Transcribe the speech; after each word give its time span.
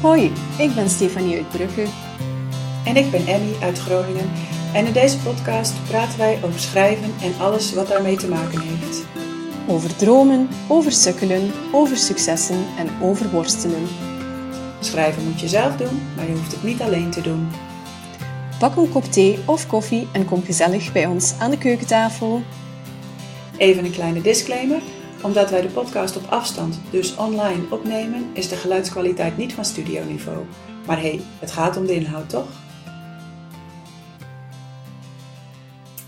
Hoi, 0.00 0.32
ik 0.58 0.74
ben 0.74 0.90
Stefanie 0.90 1.36
uit 1.36 1.48
Brugge. 1.48 1.86
En 2.84 2.96
ik 2.96 3.10
ben 3.10 3.26
Emmy 3.26 3.52
uit 3.62 3.78
Groningen. 3.78 4.30
En 4.74 4.86
in 4.86 4.92
deze 4.92 5.18
podcast 5.18 5.72
praten 5.88 6.18
wij 6.18 6.38
over 6.44 6.60
schrijven 6.60 7.12
en 7.22 7.32
alles 7.40 7.74
wat 7.74 7.88
daarmee 7.88 8.16
te 8.16 8.28
maken 8.28 8.60
heeft. 8.60 9.04
Over 9.68 9.96
dromen, 9.96 10.48
over 10.68 10.92
sukkelen, 10.92 11.50
over 11.72 11.96
successen 11.96 12.64
en 12.78 12.88
over 13.02 13.30
worstelen. 13.30 13.86
Schrijven 14.80 15.24
moet 15.24 15.40
je 15.40 15.48
zelf 15.48 15.76
doen, 15.76 16.02
maar 16.16 16.26
je 16.26 16.32
hoeft 16.32 16.52
het 16.52 16.62
niet 16.62 16.80
alleen 16.80 17.10
te 17.10 17.20
doen. 17.20 17.48
Pak 18.58 18.76
een 18.76 18.90
kop 18.90 19.04
thee 19.04 19.38
of 19.46 19.66
koffie 19.66 20.08
en 20.12 20.24
kom 20.24 20.44
gezellig 20.44 20.92
bij 20.92 21.06
ons 21.06 21.34
aan 21.38 21.50
de 21.50 21.58
keukentafel. 21.58 22.42
Even 23.56 23.84
een 23.84 23.92
kleine 23.92 24.20
disclaimer. 24.20 24.80
Omdat 25.22 25.50
wij 25.50 25.60
de 25.60 25.68
podcast 25.68 26.16
op 26.16 26.24
afstand, 26.30 26.80
dus 26.90 27.16
online, 27.16 27.70
opnemen, 27.70 28.30
is 28.32 28.48
de 28.48 28.56
geluidskwaliteit 28.56 29.36
niet 29.36 29.52
van 29.52 29.64
studioniveau. 29.64 30.46
Maar 30.86 31.00
hé, 31.00 31.08
hey, 31.08 31.20
het 31.40 31.50
gaat 31.50 31.76
om 31.76 31.86
de 31.86 31.94
inhoud, 31.94 32.28
toch? 32.28 32.48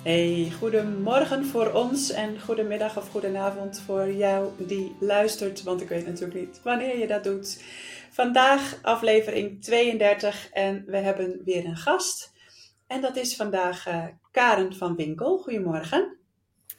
Hey, 0.02 0.52
goedemorgen 0.58 1.44
voor 1.44 1.72
ons 1.72 2.10
en 2.10 2.40
goedemiddag 2.40 2.96
of 2.96 3.08
goedenavond 3.08 3.80
voor 3.80 4.12
jou 4.12 4.50
die 4.58 4.96
luistert, 5.00 5.62
want 5.62 5.80
ik 5.80 5.88
weet 5.88 6.06
natuurlijk 6.06 6.40
niet 6.40 6.60
wanneer 6.62 6.98
je 6.98 7.06
dat 7.06 7.24
doet. 7.24 7.62
Vandaag 8.10 8.78
aflevering 8.82 9.62
32 9.62 10.48
en 10.52 10.84
we 10.86 10.96
hebben 10.96 11.40
weer 11.44 11.64
een 11.64 11.76
gast. 11.76 12.32
En 12.86 13.00
dat 13.00 13.16
is 13.16 13.36
vandaag 13.36 13.88
uh, 13.88 14.04
Karen 14.30 14.74
van 14.74 14.96
Winkel. 14.96 15.38
Goedemorgen. 15.38 16.16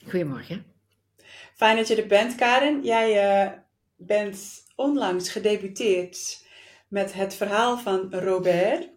Goedemorgen. 0.07 0.72
Fijn 1.55 1.75
dat 1.77 1.87
je 1.87 1.95
er 2.01 2.07
bent, 2.07 2.35
Karen. 2.35 2.83
Jij 2.83 3.43
uh, 3.45 3.51
bent 3.95 4.63
onlangs 4.75 5.29
gedebuteerd 5.29 6.45
met 6.87 7.13
het 7.13 7.33
verhaal 7.33 7.77
van 7.77 8.13
Robert. 8.13 8.89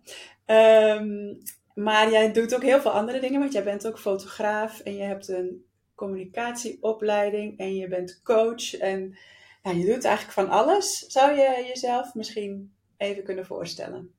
Um, 0.47 1.39
maar 1.75 2.11
jij 2.11 2.33
doet 2.33 2.55
ook 2.55 2.62
heel 2.62 2.81
veel 2.81 2.91
andere 2.91 3.20
dingen, 3.20 3.41
want 3.41 3.53
jij 3.53 3.64
bent 3.64 3.86
ook 3.86 3.98
fotograaf 3.98 4.81
en 4.81 4.94
je 4.94 5.03
hebt 5.03 5.28
een 5.28 5.64
communicatieopleiding 5.94 7.58
en 7.58 7.77
je 7.77 7.89
bent 7.89 8.20
coach 8.22 8.75
en 8.75 9.16
je 9.62 9.84
doet 9.92 10.05
eigenlijk 10.05 10.33
van 10.33 10.48
alles. 10.48 10.98
Zou 10.98 11.36
je 11.36 11.64
jezelf 11.66 12.14
misschien 12.14 12.75
even 12.97 13.25
kunnen 13.25 13.47
voorstellen? 13.47 14.16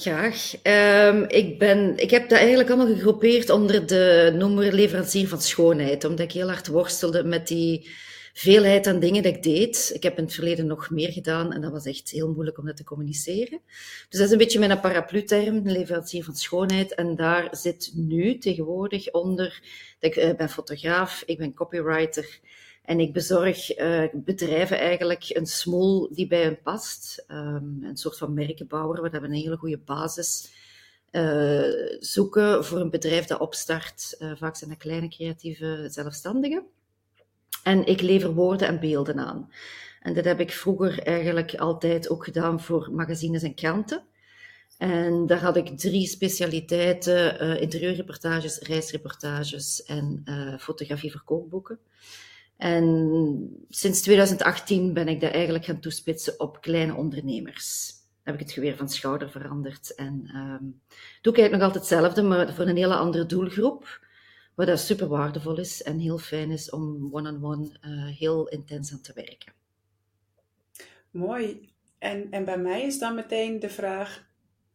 Graag. 0.00 0.52
Um, 0.62 1.24
ik, 1.28 1.58
ben, 1.58 1.96
ik 1.96 2.10
heb 2.10 2.28
dat 2.28 2.38
eigenlijk 2.38 2.68
allemaal 2.68 2.94
gegroepeerd 2.94 3.50
onder 3.50 3.86
de 3.86 4.34
noemer 4.38 4.72
leverancier 4.72 5.28
van 5.28 5.40
schoonheid, 5.40 6.04
omdat 6.04 6.26
ik 6.26 6.32
heel 6.32 6.48
hard 6.48 6.66
worstelde 6.66 7.24
met 7.24 7.48
die 7.48 7.90
veelheid 8.32 8.86
aan 8.86 9.00
dingen 9.00 9.22
dat 9.22 9.34
ik 9.34 9.42
deed. 9.42 9.90
Ik 9.94 10.02
heb 10.02 10.18
in 10.18 10.24
het 10.24 10.34
verleden 10.34 10.66
nog 10.66 10.90
meer 10.90 11.12
gedaan 11.12 11.52
en 11.52 11.60
dat 11.60 11.72
was 11.72 11.84
echt 11.84 12.10
heel 12.10 12.32
moeilijk 12.32 12.58
om 12.58 12.66
dat 12.66 12.76
te 12.76 12.84
communiceren. 12.84 13.60
Dus 14.08 14.18
dat 14.18 14.26
is 14.26 14.30
een 14.30 14.38
beetje 14.38 14.58
mijn 14.58 14.80
paraplu-term, 14.80 15.60
leverancier 15.64 16.24
van 16.24 16.36
schoonheid. 16.36 16.94
En 16.94 17.16
daar 17.16 17.48
zit 17.50 17.92
nu 17.94 18.38
tegenwoordig 18.38 19.10
onder, 19.10 19.60
dat 19.98 20.16
ik 20.16 20.24
uh, 20.24 20.36
ben 20.36 20.48
fotograaf, 20.48 21.22
ik 21.26 21.38
ben 21.38 21.54
copywriter 21.54 22.40
en 22.88 23.00
ik 23.00 23.12
bezorg 23.12 23.78
uh, 23.78 24.04
bedrijven 24.14 24.78
eigenlijk 24.78 25.24
een 25.28 25.46
smol 25.46 26.08
die 26.12 26.26
bij 26.26 26.42
hen 26.42 26.62
past. 26.62 27.24
Um, 27.30 27.78
een 27.82 27.96
soort 27.96 28.18
van 28.18 28.34
merkenbouwer, 28.34 29.02
we 29.02 29.08
een 29.28 29.32
hele 29.32 29.56
goede 29.56 29.78
basis 29.78 30.50
uh, 31.12 31.96
zoeken 32.00 32.64
voor 32.64 32.80
een 32.80 32.90
bedrijf 32.90 33.24
dat 33.24 33.40
opstart. 33.40 34.16
Uh, 34.18 34.32
vaak 34.36 34.56
zijn 34.56 34.70
dat 34.70 34.78
kleine 34.78 35.08
creatieve 35.08 35.86
zelfstandigen. 35.90 36.62
En 37.62 37.86
ik 37.86 38.00
lever 38.00 38.34
woorden 38.34 38.68
en 38.68 38.80
beelden 38.80 39.18
aan. 39.18 39.52
En 40.02 40.14
dat 40.14 40.24
heb 40.24 40.40
ik 40.40 40.52
vroeger 40.52 41.02
eigenlijk 41.02 41.54
altijd 41.54 42.08
ook 42.10 42.24
gedaan 42.24 42.60
voor 42.60 42.88
magazines 42.92 43.42
en 43.42 43.54
kranten. 43.54 44.02
En 44.78 45.26
daar 45.26 45.40
had 45.40 45.56
ik 45.56 45.78
drie 45.78 46.06
specialiteiten: 46.06 47.40
interieurreportages, 47.60 48.58
reisreportages 48.58 49.82
en 49.82 50.24
fotografie 50.60 51.12
voor 51.12 51.22
kookboeken. 51.24 51.78
En 52.58 53.66
sinds 53.68 54.02
2018 54.02 54.92
ben 54.92 55.08
ik 55.08 55.20
dat 55.20 55.32
eigenlijk 55.32 55.64
gaan 55.64 55.80
toespitsen 55.80 56.40
op 56.40 56.60
kleine 56.60 56.94
ondernemers. 56.94 57.92
Heb 58.22 58.34
ik 58.34 58.40
het 58.40 58.52
geweer 58.52 58.76
van 58.76 58.88
schouder 58.88 59.30
veranderd. 59.30 59.94
En 59.94 60.30
um, 60.34 60.80
doe 61.20 61.32
ik 61.32 61.38
eigenlijk 61.38 61.52
nog 61.52 61.62
altijd 61.62 61.82
hetzelfde, 61.82 62.22
maar 62.22 62.54
voor 62.54 62.66
een 62.66 62.76
hele 62.76 62.94
andere 62.94 63.26
doelgroep. 63.26 64.06
Wat 64.54 64.66
dat 64.66 64.80
super 64.80 65.08
waardevol 65.08 65.58
is 65.58 65.82
en 65.82 65.98
heel 65.98 66.18
fijn 66.18 66.50
is 66.50 66.70
om 66.70 67.08
one-on-one 67.12 67.56
-on 67.56 67.78
-one, 67.80 68.06
uh, 68.08 68.16
heel 68.18 68.48
intens 68.48 68.92
aan 68.92 69.00
te 69.00 69.12
werken. 69.14 69.52
Mooi. 71.10 71.72
En, 71.98 72.30
en 72.30 72.44
bij 72.44 72.58
mij 72.58 72.82
is 72.82 72.98
dan 72.98 73.14
meteen 73.14 73.60
de 73.60 73.68
vraag, 73.68 74.27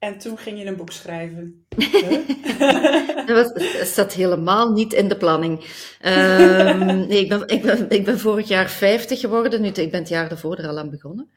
en 0.04 0.18
toen 0.18 0.38
ging 0.38 0.60
je 0.60 0.66
een 0.66 0.76
boek 0.76 0.92
schrijven. 0.92 1.66
dat, 3.26 3.54
was, 3.54 3.94
zat 3.94 4.14
helemaal 4.14 4.72
niet 4.72 4.94
in 4.94 5.08
de 5.08 5.18
planning. 5.18 5.60
Um, 6.06 7.08
nee, 7.08 7.20
ik 7.20 7.30
ben, 7.30 7.90
ik, 7.90 8.06
ben, 8.06 8.20
vorig 8.20 8.48
jaar 8.48 8.70
50 8.70 9.20
geworden. 9.20 9.62
Nu, 9.62 9.68
ik 9.68 9.92
ben 9.92 10.00
het 10.00 10.10
jaar 10.10 10.32
ervoor 10.32 10.58
er 10.58 10.68
al 10.68 10.78
aan 10.78 10.90
begonnen. 10.90 11.30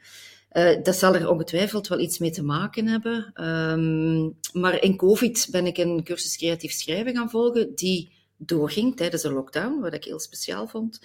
Uh, 0.53 0.83
dat 0.83 0.97
zal 0.97 1.15
er 1.15 1.31
ongetwijfeld 1.31 1.89
wel 1.89 1.99
iets 1.99 2.19
mee 2.19 2.31
te 2.31 2.43
maken 2.43 2.87
hebben. 2.87 3.33
Um, 3.45 4.39
maar 4.53 4.83
in 4.83 4.97
COVID 4.97 5.49
ben 5.51 5.67
ik 5.67 5.79
een 5.79 6.05
cursus 6.05 6.37
creatief 6.37 6.73
schrijven 6.73 7.17
gaan 7.17 7.31
volgen, 7.31 7.75
die 7.75 8.11
doorging 8.37 8.97
tijdens 8.97 9.23
de 9.23 9.33
lockdown, 9.33 9.81
wat 9.81 9.95
ik 9.95 10.05
heel 10.05 10.21
speciaal 10.21 10.67
vond. 10.67 11.01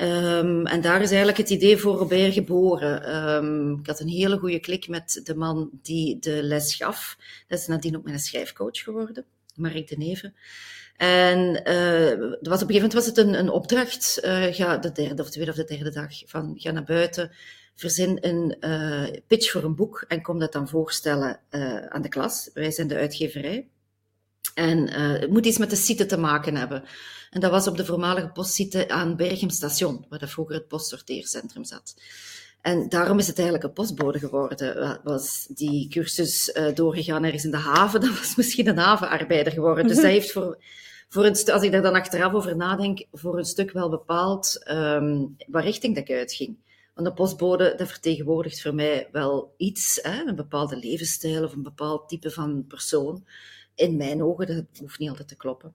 Um, 0.00 0.66
en 0.66 0.80
daar 0.80 1.02
is 1.02 1.08
eigenlijk 1.08 1.38
het 1.38 1.50
idee 1.50 1.76
voor 1.76 1.96
Robert 1.96 2.32
geboren. 2.32 3.16
Um, 3.34 3.78
ik 3.80 3.86
had 3.86 4.00
een 4.00 4.08
hele 4.08 4.38
goede 4.38 4.60
klik 4.60 4.88
met 4.88 5.20
de 5.24 5.34
man 5.34 5.70
die 5.82 6.18
de 6.18 6.42
les 6.42 6.74
gaf. 6.74 7.16
Dat 7.48 7.58
is 7.58 7.66
nadien 7.66 7.96
ook 7.96 8.04
mijn 8.04 8.18
schrijfcoach 8.18 8.78
geworden, 8.78 9.24
Mark 9.54 9.88
de 9.88 9.96
Neve. 9.96 10.32
En 10.96 11.38
uh, 11.38 12.38
was 12.40 12.62
op 12.62 12.68
een 12.68 12.74
gegeven 12.74 12.74
moment 12.74 12.92
was 12.92 13.06
het 13.06 13.18
een, 13.18 13.38
een 13.38 13.50
opdracht. 13.50 14.20
Uh, 14.24 14.46
ga 14.50 14.76
de 14.76 14.92
derde 14.92 15.22
of 15.22 15.30
tweede 15.30 15.50
of 15.50 15.56
de 15.56 15.64
derde 15.64 15.90
dag 15.90 16.12
van 16.26 16.54
ga 16.56 16.70
naar 16.70 16.84
buiten, 16.84 17.30
verzin 17.74 18.18
een 18.20 18.56
uh, 18.60 19.08
pitch 19.26 19.50
voor 19.50 19.64
een 19.64 19.76
boek 19.76 20.04
en 20.08 20.22
kom 20.22 20.38
dat 20.38 20.52
dan 20.52 20.68
voorstellen 20.68 21.40
aan 21.88 22.02
de 22.02 22.08
klas. 22.08 22.50
Wij 22.54 22.70
zijn 22.70 22.88
de 22.88 22.96
uitgeverij. 22.96 23.68
En 24.58 24.78
uh, 24.78 25.20
het 25.20 25.30
moet 25.30 25.46
iets 25.46 25.58
met 25.58 25.70
de 25.70 25.76
site 25.76 26.06
te 26.06 26.18
maken 26.18 26.54
hebben. 26.54 26.84
En 27.30 27.40
dat 27.40 27.50
was 27.50 27.66
op 27.66 27.76
de 27.76 27.84
voormalige 27.84 28.28
postsite 28.28 28.88
aan 28.88 29.16
Berchem 29.16 29.50
Station, 29.50 30.06
waar 30.08 30.18
dat 30.18 30.30
vroeger 30.30 30.54
het 30.54 30.68
postsorteercentrum 30.68 31.64
zat. 31.64 31.94
En 32.60 32.88
daarom 32.88 33.18
is 33.18 33.26
het 33.26 33.36
eigenlijk 33.36 33.68
een 33.68 33.72
postbode 33.72 34.18
geworden. 34.18 35.00
Was 35.02 35.46
die 35.48 35.88
cursus 35.88 36.48
uh, 36.48 36.74
doorgegaan 36.74 37.24
ergens 37.24 37.44
in 37.44 37.50
de 37.50 37.56
haven, 37.56 38.00
dan 38.04 38.10
was 38.10 38.36
misschien 38.36 38.68
een 38.68 38.78
havenarbeider 38.78 39.52
geworden. 39.52 39.86
Dus 39.86 39.96
dat 39.96 40.04
heeft 40.04 40.32
voor, 40.32 40.58
voor 41.08 41.24
een 41.24 41.52
als 41.52 41.62
ik 41.62 41.72
daar 41.72 41.82
dan 41.82 41.94
achteraf 41.94 42.32
over 42.32 42.56
nadenk, 42.56 43.04
voor 43.12 43.38
een 43.38 43.44
stuk 43.44 43.70
wel 43.70 43.88
bepaald 43.88 44.64
um, 44.70 45.36
waar 45.46 45.64
richting 45.64 45.94
dat 45.94 46.08
ik 46.08 46.16
uitging. 46.16 46.56
Want 46.94 47.06
de 47.06 47.14
postbode, 47.14 47.74
dat 47.76 47.88
vertegenwoordigt 47.88 48.62
voor 48.62 48.74
mij 48.74 49.08
wel 49.12 49.54
iets, 49.56 49.98
hè, 50.02 50.22
een 50.26 50.36
bepaalde 50.36 50.76
levensstijl 50.76 51.44
of 51.44 51.52
een 51.52 51.62
bepaald 51.62 52.08
type 52.08 52.30
van 52.30 52.64
persoon 52.68 53.24
in 53.78 53.96
mijn 53.96 54.22
ogen, 54.22 54.46
dat 54.46 54.64
hoeft 54.80 54.98
niet 54.98 55.08
altijd 55.08 55.28
te 55.28 55.36
kloppen. 55.36 55.74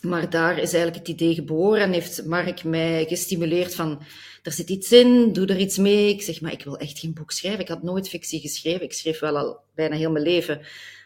Maar 0.00 0.30
daar 0.30 0.52
is 0.52 0.72
eigenlijk 0.72 0.96
het 0.96 1.08
idee 1.08 1.34
geboren 1.34 1.82
en 1.82 1.92
heeft 1.92 2.24
Mark 2.24 2.64
mij 2.64 3.04
gestimuleerd 3.06 3.74
van, 3.74 4.02
er 4.42 4.52
zit 4.52 4.70
iets 4.70 4.92
in, 4.92 5.32
doe 5.32 5.46
er 5.46 5.58
iets 5.58 5.76
mee. 5.76 6.08
Ik 6.08 6.22
zeg, 6.22 6.40
maar 6.40 6.52
ik 6.52 6.64
wil 6.64 6.78
echt 6.78 6.98
geen 6.98 7.14
boek 7.14 7.30
schrijven. 7.30 7.60
Ik 7.60 7.68
had 7.68 7.82
nooit 7.82 8.08
fictie 8.08 8.40
geschreven. 8.40 8.82
Ik 8.82 8.92
schreef 8.92 9.18
wel 9.18 9.38
al 9.38 9.60
bijna 9.74 9.96
heel 9.96 10.10
mijn 10.10 10.24
leven, 10.24 10.60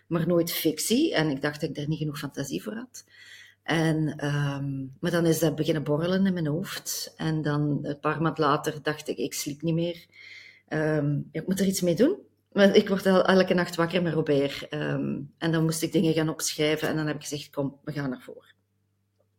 maar 0.06 0.26
nooit 0.26 0.52
fictie. 0.52 1.14
En 1.14 1.30
ik 1.30 1.42
dacht 1.42 1.60
dat 1.60 1.68
ik 1.68 1.76
daar 1.76 1.88
niet 1.88 1.98
genoeg 1.98 2.18
fantasie 2.18 2.62
voor 2.62 2.74
had. 2.74 3.04
En, 3.62 4.26
um, 4.26 4.96
maar 5.00 5.10
dan 5.10 5.26
is 5.26 5.38
dat 5.38 5.56
beginnen 5.56 5.84
borrelen 5.84 6.26
in 6.26 6.32
mijn 6.32 6.46
hoofd. 6.46 7.14
En 7.16 7.42
dan 7.42 7.78
een 7.82 8.00
paar 8.00 8.22
maanden 8.22 8.44
later 8.44 8.82
dacht 8.82 9.08
ik, 9.08 9.16
ik 9.16 9.34
sliep 9.34 9.62
niet 9.62 9.74
meer. 9.74 10.06
Um, 10.68 11.28
ik 11.32 11.46
moet 11.46 11.60
er 11.60 11.66
iets 11.66 11.80
mee 11.80 11.94
doen. 11.94 12.16
Maar 12.54 12.76
ik 12.76 12.88
word 12.88 13.06
elke 13.06 13.54
nacht 13.54 13.74
wakker 13.74 14.02
met 14.02 14.12
Robert. 14.12 14.66
Um, 14.70 15.32
en 15.38 15.52
dan 15.52 15.64
moest 15.64 15.82
ik 15.82 15.92
dingen 15.92 16.12
gaan 16.12 16.28
opschrijven. 16.28 16.88
En 16.88 16.96
dan 16.96 17.06
heb 17.06 17.16
ik 17.16 17.22
gezegd, 17.22 17.50
kom, 17.50 17.78
we 17.84 17.92
gaan 17.92 18.12
ervoor. 18.12 18.52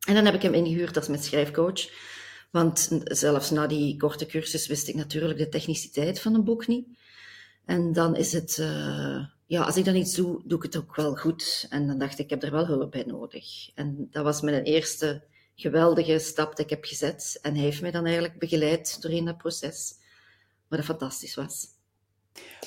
En 0.08 0.14
dan 0.14 0.26
heb 0.26 0.34
ik 0.34 0.42
hem 0.42 0.54
ingehuurd 0.54 0.98
als 0.98 1.08
mijn 1.08 1.24
schrijfcoach. 1.24 1.90
Want 2.52 2.90
zelfs 3.04 3.50
na 3.50 3.68
die 3.68 3.98
korte 3.98 4.26
cursus 4.26 4.68
wist 4.68 4.88
ik 4.88 4.96
natuurlijk 4.96 5.40
de 5.40 5.50
techniciteit 5.50 6.20
van 6.20 6.34
een 6.34 6.44
boek 6.44 6.68
niet. 6.68 6.88
En 7.66 7.94
dan 7.94 8.16
is 8.16 8.34
het, 8.34 8.58
uh, 8.58 9.26
ja, 9.46 9.62
als 9.64 9.78
ik 9.78 9.86
dan 9.86 9.96
iets 9.96 10.16
doe, 10.16 10.42
doe 10.46 10.58
ik 10.58 10.64
het 10.64 10.78
ook 10.78 10.96
wel 10.96 11.16
goed. 11.16 11.68
En 11.70 11.88
dan 11.88 11.98
dacht 11.98 12.20
ik, 12.20 12.26
ik 12.26 12.30
heb 12.30 12.44
er 12.44 12.52
wel 12.52 12.66
hulp 12.66 12.92
bij 12.92 13.04
nodig. 13.08 13.70
En 13.76 14.08
dat 14.12 14.24
was 14.24 14.42
mijn 14.42 14.64
eerste 14.64 15.24
geweldige 15.56 16.20
stap 16.20 16.56
die 16.56 16.66
ik 16.66 16.72
heb 16.72 16.86
gezet. 16.86 17.40
En 17.42 17.54
hij 17.54 17.64
heeft 17.64 17.82
mij 17.82 17.92
dan 17.92 18.06
eigenlijk 18.06 18.40
begeleid 18.40 19.02
doorheen 19.02 19.26
dat 19.26 19.38
proces. 19.38 19.94
Wat 20.68 20.84
fantastisch 20.84 21.36
was. 21.36 21.75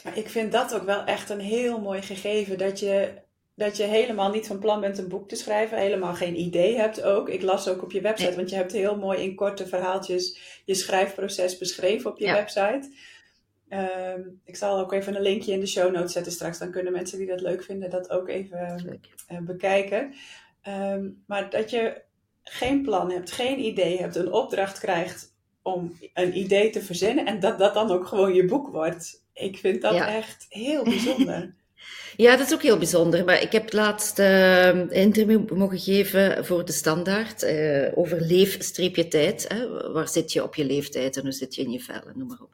Maar 0.04 0.18
ik 0.18 0.28
vind 0.28 0.52
dat 0.52 0.74
ook 0.74 0.84
wel 0.84 1.04
echt 1.04 1.30
een 1.30 1.40
heel 1.40 1.80
mooi 1.80 2.02
gegeven. 2.02 2.58
Dat 2.58 2.80
je, 2.80 3.12
dat 3.54 3.76
je 3.76 3.82
helemaal 3.82 4.30
niet 4.30 4.46
van 4.46 4.58
plan 4.58 4.80
bent 4.80 4.98
een 4.98 5.08
boek 5.08 5.28
te 5.28 5.36
schrijven. 5.36 5.78
Helemaal 5.78 6.14
geen 6.14 6.40
idee 6.40 6.76
hebt 6.76 7.02
ook. 7.02 7.28
Ik 7.28 7.42
las 7.42 7.68
ook 7.68 7.82
op 7.82 7.92
je 7.92 8.00
website. 8.00 8.36
Want 8.36 8.50
je 8.50 8.56
hebt 8.56 8.72
heel 8.72 8.96
mooi 8.96 9.22
in 9.22 9.34
korte 9.34 9.66
verhaaltjes 9.66 10.38
je 10.64 10.74
schrijfproces 10.74 11.58
beschreven 11.58 12.10
op 12.10 12.18
je 12.18 12.26
ja. 12.26 12.34
website. 12.34 12.90
Ehm, 13.68 14.20
ik 14.44 14.56
zal 14.56 14.78
ook 14.78 14.92
even 14.92 15.16
een 15.16 15.22
linkje 15.22 15.52
in 15.52 15.60
de 15.60 15.66
show 15.66 15.92
notes 15.92 16.12
zetten 16.12 16.32
straks. 16.32 16.58
Dan 16.58 16.70
kunnen 16.70 16.92
mensen 16.92 17.18
die 17.18 17.26
dat 17.26 17.40
leuk 17.40 17.62
vinden 17.62 17.90
dat 17.90 18.10
ook 18.10 18.28
even 18.28 19.02
uh, 19.30 19.38
bekijken. 19.38 20.14
Ehm, 20.62 21.08
maar 21.26 21.50
dat 21.50 21.70
je 21.70 22.02
geen 22.42 22.82
plan 22.82 23.10
hebt, 23.10 23.30
geen 23.30 23.58
idee 23.58 23.98
hebt, 23.98 24.16
een 24.16 24.32
opdracht 24.32 24.78
krijgt 24.78 25.36
om 25.62 25.98
een 26.14 26.38
idee 26.38 26.70
te 26.70 26.82
verzinnen 26.82 27.26
en 27.26 27.40
dat 27.40 27.58
dat 27.58 27.74
dan 27.74 27.90
ook 27.90 28.06
gewoon 28.06 28.34
je 28.34 28.44
boek 28.44 28.68
wordt. 28.68 29.26
Ik 29.38 29.58
vind 29.58 29.82
dat 29.82 29.94
echt 29.94 30.46
heel 30.48 30.84
bijzonder. 30.84 31.50
Ja, 32.16 32.36
dat 32.36 32.46
is 32.46 32.54
ook 32.54 32.62
heel 32.62 32.78
bijzonder. 32.78 33.24
Maar 33.24 33.42
ik 33.42 33.52
heb 33.52 33.72
laatst 33.72 34.18
uh, 34.18 34.66
een 34.66 34.90
interview 34.90 35.50
mogen 35.50 35.78
geven 35.78 36.44
voor 36.44 36.64
de 36.64 36.72
Standaard 36.72 37.42
uh, 37.42 37.88
over 37.94 38.20
leef-tijd. 38.20 39.46
Waar 39.92 40.08
zit 40.08 40.32
je 40.32 40.42
op 40.42 40.54
je 40.54 40.64
leeftijd 40.64 41.16
en 41.16 41.22
hoe 41.22 41.32
zit 41.32 41.54
je 41.54 41.62
in 41.62 41.70
je 41.70 41.80
vel 41.80 42.00
noem 42.14 42.28
maar 42.28 42.40
op. 42.40 42.50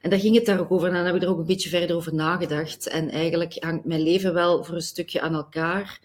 En 0.00 0.10
daar 0.10 0.18
ging 0.18 0.34
het 0.34 0.46
daar 0.46 0.60
ook 0.60 0.70
over 0.70 0.88
en 0.88 0.94
dan 0.94 1.04
heb 1.04 1.14
ik 1.14 1.22
er 1.22 1.28
ook 1.28 1.38
een 1.38 1.46
beetje 1.46 1.68
verder 1.68 1.96
over 1.96 2.14
nagedacht. 2.14 2.86
En 2.86 3.10
eigenlijk 3.10 3.56
hangt 3.58 3.84
mijn 3.84 4.02
leven 4.02 4.34
wel 4.34 4.64
voor 4.64 4.74
een 4.74 4.82
stukje 4.82 5.20
aan 5.20 5.34
elkaar 5.34 6.00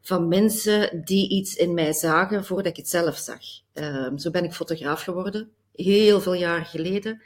van 0.00 0.28
mensen 0.28 1.02
die 1.04 1.30
iets 1.30 1.56
in 1.56 1.74
mij 1.74 1.92
zagen 1.92 2.44
voordat 2.44 2.66
ik 2.66 2.76
het 2.76 2.88
zelf 2.88 3.16
zag. 3.16 3.40
Uh, 3.74 4.08
zo 4.16 4.30
ben 4.30 4.44
ik 4.44 4.52
fotograaf 4.52 5.02
geworden, 5.02 5.50
heel 5.74 6.20
veel 6.20 6.34
jaar 6.34 6.64
geleden. 6.64 7.22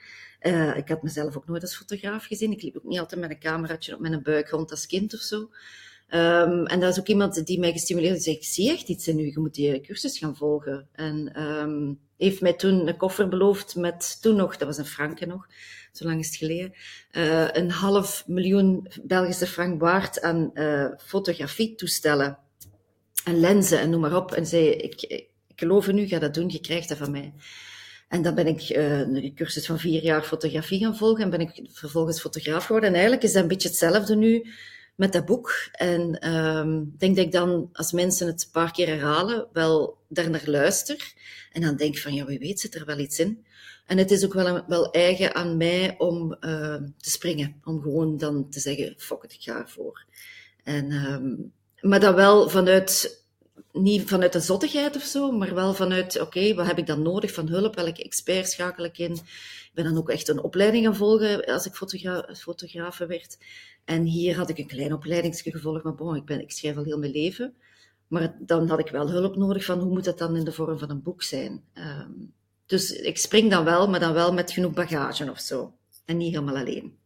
Uh, 0.47 0.77
ik 0.77 0.89
had 0.89 1.03
mezelf 1.03 1.37
ook 1.37 1.47
nooit 1.47 1.63
als 1.63 1.77
fotograaf 1.77 2.25
gezien. 2.25 2.53
Ik 2.53 2.63
liep 2.63 2.77
ook 2.77 2.85
niet 2.85 2.99
altijd 2.99 3.21
met 3.21 3.31
een 3.31 3.39
cameraatje 3.39 3.95
op 3.95 4.01
mijn 4.01 4.23
buik 4.23 4.49
rond 4.49 4.71
als 4.71 4.87
kind 4.87 5.15
of 5.15 5.21
zo. 5.21 5.37
Um, 6.09 6.67
en 6.67 6.81
dat 6.81 6.93
is 6.93 6.99
ook 7.01 7.07
iemand 7.07 7.47
die 7.47 7.59
mij 7.59 7.73
gestimuleerd 7.73 8.13
heeft. 8.13 8.25
zei, 8.25 8.37
ik 8.37 8.45
zie 8.45 8.71
echt 8.71 8.89
iets 8.89 9.09
in 9.09 9.19
u, 9.19 9.25
je 9.25 9.39
moet 9.39 9.55
die 9.55 9.81
cursus 9.81 10.19
gaan 10.19 10.37
volgen. 10.37 10.89
En 10.93 11.43
um, 11.43 11.99
heeft 12.17 12.41
mij 12.41 12.53
toen 12.53 12.89
een 12.89 12.97
koffer 12.97 13.29
beloofd 13.29 13.77
met, 13.77 14.19
toen 14.23 14.37
nog, 14.37 14.57
dat 14.57 14.69
was 14.69 14.79
een 14.79 14.85
franken 14.85 15.29
nog, 15.29 15.47
zo 15.93 16.05
lang 16.05 16.21
is 16.21 16.27
het 16.27 16.37
geleden, 16.37 16.73
uh, 17.13 17.49
een 17.53 17.71
half 17.71 18.25
miljoen 18.27 18.89
Belgische 19.03 19.47
frank 19.47 19.81
waard 19.81 20.23
aan 20.23 20.51
uh, 20.55 20.87
fotografietoestellen 20.99 22.39
en 23.25 23.41
lenzen 23.41 23.81
en 23.81 23.91
noem 23.91 24.01
maar 24.01 24.17
op. 24.17 24.33
En 24.33 24.47
zei, 24.47 24.69
ik, 24.69 25.03
ik 25.03 25.29
geloof 25.57 25.89
in 25.89 25.99
u, 25.99 26.07
ga 26.07 26.19
dat 26.19 26.35
doen, 26.35 26.49
je 26.49 26.61
krijgt 26.61 26.89
dat 26.89 26.99
van 26.99 27.11
mij. 27.11 27.33
En 28.09 28.23
dan 28.23 28.35
ben 28.35 28.47
ik 28.47 28.71
uh, 28.71 28.99
een 28.99 29.33
cursus 29.35 29.67
van 29.67 29.79
vier 29.79 30.03
jaar 30.03 30.23
fotografie 30.23 30.81
gaan 30.81 30.97
volgen 30.97 31.25
en 31.25 31.31
ben 31.31 31.41
ik 31.41 31.69
vervolgens 31.73 32.21
fotograaf 32.21 32.65
geworden. 32.65 32.89
En 32.89 32.95
eigenlijk 32.95 33.25
is 33.25 33.33
dat 33.33 33.43
een 33.43 33.49
beetje 33.49 33.69
hetzelfde 33.69 34.17
nu 34.17 34.47
met 34.95 35.13
dat 35.13 35.25
boek. 35.25 35.69
En 35.73 36.13
ik 36.93 36.99
denk 37.01 37.17
dat 37.17 37.25
ik 37.25 37.33
dan, 37.33 37.69
als 37.73 37.93
mensen 37.93 38.27
het 38.27 38.43
een 38.43 38.51
paar 38.51 38.73
keer 38.73 38.87
herhalen, 38.87 39.47
wel 39.53 39.99
daarnaar 40.09 40.43
luister. 40.45 41.13
En 41.53 41.61
dan 41.61 41.77
denk 41.77 41.99
van, 41.99 42.15
ja, 42.15 42.25
wie 42.25 42.39
weet 42.39 42.61
zit 42.61 42.75
er 42.75 42.85
wel 42.85 42.99
iets 42.99 43.19
in. 43.19 43.45
En 43.87 43.99
het 43.99 44.11
is 44.11 44.25
ook 44.25 44.33
wel, 44.33 44.65
wel 44.67 44.91
eigen 44.91 45.35
aan 45.35 45.57
mij 45.57 45.95
om 45.99 46.37
uh, 46.41 46.75
te 46.97 47.11
springen. 47.11 47.61
Om 47.65 47.83
gewoon 47.83 48.19
dan 48.19 48.49
te 48.51 48.61
zeggen, 48.61 48.95
fuck 48.97 49.23
it, 49.23 49.33
ik 49.33 49.43
ga 49.43 49.59
ervoor. 49.59 50.05
En, 50.65 50.93
um, 50.93 51.53
maar 51.81 52.01
dat 52.01 52.15
wel 52.15 52.49
vanuit 52.49 53.24
niet 53.75 54.09
vanuit 54.09 54.33
de 54.33 54.41
zottigheid 54.41 54.97
of 54.97 55.03
zo, 55.03 55.31
maar 55.31 55.55
wel 55.55 55.75
vanuit, 55.75 56.21
oké, 56.21 56.55
wat 56.55 56.67
heb 56.67 56.79
ik 56.79 56.87
dan 56.87 57.03
nodig 57.03 57.33
van 57.33 57.49
hulp? 57.49 57.75
Welke 57.75 58.05
expert 58.05 58.51
schakel 58.51 58.85
ik 58.85 58.99
in? 58.99 59.13
Ik 59.13 59.71
ben 59.73 59.85
dan 59.85 59.97
ook 59.97 60.11
echt 60.11 60.29
een 60.29 60.43
opleiding 60.43 60.85
gaan 60.85 60.97
volgen 60.97 61.45
als 61.45 61.67
ik 61.67 61.75
fotogra 62.37 62.93
werd. 63.07 63.39
En 63.85 64.05
hier 64.05 64.37
had 64.37 64.49
ik 64.49 64.59
een 64.59 64.67
klein 64.67 64.93
opleidingsje 64.93 65.51
gevolgd, 65.51 65.85
maar 65.85 65.95
bon, 65.95 66.17
ik, 66.17 66.25
ben, 66.25 66.41
ik 66.41 66.51
schrijf 66.51 66.77
al 66.77 66.85
heel 66.85 66.99
mijn 66.99 67.13
leven. 67.13 67.55
Maar 68.09 68.37
dan 68.39 68.69
had 68.69 68.79
ik 68.79 68.89
wel 68.89 69.11
hulp 69.11 69.37
nodig 69.37 69.65
van 69.65 69.79
hoe 69.79 69.93
moet 69.93 70.05
dat 70.05 70.19
dan 70.19 70.37
in 70.37 70.45
de 70.45 70.53
vorm 70.53 70.79
van 70.79 70.91
een 70.91 71.03
boek 71.03 71.23
zijn. 71.23 71.65
Um, 71.75 72.33
dus 72.67 72.93
ik 72.93 73.19
spring 73.19 73.51
dan 73.51 73.65
wel, 73.65 73.89
maar 73.89 74.01
dan 74.01 74.13
wel 74.13 74.33
met 74.33 74.51
genoeg 74.51 74.73
bagage 74.73 75.31
of 75.31 75.41
zo. 75.41 75.75
En 76.05 76.17
niet 76.17 76.35
helemaal 76.35 76.57
alleen. 76.57 76.99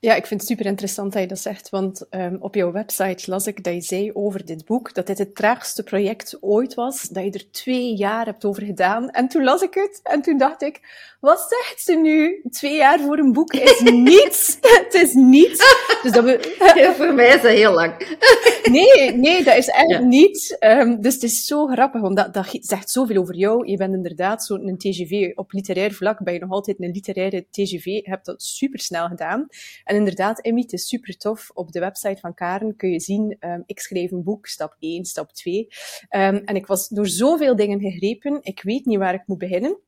Ja, 0.00 0.14
ik 0.14 0.26
vind 0.26 0.40
het 0.40 0.48
super 0.48 0.66
interessant 0.66 1.12
dat 1.12 1.22
je 1.22 1.28
dat 1.28 1.38
zegt, 1.38 1.70
want 1.70 2.06
um, 2.10 2.36
op 2.40 2.54
jouw 2.54 2.72
website 2.72 3.30
las 3.30 3.46
ik 3.46 3.64
dat 3.64 3.74
je 3.74 3.80
zei 3.80 4.12
over 4.12 4.44
dit 4.44 4.64
boek 4.64 4.94
dat 4.94 5.06
dit 5.06 5.18
het 5.18 5.34
traagste 5.34 5.82
project 5.82 6.36
ooit 6.40 6.74
was, 6.74 7.02
dat 7.02 7.24
je 7.24 7.30
er 7.30 7.50
twee 7.50 7.96
jaar 7.96 8.24
hebt 8.24 8.44
over 8.44 8.62
gedaan. 8.62 9.10
En 9.10 9.28
toen 9.28 9.44
las 9.44 9.62
ik 9.62 9.74
het 9.74 10.00
en 10.02 10.22
toen 10.22 10.38
dacht 10.38 10.62
ik, 10.62 10.80
wat 11.20 11.46
zegt 11.48 11.80
ze 11.80 11.94
nu? 11.94 12.42
Twee 12.50 12.76
jaar 12.76 13.00
voor 13.00 13.18
een 13.18 13.32
boek 13.32 13.52
is 13.52 13.80
niets. 14.10 14.58
het 14.60 14.94
is 14.94 15.12
niets. 15.12 15.76
Dus 16.02 16.12
dat 16.12 16.24
we... 16.24 16.56
ja, 16.80 16.94
voor 16.94 17.14
mij 17.14 17.28
is 17.28 17.42
dat 17.42 17.52
heel 17.52 17.72
lang. 17.72 18.18
nee, 18.70 19.12
nee, 19.12 19.44
dat 19.44 19.56
is 19.56 19.68
echt 19.68 19.90
ja. 19.90 19.98
niet. 19.98 20.56
Um, 20.60 21.00
dus 21.00 21.14
het 21.14 21.22
is 21.22 21.44
zo 21.44 21.66
grappig, 21.66 22.00
want 22.00 22.16
dat, 22.16 22.34
dat 22.34 22.58
zegt 22.60 22.90
zoveel 22.90 23.16
over 23.16 23.34
jou. 23.34 23.70
Je 23.70 23.76
bent 23.76 23.94
inderdaad 23.94 24.44
zo'n 24.44 24.74
TGV. 24.76 25.32
Op 25.34 25.52
literair 25.52 25.92
vlak 25.92 26.24
ben 26.24 26.32
je 26.32 26.40
nog 26.40 26.50
altijd 26.50 26.80
een 26.80 26.90
literaire 26.90 27.46
TGV. 27.50 27.84
Je 27.84 28.10
hebt 28.10 28.26
dat 28.26 28.42
super 28.42 28.80
snel 28.80 29.08
gedaan. 29.08 29.46
En 29.88 29.96
inderdaad, 29.96 30.40
Emmy, 30.40 30.60
het 30.60 30.72
is 30.72 30.88
super 30.88 31.16
tof. 31.16 31.50
Op 31.54 31.72
de 31.72 31.80
website 31.80 32.20
van 32.20 32.34
Karen 32.34 32.76
kun 32.76 32.90
je 32.90 33.00
zien, 33.00 33.36
um, 33.40 33.62
ik 33.66 33.80
schreef 33.80 34.10
een 34.10 34.22
boek, 34.22 34.46
stap 34.46 34.76
1, 34.78 35.04
stap 35.04 35.32
2. 35.32 35.58
Um, 36.10 36.36
en 36.36 36.56
ik 36.56 36.66
was 36.66 36.88
door 36.88 37.08
zoveel 37.08 37.56
dingen 37.56 37.80
gegrepen. 37.80 38.38
Ik 38.42 38.62
weet 38.62 38.84
niet 38.84 38.98
waar 38.98 39.14
ik 39.14 39.26
moet 39.26 39.38
beginnen. 39.38 39.78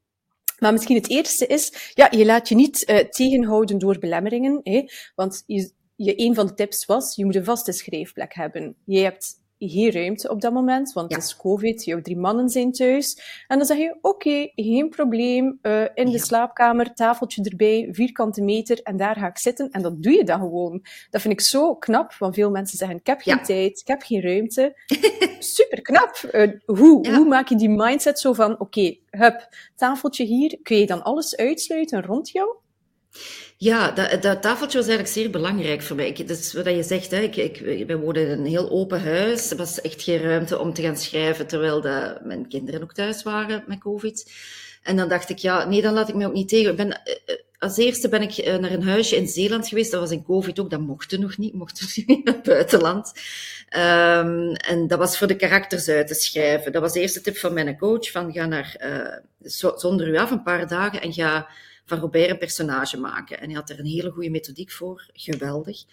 Maar 0.58 0.73
misschien 0.73 0.97
het 0.97 1.08
eerste 1.08 1.47
is, 1.47 1.93
ja, 1.94 2.08
je 2.11 2.25
laat 2.25 2.49
je 2.49 2.55
niet 2.55 2.88
uh, 2.88 2.99
tegenhouden 2.99 3.79
door 3.79 3.99
belemmeringen. 3.99 4.61
Hè? 4.62 4.85
Want 5.14 5.43
je, 5.47 5.73
je, 5.97 6.20
een 6.20 6.35
van 6.35 6.47
de 6.47 6.55
tips 6.55 6.87
was, 6.87 7.17
je 7.17 7.25
moet 7.25 7.37
een 7.37 7.44
vaste 7.44 7.73
schrijfplek 7.73 8.35
hebben. 8.35 8.76
Je 8.85 8.99
hebt 8.99 9.39
geen 9.68 9.90
ruimte 9.90 10.30
op 10.30 10.40
dat 10.40 10.52
moment, 10.52 10.92
want 10.92 11.10
ja. 11.10 11.16
het 11.16 11.24
is 11.24 11.36
COVID, 11.36 11.84
jouw 11.84 12.00
drie 12.00 12.16
mannen 12.16 12.48
zijn 12.48 12.72
thuis. 12.72 13.20
En 13.46 13.58
dan 13.58 13.66
zeg 13.66 13.76
je, 13.76 13.96
oké, 14.00 14.08
okay, 14.08 14.52
geen 14.54 14.88
probleem, 14.88 15.58
uh, 15.62 15.84
in 15.94 16.10
de 16.10 16.18
slaapkamer, 16.18 16.94
tafeltje 16.94 17.42
erbij, 17.42 17.88
vierkante 17.92 18.42
meter, 18.42 18.82
en 18.82 18.96
daar 18.96 19.16
ga 19.16 19.26
ik 19.26 19.38
zitten. 19.38 19.70
En 19.70 19.82
dat 19.82 20.02
doe 20.02 20.12
je 20.12 20.24
dan 20.24 20.40
gewoon. 20.40 20.84
Dat 21.10 21.20
vind 21.20 21.32
ik 21.32 21.40
zo 21.40 21.74
knap, 21.74 22.14
want 22.14 22.34
veel 22.34 22.50
mensen 22.50 22.78
zeggen, 22.78 22.96
ik 22.96 23.06
heb 23.06 23.20
geen 23.20 23.36
ja. 23.36 23.42
tijd, 23.42 23.80
ik 23.80 23.86
heb 23.86 24.02
geen 24.02 24.20
ruimte. 24.20 24.76
Super 25.38 25.82
knap. 25.82 26.20
Uh, 26.32 26.50
hoe, 26.64 27.14
hoe 27.14 27.28
maak 27.28 27.48
je 27.48 27.56
die 27.56 27.68
mindset 27.68 28.18
zo 28.18 28.32
van, 28.32 28.52
oké, 28.52 28.62
okay, 28.62 29.00
hup, 29.10 29.48
tafeltje 29.76 30.24
hier, 30.24 30.58
kun 30.62 30.76
je 30.76 30.86
dan 30.86 31.02
alles 31.02 31.36
uitsluiten 31.36 32.02
rond 32.02 32.30
jou? 32.30 32.48
Ja, 33.56 33.90
dat, 33.90 34.22
dat, 34.22 34.42
tafeltje 34.42 34.78
was 34.78 34.86
eigenlijk 34.86 35.16
zeer 35.16 35.30
belangrijk 35.30 35.82
voor 35.82 35.96
mij. 35.96 36.12
Dat 36.12 36.38
is 36.38 36.52
wat 36.52 36.64
je 36.64 36.82
zegt, 36.82 37.10
hè. 37.10 37.20
Ik, 37.20 37.36
ik, 37.36 37.86
wij 37.86 37.96
woonden 37.96 38.22
in 38.22 38.38
een 38.38 38.46
heel 38.46 38.70
open 38.70 39.02
huis. 39.02 39.50
Er 39.50 39.56
was 39.56 39.80
echt 39.80 40.02
geen 40.02 40.18
ruimte 40.22 40.58
om 40.58 40.72
te 40.72 40.82
gaan 40.82 40.96
schrijven, 40.96 41.46
terwijl 41.46 41.82
mijn 42.22 42.48
kinderen 42.48 42.82
ook 42.82 42.92
thuis 42.92 43.22
waren 43.22 43.64
met 43.66 43.78
COVID. 43.78 44.32
En 44.82 44.96
dan 44.96 45.08
dacht 45.08 45.30
ik, 45.30 45.38
ja, 45.38 45.64
nee, 45.64 45.82
dan 45.82 45.94
laat 45.94 46.08
ik 46.08 46.14
mij 46.14 46.26
ook 46.26 46.32
niet 46.32 46.49
tegen. 46.49 46.70
Ik 46.70 46.76
ben, 46.76 47.00
als 47.58 47.76
eerste 47.76 48.08
ben 48.08 48.23
ik 48.23 48.46
naar 48.61 48.70
een 48.70 48.82
huisje 48.82 49.16
in 49.16 49.28
Zeeland 49.28 49.68
geweest. 49.68 49.90
Dat 49.90 50.00
was 50.00 50.11
in 50.11 50.25
COVID 50.25 50.61
ook. 50.61 50.70
Dat 50.70 50.80
mocht 50.80 51.18
nog 51.18 51.38
niet. 51.38 51.54
Mocht 51.54 51.80
niet 51.96 52.08
in 52.08 52.20
het 52.25 52.42
buitenland. 52.42 53.12
Um, 53.76 54.52
en 54.54 54.87
dat 54.87 54.99
was 54.99 55.18
voor 55.18 55.26
de 55.26 55.37
karakters 55.37 55.88
uit 55.88 56.06
te 56.06 56.14
schrijven. 56.14 56.73
Dat 56.73 56.82
was 56.82 56.92
de 56.92 57.00
eerste 57.00 57.20
tip 57.20 57.37
van 57.37 57.52
mijn 57.52 57.78
coach. 57.78 58.11
Van 58.11 58.32
ga 58.32 58.46
naar, 58.46 58.76
zonder 59.75 60.08
u 60.08 60.16
af 60.16 60.30
een 60.30 60.42
paar 60.42 60.68
dagen 60.68 61.00
en 61.00 61.12
ga 61.12 61.49
van 61.90 61.99
Robert 61.99 62.30
een 62.30 62.38
personage 62.38 62.99
maken. 62.99 63.40
En 63.40 63.47
hij 63.47 63.54
had 63.54 63.70
er 63.70 63.78
een 63.78 63.87
hele 63.87 64.11
goede 64.11 64.30
methodiek 64.30 64.70
voor. 64.70 65.11
Geweldig. 65.12 65.85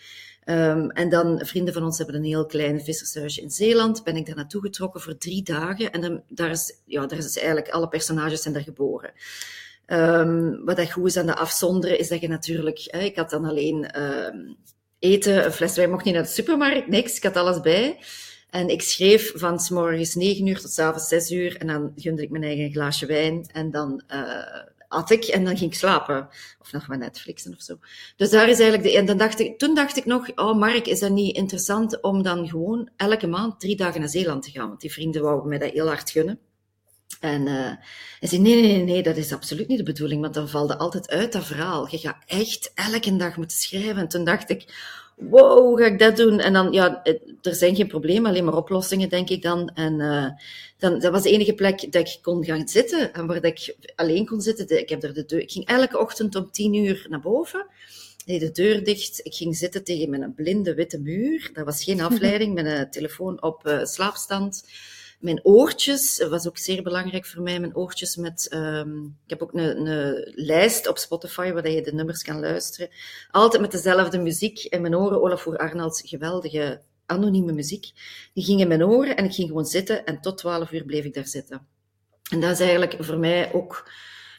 Um, 0.45 0.91
en 0.91 1.09
dan, 1.09 1.45
vrienden 1.45 1.73
van 1.73 1.83
ons 1.83 1.97
hebben 1.97 2.15
een 2.15 2.23
heel 2.23 2.45
klein 2.45 2.81
vissershuisje 2.81 3.41
in 3.41 3.49
Zeeland. 3.49 4.03
Ben 4.03 4.15
ik 4.15 4.25
daar 4.25 4.35
naartoe 4.35 4.61
getrokken 4.61 5.01
voor 5.01 5.17
drie 5.17 5.43
dagen. 5.43 5.91
En 5.91 6.01
dan, 6.01 6.23
daar, 6.29 6.49
is, 6.49 6.81
ja, 6.85 7.05
daar 7.05 7.17
is 7.17 7.37
eigenlijk, 7.37 7.69
alle 7.69 7.87
personages 7.87 8.41
zijn 8.41 8.53
daar 8.53 8.63
geboren. 8.63 9.11
Um, 9.87 10.65
wat 10.65 10.77
dat 10.77 10.91
goed 10.91 11.05
is 11.05 11.17
aan 11.17 11.25
de 11.25 11.35
afzonderen, 11.35 11.99
is 11.99 12.07
dat 12.07 12.21
je 12.21 12.27
natuurlijk... 12.27 12.79
Hè, 12.85 12.99
ik 12.99 13.15
had 13.15 13.29
dan 13.29 13.45
alleen 13.45 14.01
um, 14.01 14.57
eten, 14.99 15.45
een 15.45 15.51
fles 15.51 15.75
wijn 15.75 15.89
mocht 15.89 16.03
niet 16.03 16.13
naar 16.13 16.23
de 16.23 16.29
supermarkt, 16.29 16.87
niks. 16.87 17.17
Ik 17.17 17.23
had 17.23 17.35
alles 17.35 17.61
bij. 17.61 17.99
En 18.49 18.69
ik 18.69 18.81
schreef 18.81 19.31
van 19.35 19.59
s 19.59 19.69
morgens 19.69 20.15
9 20.15 20.47
uur 20.47 20.59
tot 20.59 20.71
s 20.71 20.79
avonds 20.79 21.07
6 21.07 21.31
uur. 21.31 21.57
En 21.57 21.67
dan 21.67 21.91
gunde 21.95 22.21
ik 22.21 22.29
mijn 22.29 22.43
eigen 22.43 22.71
glaasje 22.71 23.05
wijn. 23.05 23.49
En 23.51 23.71
dan... 23.71 24.03
Uh, 24.13 24.75
at 24.87 25.09
ik 25.09 25.23
en 25.23 25.45
dan 25.45 25.57
ging 25.57 25.71
ik 25.71 25.77
slapen. 25.77 26.27
Of 26.59 26.71
nog 26.71 26.85
wat 26.87 26.97
Netflixen 26.97 27.53
of 27.53 27.61
zo. 27.61 27.77
Dus 28.15 28.29
daar 28.29 28.49
is 28.49 28.59
eigenlijk 28.59 28.91
de, 28.91 28.97
en 28.97 29.05
dan 29.05 29.17
dacht 29.17 29.39
ik, 29.39 29.59
toen 29.59 29.75
dacht 29.75 29.97
ik 29.97 30.05
nog, 30.05 30.35
oh 30.35 30.57
Mark, 30.57 30.87
is 30.87 30.99
dat 30.99 31.11
niet 31.11 31.35
interessant 31.35 32.01
om 32.01 32.23
dan 32.23 32.47
gewoon 32.47 32.89
elke 32.95 33.27
maand 33.27 33.59
drie 33.59 33.75
dagen 33.75 33.99
naar 33.99 34.09
Zeeland 34.09 34.43
te 34.43 34.51
gaan? 34.51 34.67
Want 34.67 34.81
die 34.81 34.91
vrienden 34.91 35.21
wouden 35.21 35.49
mij 35.49 35.57
dat 35.57 35.71
heel 35.71 35.87
hard 35.87 36.09
gunnen. 36.09 36.39
En 37.19 37.41
uh, 37.41 37.71
hij 38.19 38.29
zei, 38.29 38.41
nee, 38.41 38.61
nee, 38.61 38.83
nee, 38.83 39.03
dat 39.03 39.17
is 39.17 39.33
absoluut 39.33 39.67
niet 39.67 39.77
de 39.77 39.83
bedoeling, 39.83 40.21
want 40.21 40.33
dan 40.33 40.49
valt 40.49 40.77
altijd 40.77 41.09
uit 41.09 41.31
dat 41.31 41.45
verhaal. 41.45 41.87
Je 41.91 41.97
gaat 41.97 42.23
echt 42.25 42.71
elke 42.73 43.15
dag 43.15 43.37
moeten 43.37 43.57
schrijven. 43.57 43.97
En 43.97 44.07
toen 44.07 44.23
dacht 44.23 44.49
ik, 44.49 44.65
wow, 45.17 45.79
ga 45.79 45.85
ik 45.85 45.99
dat 45.99 46.17
doen? 46.17 46.39
En 46.39 46.53
dan, 46.53 46.71
ja, 46.71 47.03
er 47.41 47.55
zijn 47.55 47.75
geen 47.75 47.87
problemen, 47.87 48.29
alleen 48.29 48.45
maar 48.45 48.57
oplossingen, 48.57 49.09
denk 49.09 49.29
ik 49.29 49.41
dan. 49.41 49.69
En 49.73 49.99
uh, 49.99 50.29
dan, 50.77 50.99
dat 50.99 51.11
was 51.11 51.23
de 51.23 51.31
enige 51.31 51.53
plek 51.53 51.91
dat 51.91 52.07
ik 52.07 52.19
kon 52.21 52.45
gaan 52.45 52.67
zitten, 52.67 53.13
en 53.13 53.27
waar 53.27 53.41
dat 53.41 53.51
ik 53.51 53.75
alleen 53.95 54.25
kon 54.25 54.41
zitten. 54.41 54.79
Ik, 54.79 54.89
heb 54.89 55.03
er 55.03 55.13
de 55.13 55.25
deur, 55.25 55.39
ik 55.39 55.51
ging 55.51 55.65
elke 55.65 55.99
ochtend 55.99 56.35
om 56.35 56.51
tien 56.51 56.73
uur 56.73 57.05
naar 57.09 57.21
boven, 57.21 57.65
deed 58.25 58.39
de 58.39 58.51
deur 58.51 58.83
dicht. 58.83 59.19
Ik 59.23 59.33
ging 59.33 59.57
zitten 59.57 59.83
tegen 59.83 60.09
mijn 60.09 60.33
blinde 60.35 60.73
witte 60.73 60.99
muur. 60.99 61.49
Dat 61.53 61.65
was 61.65 61.83
geen 61.83 62.01
afleiding, 62.11 62.53
met 62.53 62.65
een 62.65 62.89
telefoon 62.89 63.43
op 63.43 63.67
uh, 63.67 63.85
slaapstand. 63.85 64.63
Mijn 65.17 65.45
oortjes, 65.45 66.27
was 66.29 66.47
ook 66.47 66.57
zeer 66.57 66.83
belangrijk 66.83 67.25
voor 67.25 67.43
mij, 67.43 67.59
mijn 67.59 67.75
oortjes 67.75 68.15
met, 68.15 68.51
um, 68.53 69.17
ik 69.23 69.29
heb 69.29 69.41
ook 69.41 69.53
een, 69.53 69.87
een 69.87 70.31
lijst 70.35 70.87
op 70.87 70.97
Spotify 70.97 71.51
waar 71.51 71.69
je 71.69 71.81
de 71.81 71.93
nummers 71.93 72.23
kan 72.23 72.39
luisteren. 72.39 72.89
Altijd 73.31 73.61
met 73.61 73.71
dezelfde 73.71 74.17
muziek 74.17 74.63
in 74.63 74.81
mijn 74.81 74.95
oren. 74.95 75.21
Olafur 75.21 75.57
Arnolds 75.57 76.01
geweldige 76.05 76.81
anonieme 77.05 77.51
muziek. 77.51 77.91
Die 78.33 78.43
ging 78.43 78.61
in 78.61 78.67
mijn 78.67 78.85
oren 78.85 79.17
en 79.17 79.25
ik 79.25 79.33
ging 79.33 79.47
gewoon 79.47 79.65
zitten 79.65 80.05
en 80.05 80.21
tot 80.21 80.37
twaalf 80.37 80.71
uur 80.71 80.83
bleef 80.83 81.05
ik 81.05 81.13
daar 81.13 81.27
zitten. 81.27 81.67
En 82.31 82.39
dat 82.39 82.51
is 82.51 82.59
eigenlijk 82.59 82.95
voor 82.99 83.17
mij 83.17 83.53
ook, 83.53 83.91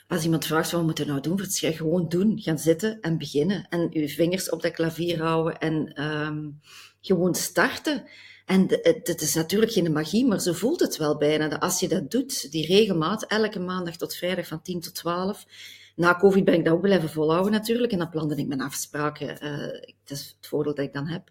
als 0.09 0.25
iemand 0.25 0.47
vraagt 0.47 0.71
wat 0.71 0.83
moet 0.83 0.99
je 0.99 1.05
nou 1.05 1.21
doen, 1.21 1.39
voor 1.39 1.73
gewoon 1.73 2.09
doen. 2.09 2.41
Gaan 2.41 2.59
zitten 2.59 3.01
en 3.01 3.19
beginnen. 3.19 3.67
En 3.69 3.89
je 3.91 4.09
vingers 4.09 4.51
op 4.51 4.63
dat 4.63 4.73
klavier 4.73 5.23
houden 5.23 5.59
en 5.59 6.03
um, 6.05 6.61
gewoon 7.01 7.35
starten. 7.35 8.05
En 8.49 8.67
het 9.05 9.21
is 9.21 9.35
natuurlijk 9.35 9.73
geen 9.73 9.93
magie, 9.93 10.27
maar 10.27 10.41
zo 10.41 10.53
voelt 10.53 10.81
het 10.81 10.97
wel 10.97 11.17
bijna. 11.17 11.59
Als 11.59 11.81
je 11.81 11.89
dat 11.89 12.11
doet, 12.11 12.51
die 12.53 12.67
regelmaat, 12.67 13.27
elke 13.27 13.59
maandag 13.59 13.97
tot 13.97 14.15
vrijdag 14.15 14.47
van 14.47 14.63
10 14.63 14.81
tot 14.81 14.95
12. 14.95 15.47
Na 15.97 16.17
COVID 16.17 16.45
ben 16.45 16.55
ik 16.55 16.65
dat 16.65 16.75
ook 16.75 16.81
blijven 16.81 17.09
volhouden 17.09 17.53
natuurlijk. 17.53 17.93
En 17.93 17.99
dan 17.99 18.11
plande 18.11 18.37
ik 18.37 18.47
mijn 18.47 18.61
afspraken. 18.61 19.45
Uh, 19.45 19.61
dat 20.05 20.19
is 20.19 20.35
het 20.39 20.47
voordeel 20.49 20.75
dat 20.75 20.85
ik 20.85 20.93
dan 20.93 21.07
heb. 21.07 21.31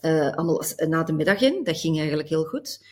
Uh, 0.00 0.32
allemaal 0.32 0.62
na 0.88 1.02
de 1.02 1.12
middag 1.12 1.40
in. 1.40 1.64
Dat 1.64 1.80
ging 1.80 1.98
eigenlijk 1.98 2.28
heel 2.28 2.44
goed. 2.44 2.84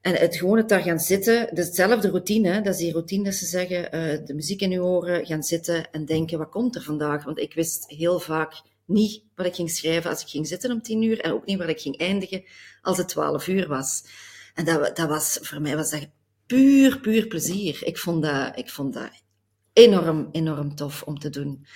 En 0.00 0.14
het 0.14 0.36
gewoon 0.36 0.56
het 0.56 0.68
daar 0.68 0.82
gaan 0.82 0.98
zitten, 0.98 1.48
hetzelfde 1.54 2.08
routine. 2.08 2.62
Dat 2.62 2.74
is 2.74 2.80
die 2.80 2.92
routine 2.92 3.24
dat 3.24 3.34
ze 3.34 3.46
zeggen, 3.46 3.84
uh, 3.84 4.26
de 4.26 4.34
muziek 4.34 4.60
in 4.60 4.70
je 4.70 4.82
oren, 4.82 5.26
gaan 5.26 5.42
zitten 5.42 5.90
en 5.90 6.04
denken, 6.04 6.38
wat 6.38 6.50
komt 6.50 6.74
er 6.74 6.82
vandaag? 6.82 7.24
Want 7.24 7.38
ik 7.38 7.54
wist 7.54 7.84
heel 7.88 8.20
vaak 8.20 8.62
niet 8.90 9.22
wat 9.34 9.46
ik 9.46 9.54
ging 9.54 9.70
schrijven 9.70 10.10
als 10.10 10.22
ik 10.22 10.28
ging 10.28 10.46
zitten 10.46 10.72
om 10.72 10.82
tien 10.82 11.02
uur 11.02 11.20
en 11.20 11.32
ook 11.32 11.46
niet 11.46 11.58
waar 11.58 11.68
ik 11.68 11.80
ging 11.80 11.98
eindigen 11.98 12.44
als 12.82 12.96
het 12.96 13.08
twaalf 13.08 13.48
uur 13.48 13.68
was. 13.68 14.04
En 14.54 14.64
dat, 14.64 14.96
dat 14.96 15.08
was, 15.08 15.38
voor 15.42 15.60
mij 15.60 15.76
was 15.76 15.90
dat 15.90 16.08
puur, 16.46 17.00
puur 17.00 17.26
plezier. 17.26 17.78
Ik 17.84 17.98
vond 17.98 18.22
dat, 18.22 18.58
ik 18.58 18.70
vond 18.70 18.94
dat 18.94 19.10
enorm, 19.72 20.28
enorm 20.32 20.74
tof 20.74 21.02
om 21.02 21.18
te 21.18 21.30
doen. 21.30 21.66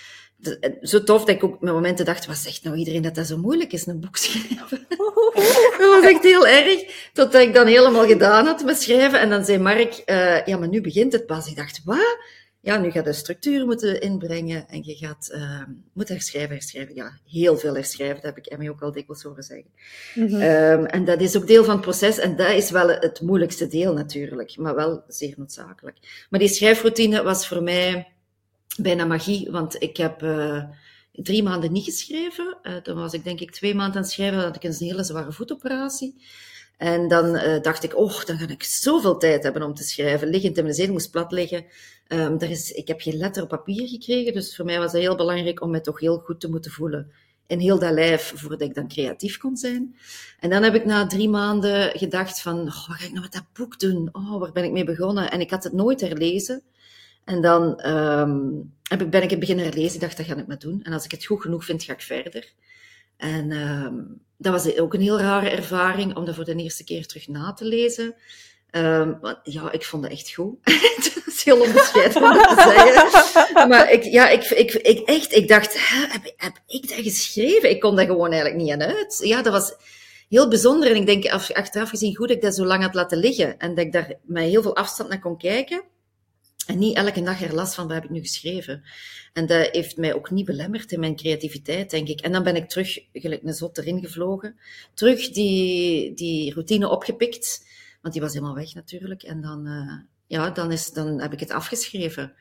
Zo 0.82 1.02
tof 1.02 1.24
dat 1.24 1.34
ik 1.34 1.44
ook 1.44 1.60
met 1.60 1.72
momenten 1.72 2.04
dacht, 2.04 2.26
wat 2.26 2.36
zegt 2.36 2.64
nou 2.64 2.76
iedereen 2.76 3.02
dat 3.02 3.14
dat 3.14 3.26
zo 3.26 3.36
moeilijk 3.36 3.72
is, 3.72 3.86
een 3.86 4.00
boek 4.00 4.16
schrijven? 4.16 4.86
dat 5.78 6.00
was 6.00 6.04
echt 6.04 6.22
heel 6.22 6.46
erg. 6.46 7.10
Totdat 7.12 7.42
ik 7.42 7.54
dan 7.54 7.66
helemaal 7.66 8.06
gedaan 8.06 8.46
had 8.46 8.64
met 8.64 8.82
schrijven. 8.82 9.20
En 9.20 9.30
dan 9.30 9.44
zei 9.44 9.58
Mark, 9.58 10.02
uh, 10.06 10.46
ja, 10.46 10.56
maar 10.56 10.68
nu 10.68 10.80
begint 10.80 11.12
het 11.12 11.26
pas. 11.26 11.46
Ik 11.46 11.56
dacht, 11.56 11.80
wat? 11.84 12.18
Ja, 12.64 12.76
nu 12.76 12.90
gaat 12.90 13.06
je 13.06 13.12
structuur 13.12 13.66
moeten 13.66 14.00
inbrengen 14.00 14.68
en 14.68 14.82
je 14.84 14.94
gaat 14.94 15.30
uh, 15.34 15.62
moeten 15.92 16.14
herschrijven, 16.14 16.54
herschrijven. 16.54 16.94
Ja, 16.94 17.18
heel 17.30 17.56
veel 17.56 17.74
herschrijven, 17.74 18.14
dat 18.14 18.24
heb 18.24 18.38
ik 18.38 18.46
Emmy 18.46 18.68
ook 18.68 18.82
al 18.82 18.92
dikwijls 18.92 19.22
horen 19.22 19.42
zeggen. 19.42 19.70
Mm 20.14 20.26
-hmm. 20.26 20.42
um, 20.42 20.86
en 20.86 21.04
dat 21.04 21.20
is 21.20 21.36
ook 21.36 21.46
deel 21.46 21.64
van 21.64 21.74
het 21.74 21.82
proces 21.82 22.18
en 22.18 22.36
dat 22.36 22.50
is 22.50 22.70
wel 22.70 22.88
het 22.88 23.20
moeilijkste 23.20 23.66
deel 23.66 23.92
natuurlijk, 23.92 24.56
maar 24.56 24.74
wel 24.74 25.04
zeer 25.08 25.34
noodzakelijk. 25.36 26.26
Maar 26.30 26.40
die 26.40 26.48
schrijfroutine 26.48 27.22
was 27.22 27.48
voor 27.48 27.62
mij 27.62 28.12
bijna 28.76 29.04
magie, 29.04 29.50
want 29.50 29.82
ik 29.82 29.96
heb 29.96 30.22
uh, 30.22 30.64
drie 31.12 31.42
maanden 31.42 31.72
niet 31.72 31.84
geschreven. 31.84 32.58
Uh, 32.62 32.72
dan 32.82 32.96
was 32.96 33.12
ik 33.12 33.24
denk 33.24 33.40
ik 33.40 33.50
twee 33.50 33.74
maanden 33.74 33.96
aan 33.96 34.02
het 34.02 34.12
schrijven, 34.12 34.42
had 34.42 34.56
ik 34.56 34.62
een 34.62 34.74
hele 34.78 35.04
zware 35.04 35.32
voetoperatie. 35.32 36.14
En 36.76 37.08
dan 37.08 37.34
uh, 37.34 37.60
dacht 37.60 37.84
ik, 37.84 37.96
oh, 37.96 38.24
dan 38.24 38.38
ga 38.38 38.48
ik 38.48 38.62
zoveel 38.62 39.16
tijd 39.16 39.42
hebben 39.42 39.62
om 39.62 39.74
te 39.74 39.82
schrijven. 39.82 40.28
Liggend 40.28 40.56
in 40.56 40.62
mijn 40.62 40.74
zetel 40.74 40.92
moest 40.92 41.10
plat 41.10 41.32
liggen. 41.32 41.64
Er 42.08 42.50
is, 42.50 42.72
ik 42.72 42.88
heb 42.88 43.00
geen 43.00 43.16
letter 43.16 43.42
op 43.42 43.48
papier 43.48 43.88
gekregen, 43.88 44.32
dus 44.32 44.56
voor 44.56 44.64
mij 44.64 44.78
was 44.78 44.92
het 44.92 45.00
heel 45.00 45.16
belangrijk 45.16 45.62
om 45.62 45.70
me 45.70 45.80
toch 45.80 46.00
heel 46.00 46.18
goed 46.18 46.40
te 46.40 46.50
moeten 46.50 46.70
voelen. 46.70 47.12
In 47.46 47.58
heel 47.58 47.78
dat 47.78 47.92
lijf, 47.92 48.32
voordat 48.36 48.60
ik 48.60 48.74
dan 48.74 48.88
creatief 48.88 49.38
kon 49.38 49.56
zijn. 49.56 49.96
En 50.40 50.50
dan 50.50 50.62
heb 50.62 50.74
ik 50.74 50.84
na 50.84 51.06
drie 51.06 51.28
maanden 51.28 51.98
gedacht 51.98 52.40
van, 52.40 52.58
oh, 52.58 52.88
wat 52.88 52.96
ga 52.96 53.04
ik 53.04 53.10
nou 53.10 53.20
met 53.20 53.32
dat 53.32 53.44
boek 53.52 53.80
doen? 53.80 54.08
Oh, 54.12 54.40
waar 54.40 54.52
ben 54.52 54.64
ik 54.64 54.72
mee 54.72 54.84
begonnen? 54.84 55.30
En 55.30 55.40
ik 55.40 55.50
had 55.50 55.64
het 55.64 55.72
nooit 55.72 56.00
herlezen. 56.00 56.62
En 57.24 57.40
dan 57.40 57.88
um, 57.90 58.72
heb 58.82 59.02
ik, 59.02 59.10
ben 59.10 59.22
ik 59.22 59.30
het 59.30 59.38
beginnen 59.38 59.64
herlezen. 59.64 60.00
Dacht, 60.00 60.16
dat 60.16 60.26
ga 60.26 60.36
ik 60.36 60.46
maar 60.46 60.58
doen. 60.58 60.82
En 60.82 60.92
als 60.92 61.04
ik 61.04 61.10
het 61.10 61.24
goed 61.24 61.40
genoeg 61.40 61.64
vind, 61.64 61.82
ga 61.82 61.92
ik 61.92 62.02
verder. 62.02 62.52
En 63.16 63.50
um, 63.52 64.20
dat 64.44 64.52
was 64.52 64.78
ook 64.78 64.94
een 64.94 65.00
heel 65.00 65.20
rare 65.20 65.48
ervaring 65.48 66.16
om 66.16 66.24
dat 66.24 66.34
voor 66.34 66.44
de 66.44 66.54
eerste 66.54 66.84
keer 66.84 67.06
terug 67.06 67.28
na 67.28 67.52
te 67.52 67.64
lezen. 67.64 68.14
Um, 68.70 69.18
ja, 69.42 69.72
ik 69.72 69.84
vond 69.84 70.02
het 70.02 70.12
echt 70.12 70.34
goed. 70.34 70.56
het 70.96 71.22
is 71.26 71.44
heel 71.44 71.60
onbescheiden 71.60 72.22
om 72.22 72.34
dat 72.34 72.48
te 72.48 72.74
zeggen. 73.32 73.68
Maar 73.68 73.92
ik, 73.92 74.02
ja, 74.02 74.28
ik, 74.28 74.44
ik, 74.44 74.72
ik, 74.72 75.08
echt, 75.08 75.34
ik 75.34 75.48
dacht, 75.48 75.74
heb, 75.88 76.32
heb 76.36 76.58
ik 76.66 76.88
dat 76.88 76.98
geschreven? 76.98 77.70
Ik 77.70 77.80
kon 77.80 77.96
dat 77.96 78.06
gewoon 78.06 78.32
eigenlijk 78.32 78.62
niet 78.62 78.72
aan 78.72 78.82
uit. 78.82 79.20
Ja, 79.22 79.42
dat 79.42 79.52
was 79.52 79.74
heel 80.28 80.48
bijzonder. 80.48 80.90
En 80.90 80.96
ik 80.96 81.06
denk 81.06 81.26
achteraf 81.54 81.88
gezien 81.88 82.16
goed 82.16 82.28
dat 82.28 82.36
ik 82.36 82.42
dat 82.42 82.54
zo 82.54 82.64
lang 82.64 82.82
had 82.82 82.94
laten 82.94 83.18
liggen. 83.18 83.58
En 83.58 83.74
dat 83.74 83.84
ik 83.84 83.92
daar 83.92 84.12
met 84.22 84.44
heel 84.44 84.62
veel 84.62 84.76
afstand 84.76 85.08
naar 85.08 85.20
kon 85.20 85.38
kijken. 85.38 85.82
En 86.66 86.78
niet 86.78 86.96
elke 86.96 87.22
dag 87.22 87.42
er 87.42 87.54
last 87.54 87.74
van, 87.74 87.86
wat 87.86 87.94
heb 87.94 88.04
ik 88.04 88.10
nu 88.10 88.20
geschreven? 88.20 88.84
En 89.32 89.46
dat 89.46 89.68
heeft 89.70 89.96
mij 89.96 90.14
ook 90.14 90.30
niet 90.30 90.44
belemmerd 90.44 90.92
in 90.92 91.00
mijn 91.00 91.16
creativiteit, 91.16 91.90
denk 91.90 92.08
ik. 92.08 92.20
En 92.20 92.32
dan 92.32 92.42
ben 92.42 92.56
ik 92.56 92.68
terug, 92.68 92.98
gelijk 93.12 93.42
een 93.42 93.54
zot 93.54 93.78
erin 93.78 94.00
gevlogen. 94.00 94.58
Terug 94.94 95.30
die, 95.30 96.14
die 96.14 96.52
routine 96.52 96.88
opgepikt. 96.88 97.66
Want 98.00 98.14
die 98.14 98.22
was 98.22 98.32
helemaal 98.32 98.54
weg 98.54 98.74
natuurlijk. 98.74 99.22
En 99.22 99.40
dan, 99.40 99.66
uh, 99.66 100.00
ja, 100.26 100.50
dan, 100.50 100.72
is, 100.72 100.90
dan 100.90 101.20
heb 101.20 101.32
ik 101.32 101.40
het 101.40 101.50
afgeschreven. 101.50 102.34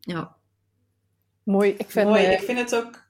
Ja. 0.00 0.36
Mooi. 1.42 1.74
Ik 1.78 1.90
vind, 1.90 2.08
Mooi. 2.08 2.24
Uh, 2.24 2.32
ik 2.32 2.40
vind 2.40 2.58
het 2.58 2.74
ook 2.74 3.03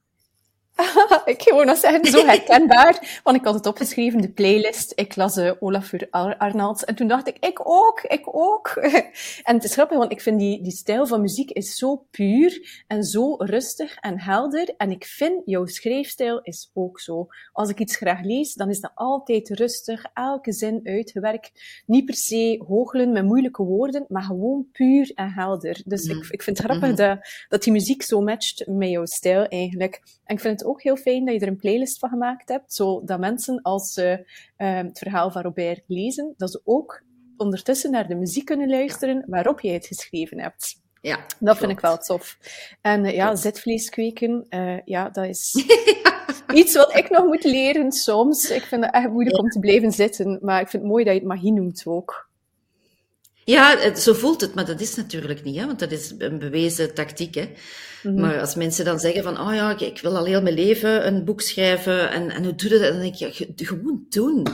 ik 1.24 1.42
gewoon 1.42 1.66
nog 1.66 1.76
zeggen, 1.76 2.04
zo 2.04 2.26
herkenbaar. 2.26 3.20
Want 3.22 3.36
ik 3.36 3.44
had 3.44 3.54
het 3.54 3.66
opgeschreven, 3.66 4.20
de 4.20 4.30
playlist. 4.30 4.92
Ik 4.94 5.16
las 5.16 5.36
uh, 5.36 5.52
Olafur 5.60 6.06
Ar 6.10 6.36
Arnalds. 6.36 6.84
En 6.84 6.94
toen 6.94 7.08
dacht 7.08 7.28
ik, 7.28 7.36
ik 7.38 7.60
ook, 7.62 8.00
ik 8.00 8.36
ook. 8.36 8.68
en 9.48 9.54
het 9.54 9.64
is 9.64 9.72
grappig, 9.72 9.98
want 9.98 10.12
ik 10.12 10.20
vind 10.20 10.38
die, 10.38 10.62
die 10.62 10.72
stijl 10.72 11.06
van 11.06 11.20
muziek 11.20 11.50
is 11.50 11.76
zo 11.76 12.06
puur 12.10 12.82
en 12.86 13.02
zo 13.02 13.34
rustig 13.38 13.94
en 13.94 14.20
helder. 14.20 14.74
En 14.76 14.90
ik 14.90 15.04
vind, 15.04 15.42
jouw 15.44 15.66
schrijfstijl 15.66 16.40
is 16.42 16.70
ook 16.74 17.00
zo. 17.00 17.26
Als 17.52 17.68
ik 17.68 17.78
iets 17.78 17.96
graag 17.96 18.22
lees, 18.22 18.54
dan 18.54 18.70
is 18.70 18.80
dat 18.80 18.92
altijd 18.94 19.50
rustig, 19.50 20.04
elke 20.14 20.52
zin 20.52 20.80
uitgewerkt. 20.84 21.82
Niet 21.86 22.04
per 22.04 22.14
se 22.14 22.62
hooglen 22.68 23.12
met 23.12 23.24
moeilijke 23.24 23.62
woorden, 23.62 24.04
maar 24.08 24.22
gewoon 24.22 24.66
puur 24.72 25.12
en 25.14 25.32
helder. 25.32 25.82
Dus 25.84 26.08
mm. 26.08 26.16
ik, 26.16 26.26
ik 26.30 26.42
vind 26.42 26.56
het 26.58 26.66
grappig 26.66 26.90
mm 26.90 26.96
-hmm. 26.96 27.06
dat, 27.06 27.28
dat 27.48 27.62
die 27.62 27.72
muziek 27.72 28.02
zo 28.02 28.20
matcht 28.20 28.66
met 28.66 28.88
jouw 28.88 29.06
stijl 29.06 29.46
eigenlijk. 29.46 30.02
En 30.24 30.34
ik 30.34 30.40
vind 30.40 30.60
het 30.60 30.63
ook 30.64 30.82
heel 30.82 30.96
fijn 30.96 31.24
dat 31.24 31.34
je 31.34 31.40
er 31.40 31.48
een 31.48 31.56
playlist 31.56 31.98
van 31.98 32.08
gemaakt 32.08 32.48
hebt, 32.48 32.74
zodat 32.74 33.20
mensen 33.20 33.62
als 33.62 33.92
ze 33.92 34.32
uh, 34.58 34.76
het 34.76 34.98
verhaal 34.98 35.30
van 35.30 35.42
Robert 35.42 35.82
lezen, 35.86 36.34
dat 36.36 36.50
ze 36.50 36.60
ook 36.64 37.02
ondertussen 37.36 37.90
naar 37.90 38.08
de 38.08 38.14
muziek 38.14 38.44
kunnen 38.44 38.68
luisteren 38.68 39.24
waarop 39.26 39.60
jij 39.60 39.74
het 39.74 39.86
geschreven 39.86 40.40
hebt. 40.40 40.82
Ja, 41.00 41.16
dat 41.16 41.36
klopt. 41.38 41.58
vind 41.58 41.70
ik 41.70 41.80
wel 41.80 41.98
tof. 41.98 42.38
En 42.80 43.04
uh, 43.04 43.14
ja, 43.14 43.36
zitvlees 43.36 43.88
kweken, 43.88 44.46
uh, 44.50 44.80
ja, 44.84 45.08
dat 45.08 45.24
is 45.24 45.54
iets 46.54 46.74
wat 46.74 46.96
ik 46.96 47.10
nog 47.10 47.24
moet 47.24 47.44
leren 47.44 47.92
soms. 47.92 48.50
Ik 48.50 48.62
vind 48.62 48.84
het 48.84 48.94
echt 48.94 49.08
moeilijk 49.08 49.36
ja. 49.36 49.42
om 49.42 49.48
te 49.48 49.58
blijven 49.58 49.92
zitten, 49.92 50.38
maar 50.42 50.60
ik 50.60 50.68
vind 50.68 50.82
het 50.82 50.92
mooi 50.92 51.04
dat 51.04 51.12
je 51.12 51.18
het 51.18 51.28
magie 51.28 51.52
noemt 51.52 51.82
ook. 51.86 52.32
Ja, 53.44 53.78
het, 53.78 53.98
zo 53.98 54.12
voelt 54.12 54.40
het, 54.40 54.54
maar 54.54 54.66
dat 54.66 54.80
is 54.80 54.94
natuurlijk 54.94 55.44
niet, 55.44 55.56
hè, 55.56 55.66
want 55.66 55.78
dat 55.78 55.92
is 55.92 56.14
een 56.18 56.38
bewezen 56.38 56.94
tactiek. 56.94 57.34
Hè. 57.34 57.42
Mm 57.42 58.12
-hmm. 58.12 58.20
Maar 58.20 58.40
als 58.40 58.54
mensen 58.54 58.84
dan 58.84 58.98
zeggen 58.98 59.22
van, 59.22 59.40
oh 59.40 59.54
ja, 59.54 59.78
ik 59.78 60.00
wil 60.00 60.16
al 60.16 60.24
heel 60.24 60.42
mijn 60.42 60.54
leven 60.54 61.06
een 61.06 61.24
boek 61.24 61.40
schrijven, 61.40 62.10
en, 62.10 62.30
en 62.30 62.44
hoe 62.44 62.54
doe 62.54 62.68
je 62.68 62.78
dat? 62.78 62.92
Dan 62.92 63.00
denk 63.00 63.14
je, 63.14 63.26
ja, 63.26 63.66
gewoon 63.66 64.06
doen. 64.08 64.46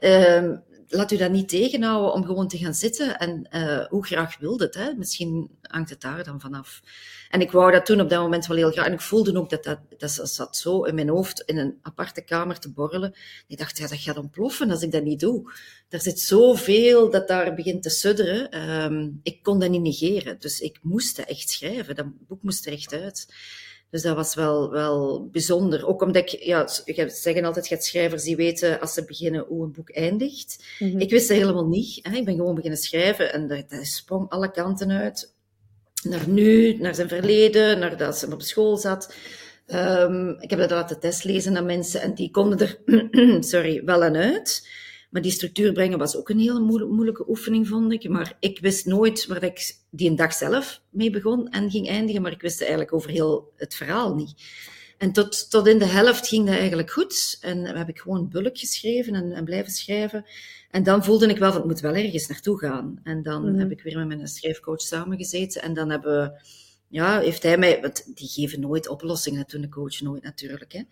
Um, 0.00 0.62
laat 0.94 1.10
u 1.12 1.16
dat 1.16 1.30
niet 1.30 1.48
tegenhouden 1.48 2.12
om 2.12 2.24
gewoon 2.24 2.48
te 2.48 2.58
gaan 2.58 2.74
zitten. 2.74 3.18
En 3.18 3.48
uh, 3.50 3.86
hoe 3.86 4.06
graag 4.06 4.38
wilde 4.38 4.64
het, 4.64 4.74
hè? 4.74 4.92
Misschien 4.94 5.50
hangt 5.62 5.90
het 5.90 6.00
daar 6.00 6.24
dan 6.24 6.40
vanaf. 6.40 6.82
En 7.30 7.40
ik 7.40 7.50
wou 7.50 7.72
dat 7.72 7.86
toen 7.86 8.00
op 8.00 8.08
dat 8.08 8.20
moment 8.20 8.46
wel 8.46 8.56
heel 8.56 8.70
graag. 8.70 8.86
En 8.86 8.92
ik 8.92 9.00
voelde 9.00 9.38
ook 9.38 9.50
dat 9.50 9.64
dat, 9.64 9.78
dat 9.98 10.10
zat 10.10 10.56
zo 10.56 10.82
in 10.82 10.94
mijn 10.94 11.08
hoofd 11.08 11.40
in 11.40 11.58
een 11.58 11.78
aparte 11.82 12.24
kamer 12.24 12.58
te 12.58 12.72
borrelen. 12.72 13.14
Ik 13.46 13.58
dacht, 13.58 13.78
ja, 13.78 13.86
dat 13.88 13.98
gaat 13.98 14.16
ontploffen 14.16 14.70
als 14.70 14.82
ik 14.82 14.92
dat 14.92 15.04
niet 15.04 15.20
doe. 15.20 15.52
Er 15.88 16.00
zit 16.00 16.20
zoveel 16.20 17.10
dat 17.10 17.28
daar 17.28 17.54
begint 17.54 17.82
te 17.82 17.90
sudderen. 17.90 18.70
Um, 18.70 19.20
ik 19.22 19.42
kon 19.42 19.58
dat 19.58 19.70
niet 19.70 19.82
negeren. 19.82 20.40
Dus 20.40 20.60
ik 20.60 20.78
moest 20.82 21.18
echt 21.18 21.50
schrijven. 21.50 21.94
Dat 21.94 22.26
boek 22.26 22.42
moest 22.42 22.66
er 22.66 22.72
echt 22.72 22.92
uit. 22.92 23.26
Dus 23.92 24.02
dat 24.02 24.16
was 24.16 24.34
wel, 24.34 24.70
wel 24.70 25.28
bijzonder. 25.32 25.86
Ook 25.86 26.02
omdat 26.02 26.32
ik, 26.32 26.42
ja, 26.42 26.68
je 26.84 27.08
zeggen 27.08 27.44
altijd, 27.44 27.68
je 27.68 27.74
hebt 27.74 27.86
schrijvers 27.86 28.22
die 28.22 28.36
weten 28.36 28.80
als 28.80 28.92
ze 28.92 29.04
beginnen 29.04 29.44
hoe 29.48 29.64
een 29.64 29.72
boek 29.72 29.90
eindigt. 29.90 30.64
Mm 30.78 30.90
-hmm. 30.90 31.00
Ik 31.00 31.10
wist 31.10 31.28
dat 31.28 31.36
helemaal 31.36 31.66
niet. 31.66 31.98
Hè. 32.02 32.16
Ik 32.16 32.24
ben 32.24 32.36
gewoon 32.36 32.54
beginnen 32.54 32.78
schrijven 32.78 33.32
en 33.32 33.48
dat, 33.48 33.70
dat 33.70 33.86
sprong 33.86 34.28
alle 34.28 34.50
kanten 34.50 34.90
uit. 34.90 35.34
Naar 36.02 36.28
nu, 36.28 36.76
naar 36.76 36.94
zijn 36.94 37.08
verleden, 37.08 37.78
naar 37.78 37.96
dat 37.96 38.18
ze 38.18 38.32
op 38.32 38.42
school 38.42 38.76
zat. 38.76 39.14
Um, 39.66 40.36
ik 40.40 40.50
heb 40.50 40.58
dat 40.58 40.70
laten 40.70 41.00
testlezen 41.00 41.56
aan 41.56 41.66
mensen 41.66 42.00
en 42.00 42.14
die 42.14 42.30
konden 42.30 42.58
er, 42.58 42.78
sorry, 43.52 43.84
wel 43.84 44.02
aan 44.02 44.16
uit. 44.16 44.68
Maar 45.12 45.22
die 45.22 45.30
structuur 45.30 45.72
brengen 45.72 45.98
was 45.98 46.16
ook 46.16 46.28
een 46.28 46.38
hele 46.38 46.60
moeilijke 46.86 47.28
oefening, 47.28 47.68
vond 47.68 47.92
ik. 47.92 48.08
Maar 48.08 48.36
ik 48.40 48.58
wist 48.60 48.86
nooit 48.86 49.26
waar 49.26 49.42
ik 49.42 49.76
die 49.90 50.10
een 50.10 50.16
dag 50.16 50.32
zelf 50.32 50.82
mee 50.90 51.10
begon 51.10 51.48
en 51.48 51.70
ging 51.70 51.88
eindigen. 51.88 52.22
Maar 52.22 52.32
ik 52.32 52.40
wist 52.40 52.60
eigenlijk 52.60 52.92
over 52.92 53.10
heel 53.10 53.52
het 53.56 53.74
verhaal 53.74 54.14
niet. 54.14 54.34
En 54.98 55.12
tot, 55.12 55.50
tot 55.50 55.66
in 55.66 55.78
de 55.78 55.84
helft 55.84 56.28
ging 56.28 56.46
dat 56.46 56.54
eigenlijk 56.54 56.90
goed. 56.90 57.38
En 57.40 57.64
heb 57.64 57.88
ik 57.88 57.98
gewoon 57.98 58.28
bulk 58.28 58.58
geschreven 58.58 59.14
en, 59.14 59.32
en 59.32 59.44
blijven 59.44 59.72
schrijven. 59.72 60.24
En 60.70 60.82
dan 60.82 61.04
voelde 61.04 61.26
ik 61.26 61.38
wel 61.38 61.50
van, 61.52 61.60
het 61.60 61.70
moet 61.70 61.80
wel 61.80 61.94
ergens 61.94 62.26
naartoe 62.26 62.58
gaan. 62.58 63.00
En 63.02 63.22
dan 63.22 63.50
Mhm. 63.50 63.58
heb 63.58 63.70
ik 63.70 63.82
weer 63.82 63.98
met 63.98 64.06
mijn 64.06 64.28
schrijfcoach 64.28 64.80
samengezeten. 64.80 65.62
En 65.62 65.74
dan 65.74 65.90
hebben 65.90 66.20
we, 66.20 66.40
ja, 66.88 67.20
heeft 67.20 67.42
hij 67.42 67.58
mij, 67.58 67.80
want 67.80 68.16
die 68.16 68.28
geven 68.28 68.60
nooit 68.60 68.88
oplossingen, 68.88 69.46
toen 69.46 69.60
de 69.60 69.68
coach 69.68 70.00
nooit 70.00 70.22
natuurlijk. 70.22 70.72
Hè. 70.72 70.82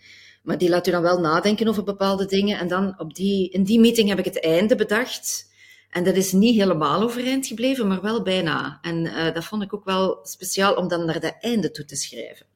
Maar 0.42 0.58
die 0.58 0.68
laat 0.68 0.86
u 0.86 0.90
dan 0.90 1.02
wel 1.02 1.20
nadenken 1.20 1.68
over 1.68 1.84
bepaalde 1.84 2.26
dingen. 2.26 2.58
En 2.58 2.68
dan 2.68 2.94
op 2.98 3.14
die, 3.14 3.50
in 3.50 3.62
die 3.62 3.80
meeting 3.80 4.08
heb 4.08 4.18
ik 4.18 4.24
het 4.24 4.40
einde 4.40 4.76
bedacht. 4.76 5.48
En 5.90 6.04
dat 6.04 6.14
is 6.14 6.32
niet 6.32 6.56
helemaal 6.56 7.02
overeind 7.02 7.46
gebleven, 7.46 7.88
maar 7.88 8.00
wel 8.00 8.22
bijna. 8.22 8.78
En 8.82 9.06
eh, 9.06 9.34
dat 9.34 9.44
vond 9.44 9.62
ik 9.62 9.74
ook 9.74 9.84
wel 9.84 10.18
speciaal 10.22 10.74
om 10.74 10.88
dan 10.88 11.04
naar 11.04 11.20
dat 11.20 11.36
einde 11.40 11.70
toe 11.70 11.84
te 11.84 11.96
schrijven. 11.96 12.46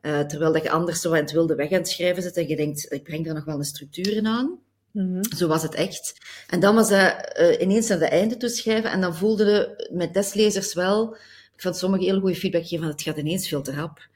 Eh, 0.00 0.20
terwijl 0.20 0.52
dat 0.52 0.62
je 0.62 0.70
anders 0.70 1.00
zo 1.00 1.10
aan 1.10 1.20
het 1.20 1.32
wilde 1.32 1.54
weg 1.54 1.70
aan 1.70 1.78
het 1.78 1.88
schrijven 1.88 2.22
zit 2.22 2.36
en 2.36 2.48
je 2.48 2.56
denkt, 2.56 2.92
ik 2.92 3.02
breng 3.02 3.26
er 3.26 3.34
nog 3.34 3.44
wel 3.44 3.58
een 3.58 3.64
structuur 3.64 4.16
in 4.16 4.26
aan. 4.26 4.58
Mhm. 4.90 5.22
Zo 5.36 5.48
was 5.48 5.62
het 5.62 5.74
echt. 5.74 6.14
En 6.48 6.60
dan 6.60 6.74
was 6.74 6.88
dat 6.88 7.32
eh, 7.32 7.60
ineens 7.60 7.88
naar 7.88 8.00
het 8.00 8.10
einde 8.10 8.36
toe 8.36 8.48
schrijven 8.48 8.90
en 8.90 9.00
dan 9.00 9.16
voelde 9.16 9.44
je 9.44 9.88
met 9.92 10.12
testlezers 10.12 10.74
wel, 10.74 11.14
ik 11.54 11.60
vond 11.62 11.76
sommigen 11.76 12.06
heel 12.06 12.20
goede 12.20 12.34
feedback 12.34 12.62
geven 12.62 12.78
van 12.78 12.88
het 12.88 13.02
gaat 13.02 13.16
ineens 13.16 13.48
veel 13.48 13.62
te 13.62 13.74
rap. 13.74 14.08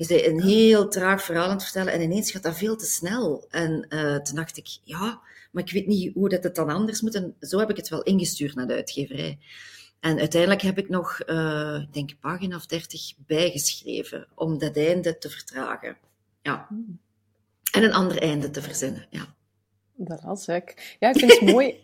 Je 0.00 0.06
zei 0.06 0.26
een 0.26 0.42
heel 0.42 0.88
traag 0.88 1.22
verhaal 1.22 1.44
aan 1.44 1.50
het 1.50 1.62
vertellen 1.62 1.92
en 1.92 2.00
ineens 2.00 2.30
gaat 2.30 2.42
dat 2.42 2.56
veel 2.56 2.76
te 2.76 2.86
snel. 2.86 3.46
En 3.50 3.86
eh, 3.88 4.16
toen 4.16 4.34
dacht 4.34 4.56
ik, 4.56 4.78
ja, 4.84 5.20
maar 5.50 5.62
ik 5.62 5.72
weet 5.72 5.86
niet 5.86 6.14
hoe 6.14 6.28
dat 6.28 6.42
het 6.42 6.54
dan 6.54 6.70
anders 6.70 7.00
moet. 7.00 7.14
En 7.14 7.36
zo 7.40 7.58
heb 7.58 7.70
ik 7.70 7.76
het 7.76 7.88
wel 7.88 8.02
ingestuurd 8.02 8.54
naar 8.54 8.66
de 8.66 8.74
uitgeverij. 8.74 9.38
En 10.00 10.18
uiteindelijk 10.18 10.62
heb 10.62 10.78
ik 10.78 10.88
nog, 10.88 11.20
eh, 11.20 11.80
ik 11.82 11.92
denk, 11.92 12.20
pagina 12.20 12.56
of 12.56 12.66
dertig 12.66 13.12
bijgeschreven 13.26 14.26
om 14.34 14.58
dat 14.58 14.76
einde 14.76 15.18
te 15.18 15.30
vertragen. 15.30 15.96
Ja. 16.42 16.68
En 17.72 17.82
een 17.82 17.92
ander 17.92 18.22
einde 18.22 18.50
te 18.50 18.62
verzinnen, 18.62 19.06
ja. 19.10 19.34
Dat 20.02 20.22
was 20.22 20.48
ik. 20.48 20.96
Ja, 20.98 21.08
ik 21.08 21.18
vind 21.18 21.32
het 21.32 21.50
mooi. 21.52 21.74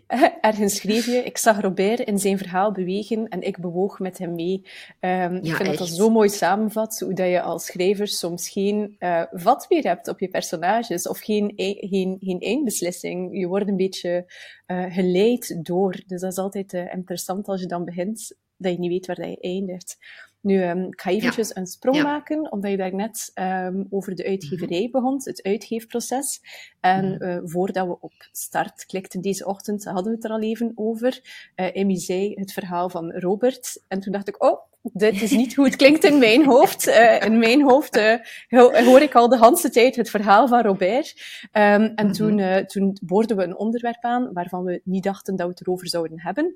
Ergens 0.41 0.77
schreef 0.77 1.07
je, 1.07 1.17
ik 1.17 1.39
zag 1.39 1.61
Robert 1.61 2.01
in 2.01 2.19
zijn 2.19 2.39
verhaal 2.39 2.73
bewegen 2.73 3.29
en 3.29 3.43
ik 3.43 3.59
bewoog 3.61 3.99
met 3.99 4.19
hem 4.19 4.35
mee. 4.35 4.63
Ehm, 5.01 5.35
ik 5.35 5.55
vind 5.55 5.69
dat 5.69 5.79
dat 5.79 5.89
zo 5.89 6.11
mooi 6.11 6.29
samenvat, 6.29 6.99
hoe 7.01 7.15
dat 7.15 7.29
je 7.29 7.41
als 7.43 7.65
schrijver 7.65 8.09
soms 8.09 8.49
geen 8.49 8.97
eh, 8.99 9.23
vat 9.31 9.67
meer 9.69 9.83
hebt 9.83 10.09
op 10.09 10.21
je 10.21 10.29
personages, 10.29 11.09
of 11.09 11.19
geen, 11.19 11.53
ei- 11.57 11.89
geen, 11.89 12.17
geen 12.21 12.41
eindbeslissing. 12.41 13.39
Je 13.39 13.47
wordt 13.47 13.69
een 13.69 13.77
beetje 13.77 14.33
eh, 14.67 14.85
geleid 14.95 15.59
door. 15.65 16.03
Dus 16.07 16.21
dat 16.21 16.33
is 16.33 16.39
altijd 16.39 16.73
eh, 16.75 16.95
interessant 16.95 17.49
als 17.49 17.61
je 17.61 17.67
dan 17.67 17.85
begint, 17.85 18.37
dat 18.57 18.73
je 18.73 18.79
niet 18.79 18.91
weet 18.91 19.07
waar 19.07 19.17
dat 19.17 19.29
je 19.29 19.41
eindigt. 19.41 19.99
Nu, 20.47 20.63
ehm, 20.63 20.83
ik 20.83 21.01
ga 21.01 21.11
eventjes 21.11 21.57
een 21.57 21.67
sprong 21.67 21.97
Ja. 21.97 22.03
maken, 22.03 22.53
omdat 22.53 22.71
je 22.71 22.77
daarnet 22.77 23.31
ehm 23.35 23.85
over 23.91 24.15
de 24.15 24.25
uitgeverij 24.25 24.89
begon, 24.93 25.21
het 25.25 25.43
uitgeefproces. 25.43 26.41
En 26.81 27.05
Mhm. 27.13 27.23
eh, 27.23 27.39
voordat 27.45 27.87
we 27.87 27.97
op 28.01 28.13
start 28.33 28.87
klikten 28.87 29.21
deze 29.21 29.47
ochtend, 29.47 29.85
hadden 29.85 30.05
we 30.05 30.11
het 30.11 30.25
er 30.25 30.31
al 30.31 30.41
even 30.43 30.73
over. 30.75 31.21
Emmy 31.55 31.97
zei 31.97 32.33
het 32.35 32.53
verhaal 32.53 32.89
van 32.91 33.13
Robert. 33.13 33.83
En 33.89 34.01
toen 34.01 34.13
dacht 34.13 34.29
ik, 34.29 34.43
oh, 34.45 34.59
dit 34.83 35.23
is 35.23 35.31
niet 35.31 35.55
hoe 35.55 35.65
het 35.65 35.77
klinkt 35.77 36.05
in 36.05 36.19
mijn 36.19 36.45
hoofd. 36.53 36.87
Eh, 36.87 37.23
in 37.23 37.39
mijn 37.39 37.63
hoofd 37.63 38.01
ho- 38.49 38.85
hoor 38.85 39.01
ik 39.01 39.15
al 39.15 39.29
de 39.29 39.39
hele 39.39 39.71
tijd 39.71 39.97
het 39.97 40.11
verhaal 40.11 40.49
van 40.49 40.63
Robert. 40.63 41.15
Ehm, 41.53 41.83
en 41.83 42.07
Mhm. 42.07 42.13
toen, 42.13 42.39
eh, 42.39 42.65
toen 42.65 42.97
boorden 43.03 43.37
we 43.37 43.43
een 43.43 43.57
onderwerp 43.57 44.05
aan 44.05 44.33
waarvan 44.33 44.65
we 44.65 44.81
niet 44.85 45.03
dachten 45.05 45.37
dat 45.37 45.47
we 45.47 45.53
het 45.53 45.61
erover 45.61 45.89
zouden 45.89 46.21
hebben. 46.21 46.55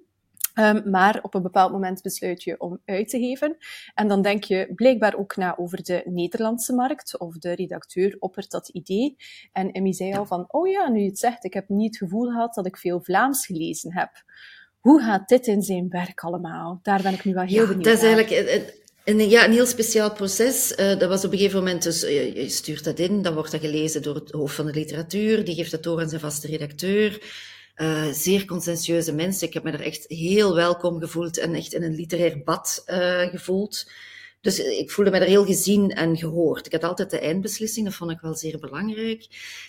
Ehm, 0.60 0.90
maar 0.90 1.18
op 1.22 1.34
een 1.34 1.42
bepaald 1.42 1.72
moment 1.72 2.02
besluit 2.02 2.42
je 2.42 2.60
om 2.60 2.80
uit 2.84 3.08
te 3.08 3.18
geven. 3.18 3.56
En 3.94 4.08
dan 4.08 4.22
denk 4.22 4.44
je 4.44 4.72
blijkbaar 4.74 5.16
ook 5.16 5.36
na 5.36 5.56
over 5.56 5.82
de 5.82 6.02
Nederlandse 6.04 6.72
markt, 6.72 7.18
of 7.18 7.38
de 7.38 7.52
redacteur 7.52 8.16
oppert 8.18 8.50
dat 8.50 8.68
idee. 8.68 9.16
En 9.52 9.70
Emmy 9.72 9.92
zei 9.92 10.14
al 10.14 10.26
van, 10.26 10.44
oh 10.48 10.68
ja, 10.68 10.88
nu 10.88 11.00
je 11.00 11.08
het 11.08 11.18
zegt, 11.18 11.44
ik 11.44 11.54
heb 11.54 11.68
niet 11.68 11.86
het 11.86 11.96
gevoel 11.96 12.30
gehad 12.30 12.54
dat 12.54 12.66
ik 12.66 12.76
veel 12.76 13.00
Vlaams 13.00 13.46
gelezen 13.46 13.92
heb. 13.92 14.10
Hoe 14.78 15.02
gaat 15.02 15.28
dit 15.28 15.46
in 15.46 15.62
zijn 15.62 15.88
werk 15.88 16.20
allemaal? 16.20 16.80
Daar 16.82 17.02
ben 17.02 17.12
ik 17.12 17.24
nu 17.24 17.34
wel 17.34 17.44
heel 17.44 17.60
Ja, 17.62 17.66
benieuwd 17.66 17.84
dat 17.84 17.94
is 17.94 18.02
naar. 18.02 18.12
eigenlijk 18.12 18.48
een, 19.04 19.20
een, 19.20 19.28
ja, 19.28 19.44
een 19.44 19.52
heel 19.52 19.66
speciaal 19.66 20.12
proces. 20.12 20.74
Eh, 20.74 20.98
dat 20.98 21.08
was 21.08 21.24
op 21.24 21.32
een 21.32 21.38
gegeven 21.38 21.58
moment, 21.58 21.82
dus 21.82 22.02
eh, 22.04 22.34
je 22.34 22.48
stuurt 22.48 22.84
dat 22.84 22.98
in, 22.98 23.22
dan 23.22 23.34
wordt 23.34 23.50
dat 23.50 23.60
gelezen 23.60 24.02
door 24.02 24.14
het 24.14 24.30
hoofd 24.30 24.54
van 24.54 24.66
de 24.66 24.72
literatuur, 24.72 25.44
die 25.44 25.54
geeft 25.54 25.70
dat 25.70 25.82
door 25.82 26.00
aan 26.00 26.08
zijn 26.08 26.20
vaste 26.20 26.46
redacteur. 26.46 27.20
Eh, 27.80 28.12
zeer 28.12 28.44
conscientieuze 28.44 29.12
mensen. 29.12 29.46
Ik 29.46 29.54
heb 29.54 29.62
me 29.62 29.70
er 29.70 29.80
echt 29.80 30.04
heel 30.08 30.54
welkom 30.54 31.00
gevoeld 31.00 31.38
en 31.38 31.54
echt 31.54 31.72
in 31.72 31.82
een 31.82 31.94
literair 31.94 32.42
bad 32.44 32.82
eh, 32.86 33.20
gevoeld. 33.20 33.90
Dus 34.40 34.58
ik 34.58 34.90
voelde 34.90 35.10
me 35.10 35.18
er 35.18 35.26
heel 35.26 35.44
gezien 35.44 35.90
en 35.90 36.16
gehoord. 36.16 36.66
Ik 36.66 36.72
had 36.72 36.84
altijd 36.84 37.10
de 37.10 37.18
eindbeslissing, 37.18 37.86
dat 37.86 37.94
vond 37.94 38.10
ik 38.10 38.20
wel 38.20 38.34
zeer 38.34 38.58
belangrijk. 38.58 39.26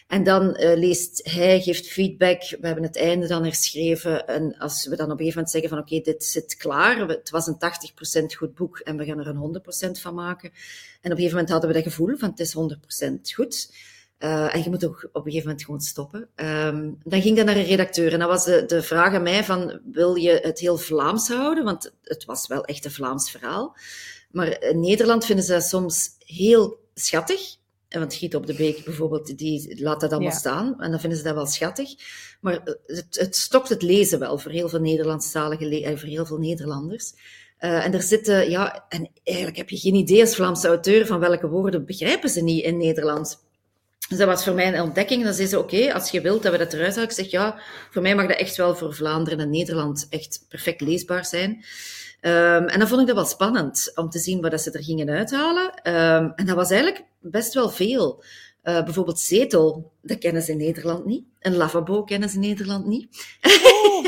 En 0.07 0.23
dan 0.23 0.55
eh, 0.55 0.77
leest 0.77 1.29
hij, 1.31 1.61
geeft 1.61 1.87
feedback. 1.87 2.41
We 2.41 2.67
hebben 2.67 2.83
het 2.83 2.97
einde 2.97 3.27
dan 3.27 3.43
herschreven. 3.43 4.27
En 4.27 4.57
als 4.57 4.87
we 4.87 4.95
dan 4.95 5.05
op 5.05 5.11
een 5.11 5.25
gegeven 5.25 5.35
moment 5.35 5.51
zeggen 5.51 5.69
van 5.69 5.79
oké, 5.79 5.99
dit 5.99 6.23
zit 6.23 6.55
klaar. 6.55 7.07
Het 7.07 7.29
was 7.29 7.47
een 7.47 7.59
80% 8.23 8.35
goed 8.37 8.55
boek 8.55 8.79
en 8.79 8.97
we 8.97 9.05
gaan 9.05 9.19
er 9.19 9.27
een 9.27 9.61
100% 9.97 10.01
van 10.01 10.13
maken. 10.13 10.49
En 10.49 11.11
op 11.11 11.17
een 11.17 11.17
gegeven 11.17 11.31
moment 11.31 11.49
hadden 11.49 11.69
we 11.69 11.75
dat 11.75 11.83
gevoel 11.83 12.17
van 12.17 12.29
het 12.29 12.39
is 12.39 12.55
100% 12.55 13.33
goed. 13.33 13.69
Uh, 14.23 14.55
en 14.55 14.63
je 14.63 14.69
moet 14.69 14.85
ook 14.85 15.09
op 15.13 15.25
een 15.25 15.31
gegeven 15.31 15.47
moment 15.47 15.65
gewoon 15.65 15.81
stoppen. 15.81 16.29
Um, 16.35 16.97
dan 17.03 17.21
ging 17.21 17.37
dat 17.37 17.45
naar 17.45 17.55
een 17.55 17.63
redacteur. 17.63 18.13
En 18.13 18.19
dan 18.19 18.27
was 18.27 18.45
de, 18.45 18.65
de 18.65 18.83
vraag 18.83 19.13
aan 19.13 19.23
mij 19.23 19.43
van, 19.43 19.79
wil 19.91 20.15
je 20.15 20.39
het 20.41 20.59
heel 20.59 20.77
Vlaams 20.77 21.27
houden? 21.27 21.63
Want 21.63 21.93
het 22.03 22.25
was 22.25 22.47
wel 22.47 22.65
echt 22.65 22.85
een 22.85 22.91
Vlaams 22.91 23.31
verhaal. 23.31 23.75
Maar 24.31 24.63
in 24.63 24.79
Nederland 24.79 25.25
vinden 25.25 25.45
ze 25.45 25.51
dat 25.51 25.63
soms 25.63 26.09
heel 26.19 26.79
schattig. 26.93 27.55
Want 27.89 28.13
Giet 28.13 28.35
op 28.35 28.47
de 28.47 28.53
Beek 28.53 28.85
bijvoorbeeld, 28.85 29.37
die 29.37 29.81
laat 29.81 29.99
dat 29.99 30.11
allemaal 30.11 30.31
ja. 30.31 30.37
staan. 30.37 30.81
En 30.81 30.91
dan 30.91 30.99
vinden 30.99 31.17
ze 31.17 31.23
dat 31.23 31.35
wel 31.35 31.45
schattig. 31.45 31.93
Maar 32.41 32.61
het, 32.85 33.17
het 33.19 33.35
stokt 33.35 33.69
het 33.69 33.81
lezen 33.81 34.19
wel 34.19 34.37
voor 34.37 34.51
heel 34.51 34.69
veel 34.69 34.79
Nederlandstaligen, 34.79 35.83
en 35.83 35.99
voor 35.99 36.09
heel 36.09 36.25
veel 36.25 36.37
Nederlanders. 36.37 37.13
Uh, 37.59 37.85
en 37.85 37.93
er 37.93 38.01
zitten, 38.01 38.49
ja, 38.49 38.85
en 38.89 39.09
eigenlijk 39.23 39.57
heb 39.57 39.69
je 39.69 39.77
geen 39.77 39.95
idee 39.95 40.21
als 40.21 40.35
Vlaamse 40.35 40.67
auteur 40.67 41.05
van 41.05 41.19
welke 41.19 41.47
woorden 41.47 41.85
begrijpen 41.85 42.29
ze 42.29 42.41
niet 42.41 42.63
in 42.63 42.77
Nederland. 42.77 43.49
Dus 44.11 44.19
dat 44.19 44.29
was 44.29 44.43
voor 44.43 44.53
mij 44.53 44.67
een 44.67 44.81
ontdekking. 44.81 45.23
Dan 45.23 45.33
zei 45.33 45.47
ze, 45.47 45.59
oké, 45.59 45.75
okay, 45.75 45.91
als 45.91 46.11
je 46.11 46.21
wilt 46.21 46.43
dat 46.43 46.51
we 46.51 46.57
dat 46.57 46.73
eruit 46.73 46.95
halen. 46.95 47.09
Ik 47.09 47.15
zeg, 47.15 47.31
ja, 47.31 47.59
voor 47.91 48.01
mij 48.01 48.15
mag 48.15 48.27
dat 48.27 48.37
echt 48.37 48.55
wel 48.55 48.75
voor 48.75 48.93
Vlaanderen 48.93 49.39
en 49.39 49.49
Nederland 49.49 50.07
echt 50.09 50.45
perfect 50.49 50.81
leesbaar 50.81 51.25
zijn. 51.25 51.49
Um, 52.21 52.67
en 52.67 52.79
dan 52.79 52.87
vond 52.87 53.01
ik 53.01 53.07
dat 53.07 53.15
wel 53.15 53.25
spannend 53.25 53.91
om 53.95 54.09
te 54.09 54.19
zien 54.19 54.41
wat 54.41 54.51
dat 54.51 54.61
ze 54.61 54.71
er 54.71 54.83
gingen 54.83 55.09
uithalen. 55.09 55.65
Um, 55.83 56.33
en 56.35 56.45
dat 56.45 56.55
was 56.55 56.71
eigenlijk 56.71 57.03
best 57.19 57.53
wel 57.53 57.69
veel. 57.69 58.23
Uh, 58.63 58.83
bijvoorbeeld 58.83 59.19
zetel, 59.19 59.91
dat 60.01 60.17
kennen 60.17 60.41
ze 60.41 60.51
in 60.51 60.57
Nederland 60.57 61.05
niet. 61.05 61.23
Een 61.39 61.55
lavabo 61.55 62.03
kennen 62.03 62.29
ze 62.29 62.35
in 62.35 62.41
Nederland 62.41 62.85
niet. 62.85 63.07
Oh. 63.41 64.05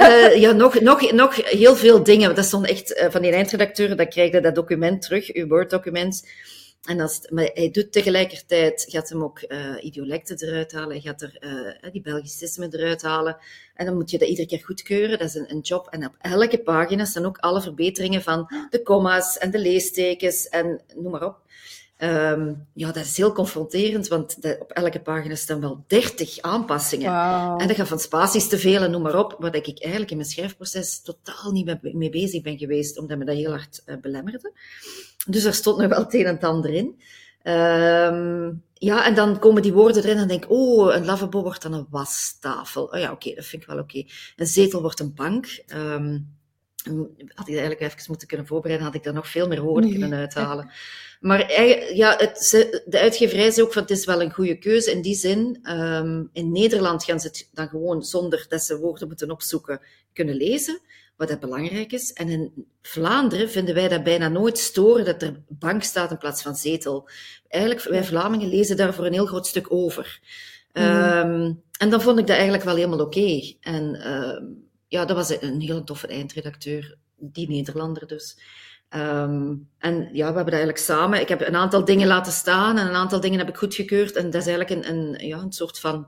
uh, 0.00 0.36
ja, 0.44 0.52
nog, 0.52 0.80
nog, 0.80 1.12
nog 1.12 1.50
heel 1.50 1.76
veel 1.76 2.02
dingen. 2.02 2.34
Dat 2.34 2.44
stond 2.44 2.66
echt 2.66 2.90
uh, 2.90 3.10
van 3.10 3.22
die 3.22 3.32
eindredacteur, 3.32 3.96
dan 3.96 4.08
krijg 4.08 4.32
je 4.32 4.40
dat 4.40 4.54
document 4.54 5.02
terug, 5.02 5.34
uw 5.34 5.46
Word-document. 5.46 6.24
En 6.80 7.00
als, 7.00 7.28
maar 7.28 7.50
hij 7.54 7.70
doet 7.70 7.92
tegelijkertijd, 7.92 8.84
gaat 8.88 9.08
hem 9.08 9.22
ook 9.22 9.44
uh, 9.48 9.76
idiolecten 9.80 10.36
eruit 10.48 10.72
halen, 10.72 10.90
hij 10.90 11.00
gaat 11.00 11.22
er 11.22 11.36
uh, 11.84 11.92
die 11.92 12.00
Belgicismen 12.00 12.74
eruit 12.74 13.02
halen. 13.02 13.36
En 13.74 13.86
dan 13.86 13.94
moet 13.94 14.10
je 14.10 14.18
dat 14.18 14.28
iedere 14.28 14.48
keer 14.48 14.64
goedkeuren, 14.64 15.18
dat 15.18 15.28
is 15.28 15.34
een, 15.34 15.50
een 15.50 15.60
job. 15.60 15.86
En 15.86 16.06
op 16.06 16.14
elke 16.20 16.58
pagina 16.58 17.04
staan 17.04 17.26
ook 17.26 17.38
alle 17.38 17.60
verbeteringen 17.62 18.22
van 18.22 18.50
de 18.70 18.82
comma's 18.82 19.38
en 19.38 19.50
de 19.50 19.58
leestekens 19.58 20.48
en 20.48 20.80
noem 20.96 21.10
maar 21.10 21.24
op. 21.24 21.38
Um, 22.02 22.66
ja, 22.74 22.92
dat 22.92 23.04
is 23.04 23.16
heel 23.16 23.32
confronterend, 23.32 24.08
want 24.08 24.42
de, 24.42 24.56
op 24.60 24.70
elke 24.70 25.00
pagina 25.00 25.34
staan 25.34 25.60
wel 25.60 25.84
dertig 25.86 26.40
aanpassingen. 26.40 27.10
Wow. 27.10 27.60
En 27.60 27.68
dat 27.68 27.76
gaat 27.76 27.88
van 27.88 27.98
spaties 27.98 28.48
te 28.48 28.58
veel 28.58 28.82
en 28.82 28.90
noem 28.90 29.02
maar 29.02 29.18
op, 29.18 29.36
waar 29.38 29.54
ik 29.54 29.66
eigenlijk 29.66 30.10
in 30.10 30.16
mijn 30.16 30.28
schrijfproces 30.28 31.02
totaal 31.02 31.52
niet 31.52 31.94
mee 31.94 32.10
bezig 32.10 32.42
ben 32.42 32.58
geweest, 32.58 32.98
omdat 32.98 33.18
me 33.18 33.24
dat 33.24 33.36
heel 33.36 33.50
hard 33.50 33.82
uh, 33.86 33.96
belemmerde. 34.00 34.52
Dus 35.26 35.44
er 35.44 35.54
stond 35.54 35.78
nog 35.78 35.88
wel 35.88 35.98
het 35.98 36.14
een 36.14 36.26
en 36.26 36.34
het 36.34 36.44
ander 36.44 36.70
in. 36.70 37.00
Um, 37.42 38.62
ja, 38.74 39.06
en 39.06 39.14
dan 39.14 39.38
komen 39.38 39.62
die 39.62 39.72
woorden 39.72 40.02
erin 40.02 40.12
en 40.12 40.18
dan 40.18 40.28
denk 40.28 40.44
ik, 40.44 40.50
oh, 40.50 40.94
een 40.94 41.04
lavabo 41.04 41.42
wordt 41.42 41.62
dan 41.62 41.72
een 41.72 41.86
wastafel. 41.90 42.84
Oh 42.84 42.98
ja, 42.98 43.04
oké, 43.04 43.12
okay, 43.12 43.34
dat 43.34 43.44
vind 43.44 43.62
ik 43.62 43.68
wel 43.68 43.78
oké. 43.78 43.98
Okay. 43.98 44.10
Een 44.36 44.46
zetel 44.46 44.80
wordt 44.80 45.00
een 45.00 45.14
bank. 45.14 45.62
Um, 45.74 46.38
had 46.84 47.48
ik 47.48 47.54
dat 47.54 47.62
eigenlijk 47.62 47.80
even 47.80 48.04
moeten 48.08 48.28
kunnen 48.28 48.46
voorbereiden, 48.46 48.86
had 48.86 48.96
ik 48.96 49.02
daar 49.02 49.14
nog 49.14 49.28
veel 49.28 49.48
meer 49.48 49.60
woorden 49.60 49.90
nee. 49.90 49.98
kunnen 49.98 50.18
uithalen. 50.18 50.70
Maar 51.20 51.52
ja, 51.94 52.16
het, 52.16 52.68
de 52.86 52.98
uitgeverij 52.98 53.50
zei 53.50 53.66
ook 53.66 53.72
van 53.72 53.82
het 53.82 53.90
is 53.90 54.04
wel 54.04 54.22
een 54.22 54.32
goede 54.32 54.58
keuze 54.58 54.90
in 54.90 55.02
die 55.02 55.14
zin. 55.14 55.58
Um, 55.62 56.30
in 56.32 56.52
Nederland 56.52 57.04
gaan 57.04 57.20
ze 57.20 57.26
het 57.26 57.48
dan 57.52 57.68
gewoon 57.68 58.02
zonder 58.02 58.46
dat 58.48 58.62
ze 58.62 58.78
woorden 58.78 59.08
moeten 59.08 59.30
opzoeken 59.30 59.80
kunnen 60.12 60.34
lezen, 60.34 60.80
wat 61.16 61.28
dat 61.28 61.40
belangrijk 61.40 61.92
is. 61.92 62.12
En 62.12 62.28
in 62.28 62.66
Vlaanderen 62.82 63.50
vinden 63.50 63.74
wij 63.74 63.88
dat 63.88 64.02
bijna 64.02 64.28
nooit 64.28 64.58
storen 64.58 65.04
dat 65.04 65.22
er 65.22 65.42
bank 65.48 65.82
staat 65.82 66.10
in 66.10 66.18
plaats 66.18 66.42
van 66.42 66.54
zetel. 66.54 67.08
Eigenlijk, 67.48 67.84
wij 67.88 68.04
Vlamingen 68.04 68.48
lezen 68.48 68.76
daar 68.76 68.94
voor 68.94 69.06
een 69.06 69.12
heel 69.12 69.26
groot 69.26 69.46
stuk 69.46 69.72
over. 69.72 70.20
Mm. 70.72 70.82
Um, 70.82 71.62
en 71.78 71.90
dan 71.90 72.00
vond 72.00 72.18
ik 72.18 72.26
dat 72.26 72.36
eigenlijk 72.36 72.64
wel 72.64 72.74
helemaal 72.74 73.00
oké. 73.00 73.18
Okay. 73.18 73.56
En 73.60 73.94
uh, 73.94 74.50
ja, 74.90 75.04
dat 75.04 75.16
was 75.16 75.40
een 75.40 75.60
hele 75.60 75.84
toffe 75.84 76.06
eindredacteur, 76.06 76.96
die 77.16 77.48
Nederlander 77.48 78.06
dus. 78.06 78.38
Ehm, 78.88 79.54
en 79.78 80.08
ja, 80.12 80.30
we 80.30 80.36
hebben 80.36 80.44
dat 80.44 80.52
eigenlijk 80.52 80.78
samen. 80.78 81.20
Ik 81.20 81.28
heb 81.28 81.40
een 81.40 81.56
aantal 81.56 81.84
dingen 81.84 82.06
laten 82.06 82.32
staan 82.32 82.78
en 82.78 82.86
een 82.86 82.94
aantal 82.94 83.20
dingen 83.20 83.38
heb 83.38 83.48
ik 83.48 83.56
goedgekeurd. 83.56 84.16
En 84.16 84.30
dat 84.30 84.46
is 84.46 84.46
eigenlijk 84.46 84.70
een, 84.70 84.96
een, 84.96 85.26
ja, 85.26 85.38
een 85.38 85.52
soort 85.52 85.78
van 85.78 86.06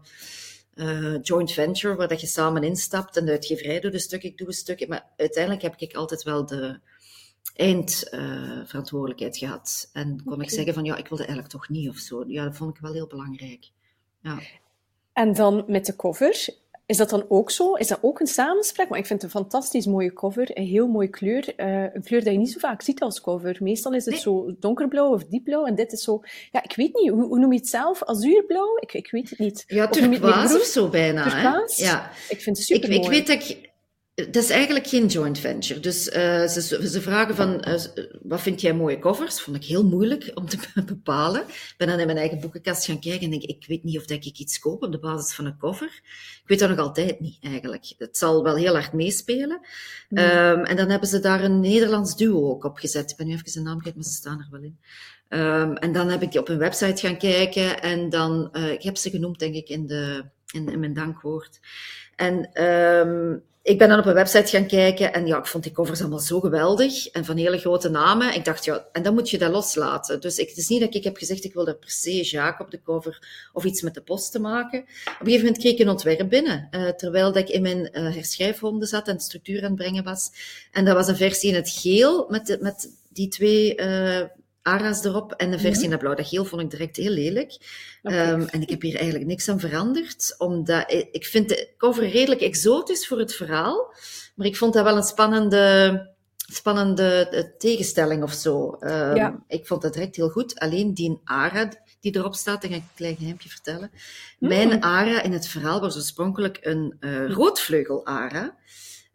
uh, 0.75 1.19
joint 1.23 1.53
venture 1.53 1.95
waar 1.95 2.09
dat 2.09 2.21
je 2.21 2.27
samen 2.27 2.63
instapt 2.63 3.17
en 3.17 3.25
de 3.25 3.31
uitgeverij 3.31 3.81
doet 3.81 3.95
een 3.95 4.01
stuk, 4.01 4.23
ik 4.23 4.39
doe 4.39 4.47
een 4.47 4.53
stuk. 4.53 4.89
Maar 4.89 5.07
uiteindelijk 5.17 5.63
heb 5.63 5.75
ik 5.77 5.95
altijd 5.95 6.23
wel 6.23 6.47
de 6.47 6.81
eindverantwoordelijkheid 7.55 9.35
uh, 9.35 9.41
gehad. 9.41 9.91
En 9.93 10.23
kon 10.25 10.41
ik 10.41 10.51
zeggen 10.51 10.75
van 10.75 10.85
ja, 10.85 10.97
ik 10.97 11.09
wilde 11.09 11.25
eigenlijk 11.25 11.53
toch 11.53 11.69
niet 11.69 11.89
of 11.89 11.97
zo. 11.97 12.25
Ja, 12.27 12.45
dat 12.45 12.57
vond 12.57 12.77
ik 12.77 12.83
wel 12.83 12.93
heel 12.93 13.07
belangrijk. 13.07 13.71
Ja. 14.23 14.39
En 15.13 15.33
dan 15.33 15.65
met 15.67 15.87
de 15.87 15.97
cover. 15.97 16.61
Is 16.87 16.97
dat 16.97 17.11
dan 17.11 17.25
ook 17.29 17.51
zo? 17.51 17.75
Is 17.75 17.89
dat 17.89 17.99
ook 18.01 18.21
een 18.21 18.27
samenspraak? 18.27 18.89
Maar 18.89 18.99
ik 18.99 19.07
vind 19.07 19.23
het 19.23 19.35
een 19.35 19.41
fantastisch 19.41 19.87
mooie 19.87 20.13
cover. 20.13 20.59
Een 20.59 20.67
heel 20.67 20.87
mooie 20.87 21.09
kleur. 21.09 21.53
Uh, 21.57 21.95
een 21.95 22.03
kleur 22.03 22.23
die 22.23 22.33
je 22.33 22.39
niet 22.39 22.53
zo 22.53 22.59
vaak 22.59 22.83
ziet 22.83 23.01
als 23.01 23.21
cover. 23.21 23.57
Meestal 23.61 23.93
is 23.93 24.05
het 24.05 24.19
zo 24.19 24.55
donkerblauw 24.61 25.13
of 25.13 25.25
diepblauw. 25.25 25.65
En 25.65 25.75
dit 25.75 25.93
is 25.93 26.03
zo... 26.03 26.21
Ja, 26.51 26.63
ik 26.63 26.77
weet 26.77 26.95
niet. 26.95 27.11
Hoe, 27.11 27.25
hoe 27.25 27.39
noem 27.39 27.53
je 27.53 27.59
het 27.59 27.69
zelf? 27.69 28.05
Azuurblauw? 28.05 28.77
Ik, 28.81 28.93
ik 28.93 29.11
weet 29.11 29.31
het 29.31 29.39
niet. 29.39 29.65
Ja, 29.67 29.89
turquoise 29.89 30.55
of 30.55 30.63
zo 30.65 30.89
bijna. 30.89 31.23
Turquoise? 31.23 31.83
Ja. 31.83 32.11
Ik 32.29 32.41
vind 32.41 32.57
het 32.57 32.67
super 32.67 32.91
ik, 32.91 33.03
ik 33.03 33.11
weet 33.11 33.27
dat 33.27 33.43
ik 33.43 33.72
dat 34.31 34.43
is 34.43 34.51
eigenlijk 34.51 34.87
geen 34.87 35.07
joint 35.07 35.39
venture. 35.39 35.81
Dus 35.81 36.09
uh, 36.09 36.47
ze, 36.47 36.89
ze, 36.89 37.01
vragen 37.01 37.35
van, 37.35 37.65
uh, 37.69 37.75
wat 38.23 38.41
vind 38.41 38.61
jij 38.61 38.75
mooie 38.75 38.99
covers? 38.99 39.41
Vond 39.41 39.57
ik 39.57 39.65
heel 39.65 39.85
moeilijk 39.85 40.31
om 40.35 40.49
te 40.49 40.59
bepalen. 40.87 41.41
Ik 41.43 41.75
ben 41.77 41.89
dan 41.89 41.99
in 41.99 42.07
mijn 42.07 42.19
eigen 42.19 42.41
boekenkast 42.41 42.85
gaan 42.85 43.01
kijken 43.01 43.25
en 43.25 43.31
denk, 43.31 43.43
ik 43.43 43.65
weet 43.67 43.85
niet 43.85 43.99
of 43.99 44.07
dat 44.07 44.25
ik 44.25 44.39
iets 44.39 44.59
koop 44.59 44.83
op 44.83 44.93
de 44.93 44.99
basis 44.99 45.35
van 45.35 45.45
een 45.45 45.59
cover. 45.59 46.01
Ik 46.43 46.43
weet 46.47 46.59
dat 46.59 46.69
nog 46.69 46.79
altijd 46.79 47.21
niet, 47.21 47.39
eigenlijk. 47.41 47.85
Het 47.99 48.17
zal 48.17 48.43
wel 48.43 48.57
heel 48.57 48.73
hard 48.73 48.93
meespelen. 48.93 49.61
Mm. 50.09 50.19
Um, 50.19 50.65
en 50.65 50.77
dan 50.77 50.91
hebben 50.91 51.09
ze 51.09 51.21
daar 51.21 51.45
een 51.45 51.61
Nederlands 51.61 52.17
duo 52.17 52.51
ook 52.51 52.65
op 52.65 52.77
gezet. 52.77 53.11
Ik 53.11 53.17
ben 53.17 53.27
nu 53.27 53.33
even 53.33 53.53
de 53.53 53.61
naam 53.61 53.81
kwijt, 53.81 53.95
maar 53.95 54.05
ze 54.05 54.11
staan 54.11 54.39
er 54.39 54.49
wel 54.51 54.63
in. 54.63 54.79
Um, 55.29 55.77
en 55.77 55.93
dan 55.93 56.09
heb 56.09 56.23
ik 56.23 56.35
op 56.35 56.47
hun 56.47 56.59
website 56.59 57.07
gaan 57.07 57.19
kijken 57.19 57.83
en 57.83 58.09
dan, 58.09 58.49
uh, 58.53 58.73
ik 58.73 58.83
heb 58.83 58.97
ze 58.97 59.11
genoemd, 59.11 59.39
denk 59.39 59.55
ik, 59.55 59.69
in, 59.69 59.87
de, 59.87 60.25
in, 60.53 60.69
in 60.69 60.81
mijn 60.81 60.95
dankwoord. 60.95 61.61
En 62.17 62.63
um, 62.65 63.43
ik 63.63 63.79
ben 63.79 63.89
dan 63.89 63.99
op 63.99 64.07
een 64.07 64.15
website 64.15 64.57
gaan 64.57 64.67
kijken 64.67 65.13
en 65.13 65.27
ja, 65.27 65.39
ik 65.39 65.47
vond 65.47 65.63
die 65.63 65.73
covers 65.73 66.01
allemaal 66.01 66.19
zo 66.19 66.41
geweldig 66.41 67.09
en 67.09 67.25
van 67.25 67.37
hele 67.37 67.59
grote 67.59 67.89
namen. 67.89 68.35
Ik 68.35 68.45
dacht, 68.45 68.65
ja, 68.65 68.87
en 68.93 69.03
dan 69.03 69.15
moet 69.15 69.31
je 69.31 69.39
dat 69.39 69.51
loslaten. 69.51 70.21
Dus 70.21 70.39
ik, 70.39 70.49
het 70.49 70.57
is 70.57 70.69
niet 70.69 70.81
dat 70.81 70.95
ik 70.95 71.05
heb 71.05 71.17
gezegd, 71.17 71.45
ik 71.45 71.53
wil 71.53 71.65
daar 71.65 71.75
per 71.77 71.91
se 71.91 72.23
Jacques 72.23 72.67
op 72.67 72.71
de 72.71 72.83
cover 72.83 73.49
of 73.53 73.65
iets 73.65 73.83
met 73.83 73.95
de 73.95 74.01
post 74.01 74.33
te 74.33 74.41
maken. 74.41 74.81
Op 74.81 74.87
een 74.87 75.15
gegeven 75.19 75.45
moment 75.45 75.59
kreeg 75.59 75.73
ik 75.73 75.79
een 75.79 75.89
ontwerp 75.89 76.29
binnen, 76.29 76.69
uh, 76.71 76.89
terwijl 76.89 77.33
dat 77.33 77.43
ik 77.43 77.49
in 77.49 77.63
mijn 77.63 77.91
uh, 77.93 78.79
zat 78.81 79.09
en 79.09 79.21
structuur 79.21 79.59
aan 79.59 79.71
het 79.71 79.75
brengen 79.75 80.05
was. 80.05 80.31
En 80.73 80.85
dat 80.85 80.95
was 80.95 81.09
een 81.09 81.17
versie 81.17 81.51
in 81.51 81.57
het 81.57 81.71
geel 81.71 82.27
met, 82.29 82.47
de, 82.47 82.59
met 82.61 82.89
die 83.09 83.29
twee 83.29 83.77
uh, 83.77 84.21
ara's 84.63 85.05
erop 85.05 85.33
en 85.33 85.51
de 85.51 85.59
versie 85.59 85.73
mm 85.73 85.83
-hmm. 85.83 85.93
in 85.93 85.99
blauw. 85.99 86.15
Dat 86.15 86.29
geel 86.29 86.45
vond 86.45 86.63
ik 86.63 86.71
direct 86.71 86.97
heel 86.97 87.11
lelijk. 87.11 87.59
Okay. 88.03 88.33
Um, 88.33 88.47
en 88.47 88.63
ik 88.63 88.71
heb 88.71 88.83
hier 88.83 88.97
eigenlijk 88.97 89.27
niks 89.27 89.49
aan 89.49 89.61
veranderd, 89.61 90.35
omdat 90.39 90.93
ik, 91.11 91.25
vind 91.27 91.49
de 91.49 91.75
cover 91.77 92.09
redelijk 92.09 92.41
exotisch 92.41 93.07
voor 93.07 93.19
het 93.19 93.35
verhaal, 93.35 93.95
maar 94.35 94.47
ik 94.47 94.57
vond 94.57 94.73
dat 94.73 94.85
wel 94.85 94.97
een 94.97 95.03
spannende, 95.03 96.11
spannende 96.37 97.55
tegenstelling 97.59 98.23
of 98.23 98.33
zo. 98.33 98.77
Um, 98.81 99.17
ja. 99.17 99.45
Ik 99.49 99.67
vond 99.67 99.83
dat 99.83 99.93
direct 99.93 100.17
heel 100.17 100.31
goed. 100.31 100.59
Alleen 100.59 100.95
die 100.95 101.21
ara 101.25 101.69
die 102.01 102.17
erop 102.17 102.35
staat, 102.35 102.63
dat 102.63 102.71
ga 102.71 102.77
ik 102.77 102.83
een 102.83 102.89
klein 102.95 103.17
geheimje 103.17 103.49
vertellen. 103.49 103.91
Mm. 104.39 104.49
Mijn 104.49 104.83
ara 104.83 105.23
in 105.23 105.33
het 105.33 105.49
verhaal 105.49 105.81
was 105.81 105.97
oorspronkelijk 105.97 106.59
een 106.61 106.97
uh, 107.01 107.31
roodvleugel-ara. 107.31 108.57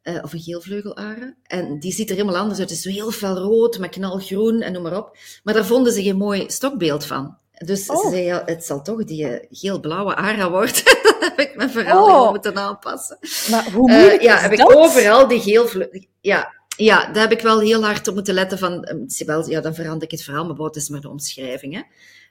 Uh, 0.08 0.24
of 0.24 0.34
een 0.34 0.40
geelvleugelaren. 0.40 1.38
En 1.44 1.80
die 1.80 1.92
ziet 1.92 2.10
er 2.10 2.16
helemaal 2.16 2.38
anders 2.38 2.60
uit. 2.60 2.70
Het 2.70 2.78
is 2.78 2.84
zo 2.84 2.90
heel 2.90 3.12
fel 3.12 3.38
rood, 3.38 3.80
met 3.80 3.90
knalgroen 3.90 4.62
en 4.62 4.74
noem 4.74 4.84
maar 4.84 4.98
op. 4.98 5.18
Maar 5.44 5.54
daar 5.54 5.66
vonden 5.66 5.94
ze 5.94 6.04
geen 6.04 6.18
mooi 6.18 6.44
stokbeeld 6.48 7.06
van. 7.06 7.38
Dus 7.66 7.90
oh. 7.90 8.02
ze 8.02 8.10
zei, 8.10 8.24
ja, 8.24 8.42
het 8.46 8.66
zal 8.66 8.82
toch 8.82 9.04
die 9.04 9.24
uh, 9.24 9.38
geel-blauwe 9.50 10.16
ara 10.16 10.50
worden. 10.50 10.76
heb 11.26 11.40
ik 11.40 11.56
mijn 11.56 11.70
verhaal 11.70 12.24
oh. 12.24 12.30
moeten 12.30 12.58
aanpassen. 12.58 13.18
Maar 13.52 13.72
hoe 13.72 13.92
moeilijk 13.92 14.22
uh, 14.22 14.22
Ja, 14.22 14.38
heb 14.38 14.58
dat? 14.58 14.60
ik 14.60 14.76
overal 14.76 15.28
die 15.28 15.40
geelvleugel... 15.40 16.06
Ja, 16.22 16.54
ja, 16.78 17.12
daar 17.12 17.22
heb 17.22 17.32
ik 17.32 17.42
wel 17.42 17.60
heel 17.60 17.84
hard 17.84 18.08
op 18.08 18.14
moeten 18.14 18.34
letten 18.34 18.58
van... 18.58 18.88
Wel, 19.26 19.50
ja, 19.50 19.62
dan 19.62 19.76
verander 19.76 20.04
ik 20.04 20.12
het 20.12 20.24
verhaal, 20.24 20.46
maar 20.46 20.56
wat 20.56 20.76
is 20.76 20.90
maar 20.90 21.02
de 21.02 21.10
omschrijving, 21.10 21.74
hè. 21.74 21.82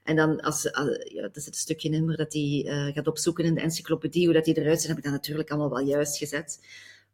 En 0.04 0.16
dan, 0.16 0.40
als, 0.40 0.72
als 0.72 0.88
ja, 1.04 1.22
er 1.22 1.30
zit 1.32 1.46
een 1.46 1.54
stukje 1.54 1.90
in 1.90 2.06
waar 2.06 2.16
dat 2.16 2.32
hij 2.32 2.64
uh, 2.66 2.94
gaat 2.94 3.06
opzoeken 3.06 3.44
in 3.44 3.54
de 3.54 3.60
encyclopedie, 3.60 4.24
hoe 4.24 4.34
dat 4.34 4.44
die 4.44 4.58
eruit 4.58 4.80
ziet, 4.80 4.88
heb 4.88 4.96
ik 4.96 5.04
dat 5.04 5.12
natuurlijk 5.12 5.50
allemaal 5.50 5.70
wel 5.70 5.86
juist 5.86 6.18
gezet. 6.18 6.58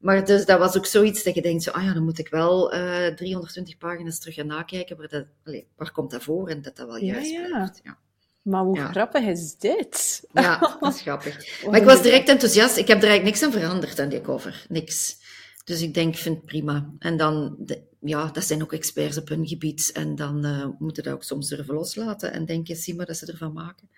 Maar 0.03 0.25
dus, 0.25 0.47
dat 0.47 0.59
was 0.59 0.77
ook 0.77 0.87
zoiets 0.87 1.23
dat 1.23 1.35
je 1.35 1.43
denkt, 1.43 1.63
zo, 1.63 1.71
ah 1.71 1.85
ja, 1.85 1.93
dan 1.93 2.05
moet 2.05 2.19
ik 2.19 2.29
wel 2.29 2.75
uh, 2.75 3.07
320 3.07 3.79
pagina's 3.79 4.19
terug 4.19 4.35
gaan 4.35 4.47
nakijken, 4.47 4.97
waar, 4.97 5.09
dat, 5.09 5.25
allez, 5.45 5.63
waar 5.77 5.93
komt 5.93 6.11
dat 6.11 6.23
voor 6.23 6.49
en 6.49 6.63
dat 6.63 6.77
dat 6.77 6.87
wel 6.87 6.97
juist 6.97 7.31
ja, 7.31 7.41
ja. 7.41 7.47
blijft. 7.47 7.81
Ja. 7.85 7.99
Maar 8.43 8.63
hoe 8.63 8.77
ja. 8.77 8.91
grappig 8.91 9.25
is 9.25 9.57
dit? 9.57 10.23
Ja, 10.33 10.59
dat 10.81 10.95
is 10.95 11.01
grappig. 11.01 11.65
Maar 11.67 11.81
ik 11.81 11.87
was 11.87 12.03
direct 12.03 12.29
enthousiast. 12.29 12.77
Ik 12.77 12.87
heb 12.89 13.03
er 13.03 13.09
eigenlijk 13.09 13.25
niks 13.25 13.43
aan 13.43 13.61
veranderd 13.61 14.01
aan 14.01 14.09
die 14.09 14.21
cover. 14.21 14.67
Niks. 14.69 15.17
Dus 15.65 15.83
ik 15.83 15.95
denk, 15.95 16.15
ik 16.15 16.21
vind 16.21 16.37
het 16.37 16.47
prima. 16.47 16.91
En 16.99 17.17
dan, 17.17 17.57
de, 17.59 17.83
ja, 18.01 18.27
dat 18.27 18.45
zijn 18.45 18.63
ook 18.63 18.73
experts 18.73 19.19
op 19.19 19.29
hun 19.29 19.47
gebied. 19.47 19.91
En 19.93 20.15
dan 20.15 20.47
uh, 20.47 20.67
moeten 20.79 21.03
dat 21.03 21.13
ook 21.13 21.23
soms 21.23 21.49
durven 21.49 21.75
loslaten 21.75 22.33
en 22.33 22.45
denken, 22.45 22.77
zie 22.77 22.95
maar 22.95 23.07
dat 23.07 23.17
ze 23.17 23.27
ervan 23.27 23.53
maken. 23.53 23.89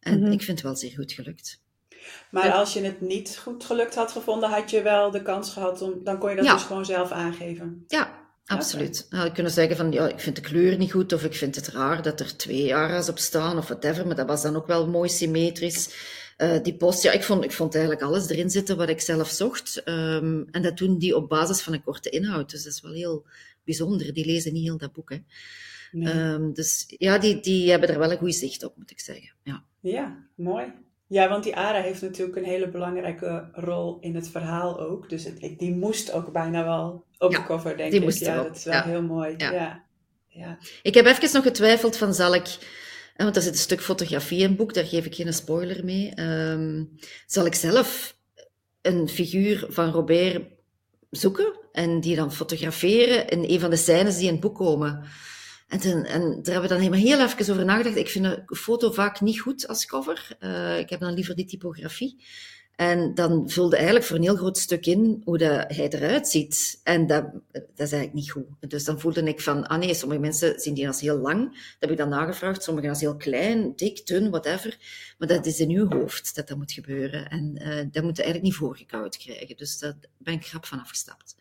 En 0.00 0.18
mm 0.18 0.22
-hmm. 0.22 0.32
ik 0.32 0.42
vind 0.42 0.58
het 0.58 0.66
wel 0.66 0.76
zeer 0.76 0.92
goed 0.96 1.12
gelukt. 1.12 1.60
Maar 2.30 2.46
ja. 2.46 2.52
als 2.52 2.72
je 2.72 2.80
het 2.80 3.00
niet 3.00 3.38
goed 3.42 3.64
gelukt 3.64 3.94
had 3.94 4.12
gevonden, 4.12 4.50
had 4.50 4.70
je 4.70 4.82
wel 4.82 5.10
de 5.10 5.22
kans 5.22 5.52
gehad 5.52 5.82
om, 5.82 6.04
dan 6.04 6.18
kon 6.18 6.30
je 6.30 6.36
dat 6.36 6.44
ja. 6.44 6.54
dus 6.54 6.62
gewoon 6.62 6.84
zelf 6.84 7.10
aangeven. 7.10 7.84
Ja, 7.86 8.28
absoluut. 8.44 9.04
Okay. 9.06 9.18
Nou, 9.18 9.32
kunnen 9.32 9.52
zeggen 9.52 9.76
van, 9.76 9.92
ja, 9.92 10.08
ik 10.08 10.20
vind 10.20 10.36
de 10.36 10.42
kleur 10.42 10.76
niet 10.76 10.92
goed, 10.92 11.12
of 11.12 11.24
ik 11.24 11.34
vind 11.34 11.54
het 11.54 11.68
raar 11.68 12.02
dat 12.02 12.20
er 12.20 12.36
twee 12.36 12.74
ara's 12.74 13.08
op 13.08 13.18
staan, 13.18 13.58
of 13.58 13.66
whatever, 13.68 14.06
maar 14.06 14.16
dat 14.16 14.26
was 14.26 14.42
dan 14.42 14.56
ook 14.56 14.66
wel 14.66 14.88
mooi 14.88 15.08
symmetrisch. 15.08 16.20
Uh, 16.38 16.62
die 16.62 16.76
post, 16.76 17.02
ja, 17.02 17.12
ik 17.12 17.22
vond, 17.22 17.44
ik 17.44 17.52
vond 17.52 17.74
eigenlijk 17.74 18.04
alles 18.04 18.28
erin 18.28 18.50
zitten 18.50 18.76
wat 18.76 18.88
ik 18.88 19.00
zelf 19.00 19.28
zocht. 19.28 19.82
Um, 19.88 20.48
en 20.50 20.62
dat 20.62 20.76
doen 20.76 20.98
die 20.98 21.16
op 21.16 21.28
basis 21.28 21.60
van 21.60 21.72
een 21.72 21.82
korte 21.82 22.10
inhoud. 22.10 22.50
Dus 22.50 22.62
dat 22.62 22.72
is 22.72 22.80
wel 22.80 22.92
heel 22.92 23.26
bijzonder. 23.64 24.12
Die 24.12 24.26
lezen 24.26 24.52
niet 24.52 24.64
heel 24.64 24.78
dat 24.78 24.92
boek, 24.92 25.10
hè. 25.10 25.18
Nee. 25.90 26.14
Um, 26.14 26.54
dus 26.54 26.84
ja, 26.86 27.18
die, 27.18 27.40
die 27.40 27.70
hebben 27.70 27.88
er 27.88 27.98
wel 27.98 28.10
een 28.10 28.18
goed 28.18 28.34
zicht 28.34 28.64
op, 28.64 28.76
moet 28.76 28.90
ik 28.90 29.00
zeggen. 29.00 29.32
Ja, 29.42 29.64
ja 29.80 30.26
mooi. 30.36 30.72
Ja, 31.12 31.28
want 31.28 31.44
die 31.44 31.56
Ara 31.56 31.80
heeft 31.80 32.02
natuurlijk 32.02 32.36
een 32.36 32.44
hele 32.44 32.68
belangrijke 32.68 33.48
rol 33.52 33.98
in 34.00 34.14
het 34.14 34.28
verhaal 34.28 34.80
ook. 34.80 35.08
Dus 35.08 35.24
het, 35.24 35.58
die 35.58 35.74
moest 35.74 36.12
ook 36.12 36.32
bijna 36.32 36.64
wel 36.64 37.04
op 37.18 37.32
ja, 37.32 37.38
de 37.38 37.44
cover, 37.44 37.76
denk 37.76 37.90
die 37.90 38.00
ik. 38.00 38.06
Moest 38.06 38.20
ja, 38.20 38.34
erop. 38.34 38.46
dat 38.46 38.56
is 38.56 38.64
wel 38.64 38.74
ja. 38.74 38.84
heel 38.84 39.02
mooi. 39.02 39.34
Ja. 39.36 39.50
Ja. 39.52 39.84
Ja. 40.28 40.58
Ik 40.82 40.94
heb 40.94 41.06
even 41.06 41.30
nog 41.32 41.42
getwijfeld 41.42 41.96
van 41.96 42.14
zal 42.14 42.34
ik... 42.34 42.58
Want 43.16 43.36
er 43.36 43.42
zit 43.42 43.52
een 43.52 43.58
stuk 43.58 43.80
fotografie 43.80 44.38
in 44.38 44.48
het 44.48 44.56
boek, 44.56 44.74
daar 44.74 44.84
geef 44.84 45.04
ik 45.04 45.14
geen 45.14 45.34
spoiler 45.34 45.84
mee. 45.84 46.20
Um, 46.20 46.98
zal 47.26 47.46
ik 47.46 47.54
zelf 47.54 48.16
een 48.82 49.08
figuur 49.08 49.66
van 49.68 49.90
Robert 49.90 50.42
zoeken 51.10 51.58
en 51.72 52.00
die 52.00 52.16
dan 52.16 52.32
fotograferen 52.32 53.28
in 53.28 53.44
een 53.50 53.60
van 53.60 53.70
de 53.70 53.76
scènes 53.76 54.16
die 54.16 54.26
in 54.26 54.32
het 54.32 54.40
boek 54.40 54.56
komen? 54.56 55.04
En, 55.80 56.04
en 56.04 56.20
daar 56.20 56.52
hebben 56.52 56.62
we 56.62 56.68
dan 56.68 56.78
helemaal 56.78 57.00
heel 57.00 57.20
even 57.20 57.52
over 57.52 57.64
nagedacht. 57.64 57.96
Ik 57.96 58.08
vind 58.08 58.24
een 58.24 58.56
foto 58.56 58.90
vaak 58.90 59.20
niet 59.20 59.40
goed 59.40 59.68
als 59.68 59.86
cover. 59.86 60.36
Uh, 60.40 60.78
ik 60.78 60.90
heb 60.90 61.00
dan 61.00 61.14
liever 61.14 61.34
die 61.34 61.44
typografie. 61.44 62.24
En 62.76 63.14
dan 63.14 63.50
vulde 63.50 63.76
eigenlijk 63.76 64.04
voor 64.04 64.16
een 64.16 64.22
heel 64.22 64.36
groot 64.36 64.58
stuk 64.58 64.86
in 64.86 65.22
hoe 65.24 65.44
hij 65.68 65.88
eruit 65.88 66.28
ziet. 66.28 66.80
En 66.82 67.06
dat, 67.06 67.24
dat 67.52 67.62
is 67.76 67.92
eigenlijk 67.92 68.12
niet 68.12 68.30
goed. 68.30 68.44
Dus 68.60 68.84
dan 68.84 69.00
voelde 69.00 69.22
ik 69.22 69.40
van, 69.40 69.66
ah 69.66 69.78
nee, 69.78 69.94
sommige 69.94 70.20
mensen 70.20 70.60
zien 70.60 70.74
die 70.74 70.86
als 70.86 71.00
heel 71.00 71.18
lang. 71.18 71.50
Dat 71.50 71.76
heb 71.78 71.90
ik 71.90 71.96
dan 71.96 72.08
nagevraagd. 72.08 72.62
Sommigen 72.62 72.90
als 72.90 73.00
heel 73.00 73.16
klein, 73.16 73.72
dik, 73.76 74.06
dun, 74.06 74.30
whatever. 74.30 74.78
Maar 75.18 75.28
dat 75.28 75.46
is 75.46 75.60
in 75.60 75.70
uw 75.70 75.88
hoofd 75.88 76.34
dat 76.34 76.48
dat 76.48 76.56
moet 76.56 76.72
gebeuren. 76.72 77.28
En 77.28 77.58
uh, 77.62 77.68
dat 77.92 78.02
moet 78.02 78.16
je 78.16 78.22
eigenlijk 78.22 78.42
niet 78.42 78.54
voorgekoud 78.54 79.16
krijgen. 79.16 79.56
Dus 79.56 79.78
daar 79.78 79.94
ben 80.18 80.34
ik 80.34 80.46
grap 80.46 80.66
van 80.66 80.80
afgestapt. 80.80 81.36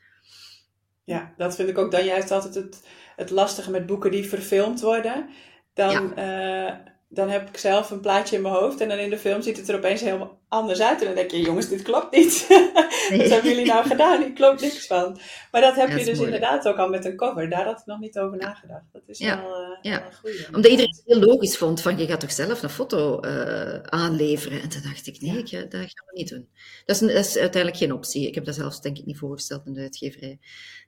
Ja, 1.04 1.34
dat 1.38 1.56
vind 1.56 1.70
ik 1.70 1.78
ook 1.78 1.92
dan 1.92 2.06
juist 2.06 2.32
altijd 2.32 2.56
het, 2.56 2.82
het 3.16 3.30
lastige 3.30 3.72
met 3.72 3.86
boeken 3.86 4.12
die 4.12 4.30
verfilmd 4.30 4.82
worden. 4.82 5.30
Dan, 5.74 6.14
ja. 6.16 6.70
uh, 6.70 6.76
dan 7.10 7.30
heb 7.30 7.50
ik 7.50 7.58
zelf 7.58 7.90
een 7.90 8.00
plaatje 8.00 8.36
in 8.36 8.42
mijn 8.42 8.54
hoofd 8.54 8.82
en 8.82 8.90
dan 8.90 8.98
in 8.98 9.10
de 9.10 9.18
film 9.18 9.42
ziet 9.42 9.58
het 9.58 9.70
er 9.70 9.76
opeens 9.76 10.02
helemaal 10.02 10.40
anders 10.48 10.82
uit. 10.82 11.00
En 11.00 11.06
dan 11.06 11.16
denk 11.16 11.32
je, 11.32 11.42
jongens, 11.42 11.70
dit 11.70 11.82
klopt 11.82 12.16
niet. 12.16 12.48
Nee. 13.10 13.20
Wat 13.20 13.30
hebben 13.30 13.52
jullie 13.52 13.66
nou 13.66 13.88
gedaan? 13.88 14.22
Hier 14.22 14.34
klopt 14.34 14.62
niks 14.62 14.88
van. 14.88 15.20
Maar 15.52 15.62
dat 15.62 15.76
heb 15.76 15.88
ja, 15.88 15.96
je 15.96 16.06
dus 16.06 16.18
moeilijk. 16.18 16.36
inderdaad 16.36 16.68
ook 16.68 16.78
al 16.78 16.90
met 16.90 17.06
een 17.06 17.16
cover. 17.16 17.50
Daar 17.50 17.66
had 17.66 17.80
ik 17.80 17.86
nog 17.86 18.00
niet 18.00 18.20
over 18.20 18.38
nagedacht. 18.38 18.84
Dat 18.92 19.02
is 19.06 19.18
ja. 19.18 19.42
wel, 19.42 19.62
uh, 19.62 19.78
ja. 19.82 20.00
wel 20.00 20.08
een 20.08 20.14
goeie. 20.14 20.48
Omdat 20.48 20.72
iedereen 20.72 20.96
het 20.96 21.02
heel 21.06 21.20
logisch 21.20 21.58
vond 21.58 21.82
van, 21.82 21.98
je 21.98 22.06
gaat 22.06 22.20
toch 22.20 22.32
zelf 22.32 22.64
een 22.64 22.70
foto 22.70 23.20
uh, 23.26 23.80
aanleveren? 23.82 24.62
En 24.62 24.70
toen 24.70 24.82
dacht 24.82 25.08
ik, 25.08 25.22
nee, 25.22 25.38
ik, 25.38 25.52
dat 25.52 25.72
gaan 25.72 26.06
we 26.06 26.12
niet 26.14 26.30
doen. 26.30 26.48
Dat 26.86 26.96
is, 26.96 27.08
dat 27.08 27.26
is 27.26 27.38
uiteindelijk 27.38 27.82
geen 27.82 27.94
optie. 27.94 28.28
Ik 28.28 28.36
heb 28.36 28.46
dat 28.46 28.56
zelfs 28.56 28.82
denk 28.82 28.98
ik 28.98 29.06
niet 29.06 29.18
voorgesteld 29.18 29.66
in 29.66 29.74
de 29.74 29.82
uitgeverij. 29.82 30.40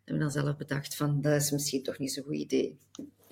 Ik 0.06 0.12
heb 0.12 0.20
dan 0.20 0.32
zelf 0.32 0.58
bedacht 0.58 0.96
van, 0.96 1.22
dat 1.22 1.42
is 1.42 1.52
misschien 1.52 1.84
toch 1.84 1.98
niet 1.98 2.12
zo'n 2.12 2.24
goed 2.24 2.36
idee. 2.36 2.78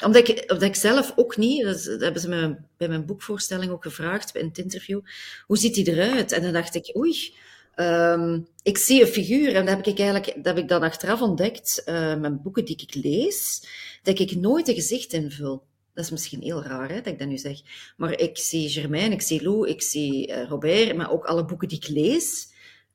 Omdat 0.05 0.27
ik, 0.27 0.41
omdat 0.41 0.67
ik 0.67 0.75
zelf 0.75 1.13
ook 1.15 1.37
niet, 1.37 1.63
dat, 1.63 1.83
hebben 1.83 2.21
ze 2.21 2.29
me 2.29 2.55
bij 2.77 2.87
mijn 2.87 3.05
boekvoorstelling 3.05 3.71
ook 3.71 3.83
gevraagd, 3.83 4.35
in 4.35 4.47
het 4.47 4.57
interview, 4.57 5.01
hoe 5.45 5.57
ziet 5.57 5.75
hij 5.75 5.85
eruit? 5.85 6.31
En 6.31 6.41
dan 6.41 6.53
dacht 6.53 6.75
ik, 6.75 6.95
oei, 6.97 7.33
Ehm, 7.75 8.39
ik 8.63 8.77
zie 8.77 9.01
een 9.01 9.07
figuur, 9.07 9.55
en 9.55 9.65
dat 9.65 9.75
heb 9.75 9.85
ik 9.85 9.99
eigenlijk 9.99 10.33
dat 10.35 10.45
heb 10.45 10.57
ik 10.57 10.67
dan 10.67 10.81
achteraf 10.81 11.21
ontdekt, 11.21 11.81
uh, 11.85 12.15
met 12.15 12.41
boeken 12.43 12.65
die 12.65 12.75
ik 12.75 12.95
lees, 12.95 13.67
dat 14.03 14.19
ik 14.19 14.35
nooit 14.35 14.67
een 14.67 14.75
gezicht 14.75 15.13
invul. 15.13 15.63
Dat 15.93 16.03
is 16.03 16.11
misschien 16.11 16.41
heel 16.41 16.63
raar 16.63 16.89
hè, 16.89 16.95
dat 16.95 17.13
ik 17.13 17.19
dat 17.19 17.27
nu 17.27 17.37
zeg. 17.37 17.59
Maar 17.97 18.19
ik 18.19 18.37
zie 18.37 18.69
Germain, 18.69 19.11
ik 19.11 19.21
zie 19.21 19.43
Lou, 19.43 19.67
ik 19.69 19.81
zie 19.81 20.27
uh, 20.27 20.47
Robert, 20.47 20.95
maar 20.95 21.11
ook 21.11 21.25
alle 21.25 21.45
boeken 21.45 21.67
die 21.67 21.77
ik 21.77 21.87
lees, 21.87 22.47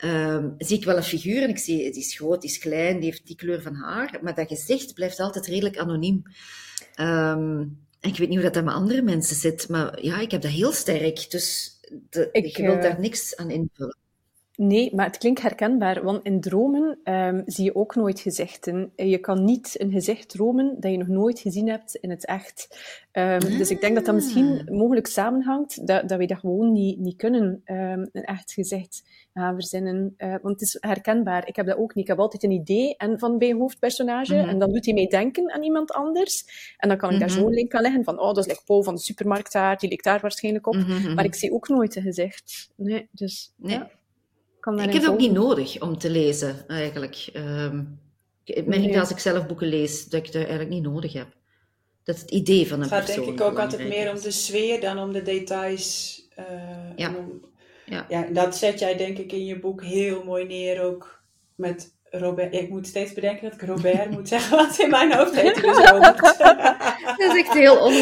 um, 0.05 0.55
zie 0.59 0.79
ik 0.79 0.85
wel 0.85 0.97
een 0.97 1.03
figuur 1.03 1.43
en 1.43 1.49
ik 1.49 1.59
zie, 1.59 1.77
die 1.93 2.03
is 2.03 2.17
groot, 2.17 2.41
die 2.41 2.51
is 2.51 2.59
klein, 2.59 3.01
die 3.01 3.11
heeft 3.11 3.27
die 3.27 3.37
kleur 3.37 3.63
van 3.63 3.75
haar, 3.75 4.19
maar 4.23 4.35
dat 4.35 4.49
gezicht 4.49 4.95
blijft 4.95 5.21
altijd 5.21 5.47
redelijk 5.47 5.79
anoniem. 5.79 6.23
Um, 7.01 7.85
en 8.01 8.11
ik 8.11 8.17
weet 8.17 8.29
niet 8.29 8.41
hoe 8.41 8.51
dat 8.51 8.65
met 8.65 8.75
andere 8.75 9.03
mensen 9.03 9.37
zit, 9.37 9.69
maar 9.69 10.05
ja, 10.05 10.21
ik 10.21 10.31
heb 10.31 10.43
dat 10.43 10.51
heel 10.51 10.73
sterk. 10.73 11.31
Dus 11.31 11.79
de, 12.11 12.29
ik, 12.33 12.57
wil 12.57 12.75
uh... 12.75 12.83
daar 12.83 13.01
niks 13.01 13.37
aan 13.37 13.51
invullen. 13.51 13.97
Nee, 14.57 14.95
maar 14.95 15.07
het 15.07 15.19
klinkt 15.19 15.43
herkenbaar, 15.43 16.03
want 16.03 16.25
in 16.25 16.41
dromen 16.41 16.99
um, 17.05 17.43
zie 17.47 17.65
je 17.65 17.75
ook 17.75 17.95
nooit 17.95 18.21
gezichten. 18.21 18.93
Je 18.97 19.19
kan 19.19 19.45
niet 19.45 19.81
een 19.81 19.91
gezicht 19.91 20.29
dromen 20.29 20.77
dat 20.81 20.91
je 20.91 20.97
nog 20.97 21.09
nooit 21.09 21.39
gezien 21.39 21.69
hebt 21.69 21.95
in 21.95 22.11
het 22.11 22.27
echt. 22.27 22.69
Um, 23.13 23.39
Dus 23.39 23.71
ik 23.71 23.81
denk 23.81 23.95
dat 23.95 24.05
dat 24.05 24.15
misschien 24.15 24.65
ah. 24.67 24.77
mogelijk 24.77 25.07
samenhangt, 25.07 25.87
dat, 25.87 26.09
dat 26.09 26.19
we 26.19 26.27
dat 26.27 26.39
gewoon 26.39 26.73
niet, 26.73 26.99
niet 26.99 27.17
kunnen, 27.17 27.63
um, 27.65 28.09
een 28.13 28.25
echt 28.25 28.53
gezicht 28.53 29.03
gaan 29.35 29.55
verzinnen. 29.55 30.15
Uh, 30.19 30.29
want 30.29 30.61
het 30.61 30.63
is 30.63 30.77
herkenbaar. 30.81 31.49
Ik 31.49 31.57
heb 31.57 31.67
dat 31.67 31.77
ook 31.77 31.95
niet. 31.95 32.05
Ik 32.05 32.11
heb 32.11 32.19
altijd 32.19 32.43
een 32.43 32.51
idee 32.51 32.97
en 32.97 33.19
van 33.19 33.39
bij 33.39 33.51
een 33.51 33.59
hoofdpersonage, 33.59 34.35
mm 34.35 34.41
-hmm. 34.41 34.49
en 34.49 34.59
dan 34.59 34.73
doet 34.73 34.85
hij 34.85 34.95
mij 34.95 35.07
denken 35.07 35.53
aan 35.53 35.63
iemand 35.63 35.93
anders. 35.93 36.45
En 36.77 36.89
dan 36.89 36.99
kan 36.99 37.09
ik 37.11 37.15
mm 37.15 37.21
-hmm. 37.23 37.35
daar 37.35 37.43
zo'n 37.43 37.55
link 37.55 37.75
aan 37.75 37.83
leggen 37.83 38.05
van, 38.05 38.21
oh, 38.21 38.27
dat 38.27 38.39
is 38.39 38.47
like 38.47 38.65
Paul 38.65 38.83
van 38.83 38.95
de 38.95 39.01
supermarkt 39.01 39.53
daar, 39.53 39.79
die 39.79 39.89
ligt 39.89 40.05
daar 40.05 40.21
waarschijnlijk 40.21 40.67
op. 40.67 40.75
Mm 40.75 40.83
-hmm. 40.83 41.15
Maar 41.15 41.25
ik 41.25 41.35
zie 41.35 41.53
ook 41.53 41.69
nooit 41.69 41.97
een 41.97 42.03
gezicht. 42.03 42.71
Nee, 42.77 43.09
dus... 43.13 43.53
Nee. 43.57 43.75
Ja 43.75 43.91
ik 44.75 44.93
heb 44.93 45.03
het 45.03 45.11
ook 45.11 45.19
niet 45.19 45.33
nodig 45.33 45.81
om 45.81 45.99
te 45.99 46.11
lezen, 46.11 46.65
eigenlijk. 46.69 47.29
Um, 47.35 47.99
ik 48.45 48.67
merk 48.67 48.81
nee. 48.81 49.01
als 49.01 49.11
ik 49.11 49.19
zelf 49.19 49.47
boeken 49.47 49.69
lees, 49.69 50.05
dat 50.05 50.27
ik 50.27 50.33
dat 50.33 50.35
eigenlijk 50.35 50.71
niet 50.71 50.83
nodig 50.83 51.13
heb. 51.13 51.27
Dat 52.05 52.15
is 52.15 52.21
het 52.21 52.31
idee 52.31 52.69
van 52.69 52.83
een 52.83 52.89
persoon. 52.89 53.07
Het 53.07 53.15
gaat 53.15 53.25
denk 53.25 53.41
ik 53.41 53.47
ook 53.47 53.59
altijd 53.59 53.89
meer 53.89 54.11
om 54.11 54.21
de 54.21 54.31
sfeer 54.31 54.81
dan 54.81 54.99
om 54.99 55.13
de 55.13 55.23
details. 55.23 56.21
Uh, 56.39 56.45
ja. 56.97 57.09
Om, 57.09 57.41
ja. 57.85 58.07
ja, 58.09 58.27
dat 58.33 58.57
zet 58.57 58.79
jij 58.79 58.97
denk 58.97 59.19
ik 59.19 59.33
in 59.33 59.45
je 59.45 59.59
boek 59.59 59.83
heel 59.83 60.25
mooi 60.25 60.45
neer 60.45 60.83
ook 60.83 61.23
met 61.55 61.95
Robert. 62.11 62.55
Ik 62.55 62.69
moet 62.69 62.87
steeds 62.87 63.13
bedenken 63.13 63.51
dat 63.51 63.61
ik 63.61 63.69
Robert 63.69 64.11
moet 64.11 64.29
zeggen, 64.29 64.57
wat 64.57 64.79
in 64.79 64.91
mijn 64.91 65.15
hoofd 65.15 65.41
heet. 65.41 65.55
Dus 65.55 65.77
dat 67.17 67.19
is 67.19 67.37
echt 67.37 67.53
heel 67.53 67.77
on 67.77 67.93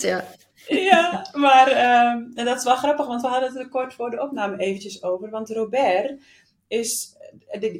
ja 0.00 0.24
ja, 0.90 1.26
maar 1.32 1.70
uh, 1.70 2.38
en 2.38 2.44
dat 2.44 2.56
is 2.56 2.64
wel 2.64 2.76
grappig, 2.76 3.06
want 3.06 3.22
we 3.22 3.28
hadden 3.28 3.48
het 3.48 3.58
er 3.58 3.68
kort 3.68 3.94
voor 3.94 4.10
de 4.10 4.22
opname 4.22 4.58
eventjes 4.58 5.02
over. 5.02 5.30
Want 5.30 5.50
Robert 5.50 6.20
is, 6.68 7.16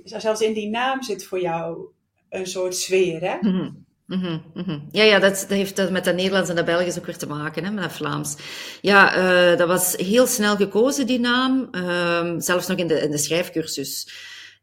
zelfs 0.04 0.40
in 0.40 0.52
die 0.52 0.68
naam 0.68 1.02
zit 1.02 1.24
voor 1.24 1.40
jou 1.40 1.86
een 2.28 2.46
soort 2.46 2.76
sfeer, 2.76 3.20
hè? 3.20 3.36
-hmm. 3.40 3.84
Mm 4.06 4.42
-hmm. 4.54 4.88
Ja, 4.90 5.02
ja 5.02 5.18
dat, 5.18 5.34
dat, 5.48 5.48
heeft 5.48 5.90
met 5.90 6.04
dat 6.04 6.14
Nederlands 6.14 6.50
en 6.50 6.56
dat 6.56 6.64
Belgisch 6.64 6.98
ook 6.98 7.06
weer 7.06 7.16
te 7.16 7.28
maken, 7.28 7.64
hè, 7.64 7.70
met 7.70 7.82
dat 7.82 7.92
Vlaams. 7.92 8.36
Ja, 8.80 9.16
uh, 9.16 9.58
dat 9.58 9.68
was 9.68 9.96
heel 9.96 10.26
snel 10.26 10.56
gekozen, 10.56 11.06
die 11.06 11.20
naam. 11.20 11.68
Uh, 11.72 12.34
zelfs 12.38 12.66
nog 12.66 12.78
in 12.78 12.86
de, 12.86 13.00
in 13.00 13.10
de 13.10 13.18
schrijfcursus 13.18 14.08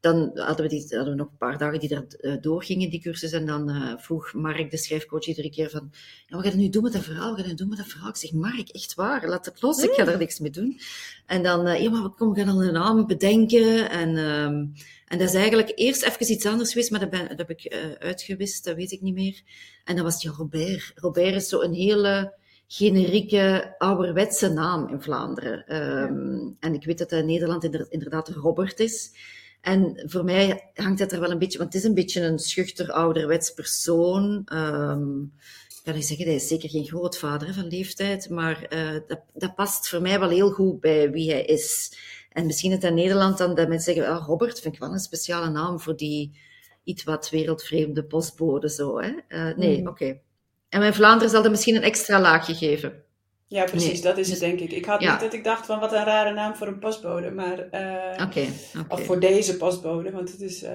dan 0.04 0.32
hadden 0.34 0.66
we, 0.66 0.70
die, 0.70 0.86
hadden 0.90 1.10
we 1.10 1.16
nog 1.16 1.28
een 1.28 1.38
paar 1.38 1.58
dagen 1.58 1.80
die 1.80 1.90
daar 1.90 2.06
uh, 2.22 2.42
doorgingen, 2.42 2.90
die 2.90 3.02
cursus. 3.02 3.32
En 3.32 3.46
dan 3.46 3.70
uh, 3.70 3.94
vroeg 3.98 4.34
Mark, 4.34 4.72
de 4.72 4.78
schrijfcoach, 4.78 5.26
iedere 5.26 5.50
keer 5.50 5.70
van... 5.70 5.92
Ja, 6.28 6.36
wat 6.36 6.46
ga 6.46 6.52
je 6.52 6.58
nu 6.58 6.70
doen 6.70 6.84
met 6.84 6.94
dat 6.94 7.04
verhaal? 7.04 7.36
Wat 7.36 7.42
ga 7.42 7.48
je 7.48 7.56
doen 7.56 7.70
met 7.70 7.78
dat 7.78 7.88
verhaal? 7.88 8.10
Ik 8.10 8.16
zeg, 8.16 8.32
Mark, 8.32 8.70
echt 8.70 8.94
waar, 8.94 9.28
laat 9.28 9.46
het 9.46 9.62
los. 9.62 9.84
Ik 9.84 9.94
ga 9.94 10.06
er 10.06 10.18
niks 10.18 10.40
mee 10.40 10.52
doen. 10.52 10.80
En 11.26 11.44
dan, 11.44 11.68
uh, 11.68 11.82
ja, 11.82 11.90
maar 11.90 12.10
kom, 12.10 12.34
we 12.34 12.36
gaan 12.36 12.48
dan 12.48 12.62
een 12.62 12.74
naam 12.74 13.08
bedenken. 13.08 13.90
En, 13.90 14.18
um, 14.18 14.74
en 15.08 15.18
dat 15.18 15.28
is 15.28 15.34
eigenlijk 15.34 15.72
eerst 15.76 16.04
even 16.04 16.32
iets 16.32 16.46
anders 16.46 16.72
geweest, 16.72 16.92
maar 16.92 17.00
dat, 17.00 17.10
ben, 17.10 17.28
dat 17.28 17.38
heb 17.38 17.50
ik 17.50 17.76
uitgewist, 18.00 18.66
dat 18.66 18.76
weet 18.76 18.92
ik 18.92 19.02
niet 19.02 19.16
meer. 19.16 19.42
En 19.84 19.96
dat 19.96 20.06
was 20.06 20.22
ja, 20.22 20.32
Robert. 20.32 20.92
Robert 20.96 21.36
is 21.36 21.50
zo 21.50 21.62
een 21.62 21.74
hele 21.74 22.34
generieke, 22.68 23.76
ouderwetse 23.78 24.50
naam 24.50 24.88
in 24.88 25.02
Vlaanderen. 25.02 25.76
Um, 25.76 26.40
ja. 26.40 26.54
En 26.60 26.74
ik 26.74 26.86
weet 26.86 26.98
dat 26.98 27.10
dat 27.10 27.20
in 27.20 27.26
Nederland 27.26 27.64
inderdaad 27.90 28.30
Robert 28.30 28.80
is. 28.80 29.12
En 29.64 30.04
voor 30.06 30.24
mij 30.24 30.72
hangt 30.74 31.00
dat 31.00 31.12
er 31.12 31.20
wel 31.20 31.32
een 31.32 31.40
beetje, 31.40 31.58
want 31.58 31.74
het 31.74 31.82
is 31.82 31.88
een 31.88 31.96
beetje 31.96 32.22
een 32.22 32.40
schuchter 32.40 32.92
ouderwets 32.92 33.54
persoon. 33.54 34.48
Um, 34.54 35.34
ik 35.70 35.80
kan 35.84 35.94
niet 35.94 36.06
zeggen, 36.06 36.26
hij 36.26 36.36
is 36.36 36.48
zeker 36.48 36.70
geen 36.70 36.86
grootvader 36.86 37.54
van 37.54 37.68
leeftijd, 37.68 38.30
maar 38.30 38.66
uh, 38.74 39.00
dat, 39.08 39.20
dat 39.34 39.56
past 39.56 39.90
voor 39.90 40.02
mij 40.02 40.20
wel 40.20 40.30
heel 40.30 40.52
goed 40.52 40.80
bij 40.80 41.12
wie 41.12 41.32
hij 41.32 41.46
is. 41.46 41.98
En 42.30 42.46
misschien 42.46 42.72
het 42.72 42.84
in 42.84 42.94
Nederland 42.94 43.38
dan 43.38 43.56
dat 43.56 43.68
mensen 43.68 43.94
zeggen, 43.94 44.14
ah, 44.14 44.26
Robert 44.28 44.60
vind 44.60 44.74
ik 44.74 44.80
wel 44.80 44.92
een 44.92 45.00
speciale 45.00 45.50
naam 45.50 45.80
voor 45.80 45.96
die 45.96 46.38
iets 46.84 47.04
wat 47.04 47.30
wereldvreemde 47.30 48.04
postbode 48.04 48.70
zo. 48.70 49.00
Hè? 49.00 49.12
Uh, 49.28 49.58
nee, 49.58 49.80
mm. 49.80 49.88
oké. 49.88 50.04
Okay. 50.04 50.22
En 50.70 50.80
mijn 50.80 50.94
Vlaanderen 50.94 51.30
zal 51.30 51.44
er 51.44 51.52
misschien 51.52 51.76
een 51.76 51.82
extra 51.82 52.22
laagje 52.22 52.56
geven. 52.56 53.04
Ja, 53.54 53.64
precies, 53.64 53.92
nee. 53.92 54.02
dat 54.02 54.18
is 54.18 54.30
het 54.30 54.40
denk 54.40 54.60
ik. 54.60 54.72
Ik 54.72 54.86
had 54.86 55.02
ja. 55.02 55.12
niet 55.12 55.20
dat 55.20 55.34
ik 55.34 55.44
dacht 55.44 55.66
van 55.66 55.80
wat 55.80 55.94
een 55.94 56.04
rare 56.04 56.34
naam 56.34 56.56
voor 56.56 56.68
een 56.68 56.80
postbode, 56.80 57.32
maar... 57.32 57.58
Uh, 57.58 58.26
okay, 58.26 58.50
okay. 58.74 58.86
Of 58.88 59.06
voor 59.06 59.20
deze 59.20 59.58
postbode, 59.58 60.12
want 60.12 60.32
het 60.32 60.42
is... 60.42 60.64
Uh, 60.64 60.70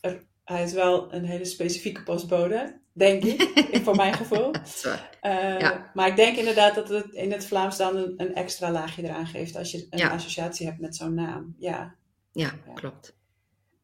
er, 0.00 0.26
hij 0.44 0.62
is 0.62 0.72
wel 0.72 1.14
een 1.14 1.24
hele 1.24 1.44
specifieke 1.44 2.02
postbode, 2.02 2.80
denk 2.92 3.24
ik, 3.24 3.62
voor 3.84 3.96
mijn 3.96 4.14
gevoel. 4.14 4.50
Uh, 4.54 5.58
ja. 5.58 5.90
Maar 5.94 6.08
ik 6.08 6.16
denk 6.16 6.36
inderdaad 6.36 6.74
dat 6.74 6.88
het 6.88 7.12
in 7.12 7.32
het 7.32 7.46
Vlaams 7.46 7.76
dan 7.76 7.96
een, 7.96 8.14
een 8.16 8.34
extra 8.34 8.70
laagje 8.70 9.02
eraan 9.02 9.26
geeft 9.26 9.56
als 9.56 9.70
je 9.70 9.86
een 9.90 9.98
ja. 9.98 10.08
associatie 10.08 10.66
hebt 10.66 10.80
met 10.80 10.96
zo'n 10.96 11.14
naam. 11.14 11.54
Ja. 11.58 11.94
ja, 12.32 12.50
klopt. 12.74 13.17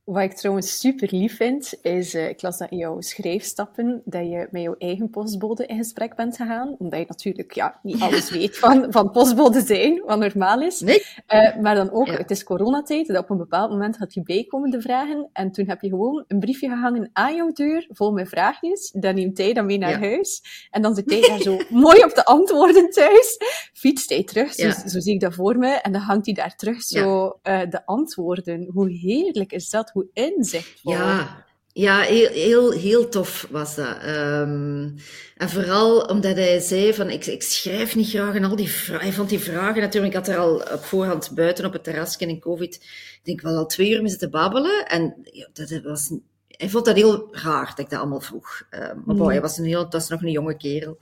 Wat 0.04 0.22
ik 0.22 0.32
trouwens 0.32 0.78
super 0.78 1.08
lief 1.10 1.36
vind, 1.36 1.74
is, 1.82 2.14
uh, 2.14 2.28
ik 2.28 2.42
las 2.42 2.58
dat 2.58 2.70
in 2.70 2.76
jouw 2.76 3.00
schrijfstappen, 3.00 4.02
dat 4.04 4.22
je 4.22 4.48
met 4.50 4.62
jouw 4.62 4.74
eigen 4.78 5.10
postbode 5.10 5.66
in 5.66 5.76
gesprek 5.76 6.16
bent 6.16 6.36
gegaan. 6.36 6.76
Omdat 6.78 7.00
je 7.00 7.04
natuurlijk 7.08 7.52
ja, 7.54 7.78
niet 7.82 8.00
alles 8.00 8.30
weet 8.38 8.58
van, 8.58 8.86
van 8.90 9.10
postbode 9.10 9.60
zijn, 9.60 10.02
wat 10.06 10.18
normaal 10.18 10.62
is. 10.62 10.80
Nee. 10.80 11.02
Uh, 11.28 11.56
maar 11.56 11.74
dan 11.74 11.90
ook, 11.90 12.06
ja. 12.06 12.16
het 12.16 12.30
is 12.30 12.44
coronatijd, 12.44 13.06
dat 13.06 13.22
op 13.22 13.30
een 13.30 13.36
bepaald 13.36 13.70
moment 13.70 13.96
had 13.96 14.14
je 14.14 14.22
bijkomende 14.22 14.80
vragen. 14.80 15.28
En 15.32 15.52
toen 15.52 15.68
heb 15.68 15.80
je 15.80 15.88
gewoon 15.88 16.24
een 16.28 16.38
briefje 16.38 16.68
gehangen 16.68 17.10
aan 17.12 17.36
jouw 17.36 17.52
deur, 17.52 17.86
vol 17.90 18.12
met 18.12 18.28
vraagjes. 18.28 18.90
Dan 18.90 19.14
neemt 19.14 19.38
hij 19.38 19.52
dan 19.52 19.66
mee 19.66 19.78
naar 19.78 19.90
ja. 19.90 20.08
huis. 20.08 20.42
En 20.70 20.82
dan 20.82 20.94
zit 20.94 21.10
hij 21.10 21.20
daar 21.20 21.40
zo 21.40 21.58
mooi 21.86 22.04
op 22.04 22.14
de 22.14 22.24
antwoorden 22.24 22.90
thuis. 22.90 23.38
Fietst 23.72 24.10
hij 24.10 24.24
terug, 24.24 24.54
zo, 24.54 24.70
zo, 24.86 25.00
zie 25.00 25.14
ik 25.14 25.20
dat 25.20 25.34
voor 25.34 25.58
me. 25.58 25.68
En 25.68 25.92
dan 25.92 26.00
hangt 26.00 26.26
hij 26.26 26.34
daar 26.34 26.56
terug 26.56 26.82
zo 26.82 27.38
uh, 27.42 27.60
de 27.70 27.86
antwoorden. 27.86 28.68
Hoe 28.72 28.90
heerlijk 28.90 29.52
is 29.52 29.70
dat? 29.70 29.92
Hoe 29.94 30.06
inzichtvol. 30.12 30.92
Ja, 30.92 31.44
ja 31.72 32.00
heel, 32.00 32.28
heel, 32.28 32.70
heel 32.72 33.08
tof 33.08 33.46
was 33.50 33.74
dat. 33.74 33.96
Um, 34.06 34.94
en 35.36 35.48
vooral 35.48 36.00
omdat 36.00 36.36
hij 36.36 36.60
zei 36.60 36.94
van, 36.94 37.10
ik, 37.10 37.26
ik 37.26 37.42
schrijf 37.42 37.96
niet 37.96 38.08
graag 38.08 38.34
en 38.34 38.44
al 38.44 38.56
die 38.56 38.70
vragen. 38.70 39.04
Hij 39.04 39.12
vond 39.12 39.28
die 39.28 39.38
vragen 39.38 39.80
natuurlijk, 39.80 40.12
ik 40.14 40.18
had 40.18 40.28
er 40.28 40.38
al 40.38 40.54
op 40.54 40.84
voorhand 40.84 41.30
buiten 41.34 41.64
op 41.64 41.72
het 41.72 41.84
terrasje 41.84 42.26
in 42.26 42.40
COVID, 42.40 42.74
ik 42.74 43.20
denk 43.22 43.40
wel 43.40 43.56
al 43.56 43.66
twee 43.66 43.90
uur 43.90 44.00
mee 44.00 44.10
zitten 44.10 44.30
babbelen. 44.30 44.86
En 44.86 45.16
ja, 45.22 45.48
dat 45.52 45.80
was, 45.82 46.10
hij 46.48 46.68
vond 46.68 46.84
dat 46.84 46.96
heel 46.96 47.28
raar 47.30 47.66
dat 47.66 47.78
ik 47.78 47.90
dat 47.90 48.00
allemaal 48.00 48.20
vroeg. 48.20 48.62
Uh, 48.70 48.80
maar 48.80 49.02
mm. 49.06 49.16
boy, 49.16 49.32
hij 49.32 49.40
was, 49.40 49.58
een 49.58 49.64
heel, 49.64 49.82
dat 49.82 49.92
was 49.92 50.08
nog 50.08 50.22
een 50.22 50.30
jonge 50.30 50.56
kerel. 50.56 50.98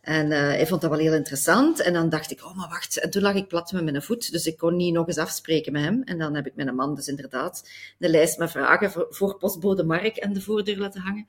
En 0.00 0.26
uh, 0.30 0.38
hij 0.38 0.66
vond 0.66 0.80
dat 0.80 0.90
wel 0.90 0.98
heel 0.98 1.14
interessant. 1.14 1.80
En 1.80 1.92
dan 1.92 2.08
dacht 2.08 2.30
ik, 2.30 2.44
oh, 2.44 2.56
maar 2.56 2.68
wacht. 2.68 2.98
En 2.98 3.10
toen 3.10 3.22
lag 3.22 3.34
ik 3.34 3.48
plat 3.48 3.72
met 3.72 3.84
mijn 3.84 4.02
voet, 4.02 4.32
dus 4.32 4.46
ik 4.46 4.56
kon 4.56 4.76
niet 4.76 4.92
nog 4.92 5.06
eens 5.06 5.18
afspreken 5.18 5.72
met 5.72 5.82
hem. 5.82 6.02
En 6.02 6.18
dan 6.18 6.34
heb 6.34 6.46
ik 6.46 6.54
met 6.54 6.66
een 6.66 6.74
man 6.74 6.94
dus 6.94 7.08
inderdaad 7.08 7.68
de 7.98 8.08
lijst 8.08 8.38
met 8.38 8.50
vragen 8.50 9.06
voor, 9.10 9.36
postbode 9.38 9.84
Mark 9.84 10.20
aan 10.20 10.32
de 10.32 10.40
voordeur 10.40 10.76
laten 10.76 11.00
hangen. 11.00 11.26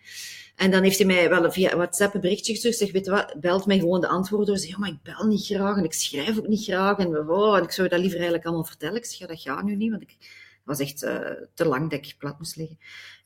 En 0.55 0.71
dan 0.71 0.83
heeft 0.83 0.97
hij 0.97 1.07
mij 1.07 1.29
wel 1.29 1.51
via 1.51 1.75
WhatsApp 1.75 2.13
een 2.13 2.21
berichtje 2.21 2.53
gestuurd. 2.53 2.75
Zeg, 2.75 2.91
weet 2.91 3.05
je 3.05 3.11
wat, 3.11 3.35
belt 3.39 3.65
mij 3.65 3.79
gewoon 3.79 4.01
de 4.01 4.07
antwoorden 4.07 4.47
door. 4.47 4.57
Zeg, 4.57 4.77
maar 4.77 4.89
ik 4.89 5.01
bel 5.03 5.27
niet 5.27 5.45
graag 5.45 5.77
en 5.77 5.83
ik 5.83 5.93
schrijf 5.93 6.37
ook 6.37 6.47
niet 6.47 6.63
graag. 6.63 6.97
En, 6.97 7.29
oh, 7.29 7.57
en 7.57 7.63
ik 7.63 7.71
zou 7.71 7.87
dat 7.87 7.99
liever 7.99 8.17
eigenlijk 8.17 8.45
allemaal 8.45 8.65
vertellen. 8.65 8.95
Ik 8.95 9.05
zeg, 9.05 9.17
ja, 9.17 9.27
dat 9.27 9.41
gaat 9.41 9.63
nu 9.63 9.75
niet, 9.75 9.89
want 9.89 10.01
ik 10.01 10.17
was 10.63 10.79
echt 10.79 11.03
uh, 11.03 11.19
te 11.53 11.65
lang 11.65 11.89
dat 11.89 11.99
ik 11.99 12.15
plat 12.17 12.37
moest 12.37 12.55
liggen. 12.55 12.77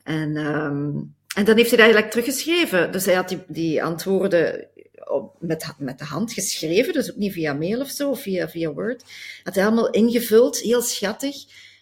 En, 0.03 0.37
um, 0.37 1.15
en 1.35 1.45
dan 1.45 1.55
heeft 1.55 1.69
hij 1.69 1.77
dat 1.77 1.85
eigenlijk 1.85 2.11
teruggeschreven. 2.11 2.91
Dus 2.91 3.05
hij 3.05 3.15
had 3.15 3.29
die, 3.29 3.43
die 3.47 3.83
antwoorden 3.83 4.67
op, 5.05 5.35
met, 5.39 5.73
met 5.77 5.99
de 5.99 6.05
hand 6.05 6.33
geschreven, 6.33 6.93
dus 6.93 7.11
ook 7.11 7.17
niet 7.17 7.33
via 7.33 7.53
mail 7.53 7.81
of 7.81 7.89
zo, 7.89 8.09
of 8.09 8.21
via, 8.21 8.49
via 8.49 8.73
Word. 8.73 9.03
Had 9.43 9.55
hij 9.55 9.65
allemaal 9.65 9.89
ingevuld, 9.89 10.57
heel 10.57 10.81
schattig. 10.81 11.35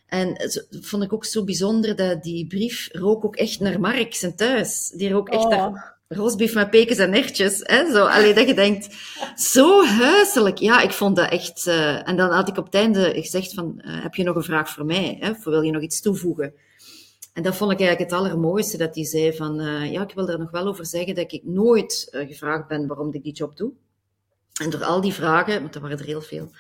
En 0.08 0.34
dat 0.34 0.68
vond 0.70 1.04
ik 1.04 1.14
ook 1.14 1.26
zo 1.26 1.44
bijzonder 1.44 1.96
dat 1.96 2.24
die 2.24 2.48
brief 2.48 2.90
rook 2.92 3.26
ook 3.26 3.36
echt 3.36 3.60
naar 3.60 3.80
Mark 3.80 4.14
zijn 4.14 4.36
thuis. 4.36 4.90
Die 4.96 5.10
rook 5.10 5.30
echt 5.30 5.44
oh. 5.44 5.50
naar 5.50 5.94
roosbief 6.08 6.54
met 6.54 6.70
pekens 6.70 6.98
en 6.98 7.14
ertjes. 7.14 7.60
Hè? 7.64 7.92
Zo, 7.92 8.06
alleen 8.06 8.36
dat 8.36 8.48
je 8.48 8.54
denkt, 8.54 8.96
zo 9.36 9.86
huiselijk. 9.86 10.58
Ja, 10.58 10.82
ik 10.82 10.92
vond 10.92 11.16
dat 11.16 11.32
echt... 11.32 11.68
Uh, 11.68 12.08
en 12.08 12.16
dan 12.16 12.32
had 12.32 12.48
ik 12.48 12.58
op 12.58 12.66
het 12.66 12.76
einde 12.76 13.12
gezegd 13.16 13.54
van, 13.54 13.74
uh, 13.78 14.04
heb 14.04 14.16
je 14.16 14.24
nog 14.24 14.36
een 14.36 14.44
vraag 14.44 14.70
voor 14.70 14.86
mij? 14.86 15.18
Hè? 15.20 15.30
Of 15.30 15.44
wil 15.44 15.62
je 15.62 15.72
nog 15.72 15.82
iets 15.82 16.02
toevoegen? 16.02 16.54
En 17.34 17.44
dat 17.44 17.56
vond 17.56 17.72
ik 17.72 17.80
eigenlijk 17.80 18.12
het 18.12 18.20
allermooiste, 18.20 18.78
dat 18.78 18.96
hij 18.96 19.06
zei 19.06 19.36
van, 19.36 19.60
uh, 19.62 19.92
ja, 19.92 20.02
ik 20.02 20.14
wil 20.14 20.30
er 20.30 20.40
nog 20.40 20.52
wel 20.52 20.68
over 20.68 20.86
zeggen 20.86 21.16
dat 21.16 21.32
ik 21.32 21.44
nooit 21.44 22.08
uh, 22.12 22.28
gevraagd 22.28 22.68
ben 22.68 22.88
waarom 22.88 23.14
ik 23.14 23.24
die 23.24 23.34
job 23.34 23.58
doe. 23.58 23.72
En 24.62 24.70
door 24.70 24.84
al 24.84 25.02
die 25.02 25.14
vragen, 25.14 25.62
want 25.62 25.76
er 25.76 25.82
waren 25.82 26.00
er 26.00 26.06
heel 26.06 26.22
veel, 26.22 26.52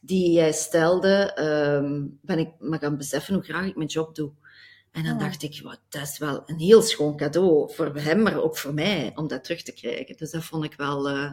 die 0.00 0.32
jij 0.32 0.52
stelde, 0.52 1.32
ehm, 1.32 2.06
ben 2.20 2.38
ik 2.38 2.50
me 2.58 2.78
gaan 2.78 2.96
beseffen 2.96 3.34
hoe 3.34 3.42
graag 3.42 3.66
ik 3.66 3.76
mijn 3.76 3.88
job 3.88 4.14
doe. 4.14 4.32
En 4.92 5.04
dan 5.04 5.18
dacht 5.18 5.42
ik, 5.42 5.60
wat, 5.62 5.80
dat 5.88 6.02
is 6.02 6.18
wel 6.18 6.42
een 6.46 6.58
heel 6.58 6.82
schoon 6.82 7.16
cadeau 7.16 7.72
voor 7.74 7.96
hem, 7.96 8.22
maar 8.22 8.42
ook 8.42 8.56
voor 8.56 8.74
mij, 8.74 9.12
om 9.14 9.28
dat 9.28 9.44
terug 9.44 9.62
te 9.62 9.72
krijgen. 9.72 10.16
Dus 10.16 10.30
dat 10.30 10.44
vond 10.44 10.64
ik 10.64 10.74
wel, 10.74 11.08
eh, 11.08 11.30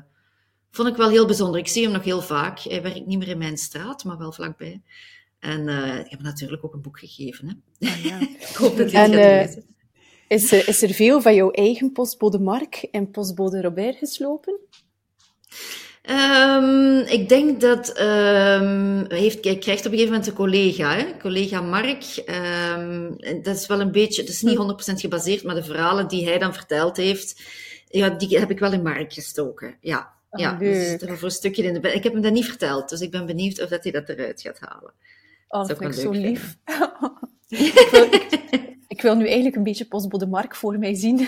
vond 0.71 0.87
ik 0.87 0.95
wel 0.95 1.09
heel 1.09 1.25
bijzonder. 1.25 1.59
Ik 1.59 1.67
zie 1.67 1.83
hem 1.83 1.91
nog 1.91 2.03
heel 2.03 2.21
vaak. 2.21 2.59
Hij 2.59 2.81
werkt 2.81 3.05
niet 3.05 3.19
meer 3.19 3.27
in 3.27 3.37
mijn 3.37 3.57
straat, 3.57 4.03
maar 4.03 4.17
wel 4.17 4.31
vlakbij. 4.31 4.81
En 5.39 5.67
eh, 5.67 5.99
ik 5.99 6.09
heb 6.09 6.21
natuurlijk 6.21 6.65
ook 6.65 6.73
een 6.73 6.81
boek 6.81 6.99
gegeven. 6.99 7.63
Hè. 7.79 7.87
Ah, 7.89 8.03
ja. 8.03 8.19
Ik 8.49 8.55
hoop 8.55 8.77
dat 8.77 8.91
En, 8.91 9.11
het 9.11 9.21
gaat 9.21 9.31
eh, 9.31 9.45
lezen. 9.45 9.65
Is, 10.27 10.51
er, 10.51 10.67
is 10.67 10.81
er 10.81 10.89
veel 10.89 11.21
van 11.21 11.35
jouw 11.35 11.51
eigen 11.51 11.91
postbode 11.91 12.39
Mark 12.39 12.87
en 12.91 13.11
postbode 13.11 13.61
Robert 13.61 13.97
geslopen? 13.97 14.59
Ehm, 16.01 16.97
ik 16.97 17.29
denk 17.29 17.61
dat 17.61 17.89
ehm, 17.89 19.03
hij, 19.07 19.19
heeft, 19.19 19.43
hij 19.43 19.57
krijgt 19.57 19.85
op 19.85 19.91
een 19.91 19.97
gegeven 19.97 20.11
moment 20.11 20.27
een 20.27 20.33
collega, 20.33 20.95
hè? 20.95 21.17
collega 21.19 21.61
Mark. 21.61 22.03
Ehm, 22.25 23.11
en 23.17 23.41
dat 23.43 23.55
is 23.55 23.67
wel 23.67 23.79
een 23.79 23.91
beetje, 23.91 24.21
het 24.21 24.31
is 24.31 24.41
niet 24.41 24.57
100% 24.57 24.99
gebaseerd, 24.99 25.43
maar 25.43 25.55
de 25.55 25.63
verhalen 25.63 26.07
die 26.07 26.25
hij 26.25 26.37
dan 26.37 26.53
verteld 26.53 26.97
heeft, 26.97 27.41
ja, 27.87 28.09
die 28.09 28.39
heb 28.39 28.51
ik 28.51 28.59
wel 28.59 28.73
in 28.73 28.83
Mark 28.83 29.13
gestoken. 29.13 29.77
Ja, 29.81 30.17
Ah, 30.29 30.39
ja 30.39 30.53
dus 30.53 30.99
dat 30.99 31.09
voor 31.09 31.23
een 31.23 31.31
stukje 31.31 31.63
in 31.63 31.81
de. 31.81 31.93
Ik 31.93 32.03
heb 32.03 32.13
hem 32.13 32.21
dat 32.21 32.33
niet 32.33 32.45
verteld, 32.45 32.89
dus 32.89 33.01
ik 33.01 33.11
ben 33.11 33.25
benieuwd 33.25 33.61
of 33.61 33.69
dat 33.69 33.83
hij 33.83 33.91
dat 33.91 34.09
eruit 34.09 34.41
gaat 34.41 34.59
halen. 34.59 34.93
Oh, 35.49 35.67
Dat 35.67 35.77
vind 35.77 35.95
ik 35.95 36.01
zo 36.01 36.11
lief. 36.11 36.57
ik, 37.47 37.87
wil, 37.91 38.03
ik, 38.03 38.27
ik 38.87 39.01
wil 39.01 39.15
nu 39.15 39.25
eigenlijk 39.25 39.55
een 39.55 39.63
beetje 39.63 39.85
postbode 39.85 40.27
Mark 40.27 40.55
voor 40.55 40.79
mij 40.79 40.95
zien. 40.95 41.27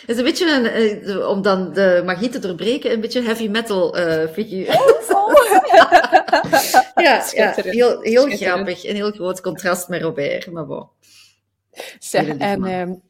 Het 0.00 0.08
is 0.08 0.16
een 0.16 0.24
beetje 0.24 0.52
een, 0.52 1.02
eh, 1.02 1.28
om 1.28 1.42
dan 1.42 1.72
de 1.72 2.02
magie 2.04 2.28
te 2.28 2.38
doorbreken, 2.38 2.92
een 2.92 3.00
beetje 3.00 3.18
een 3.18 3.24
heavy 3.24 3.48
metal 3.48 3.96
eh, 3.96 4.28
figuur. 4.32 4.66
ja, 5.74 6.94
ja 6.94 7.20
Schitterend. 7.20 8.04
heel, 8.04 8.28
grappig. 8.28 8.84
Een 8.84 8.94
heel 8.94 9.10
groot 9.10 9.40
contrast 9.40 9.88
met 9.88 10.02
Robert, 10.02 10.50
maar 10.50 10.66
bon. 10.66 10.88
Zeg, 11.98 12.28
en 12.28 13.02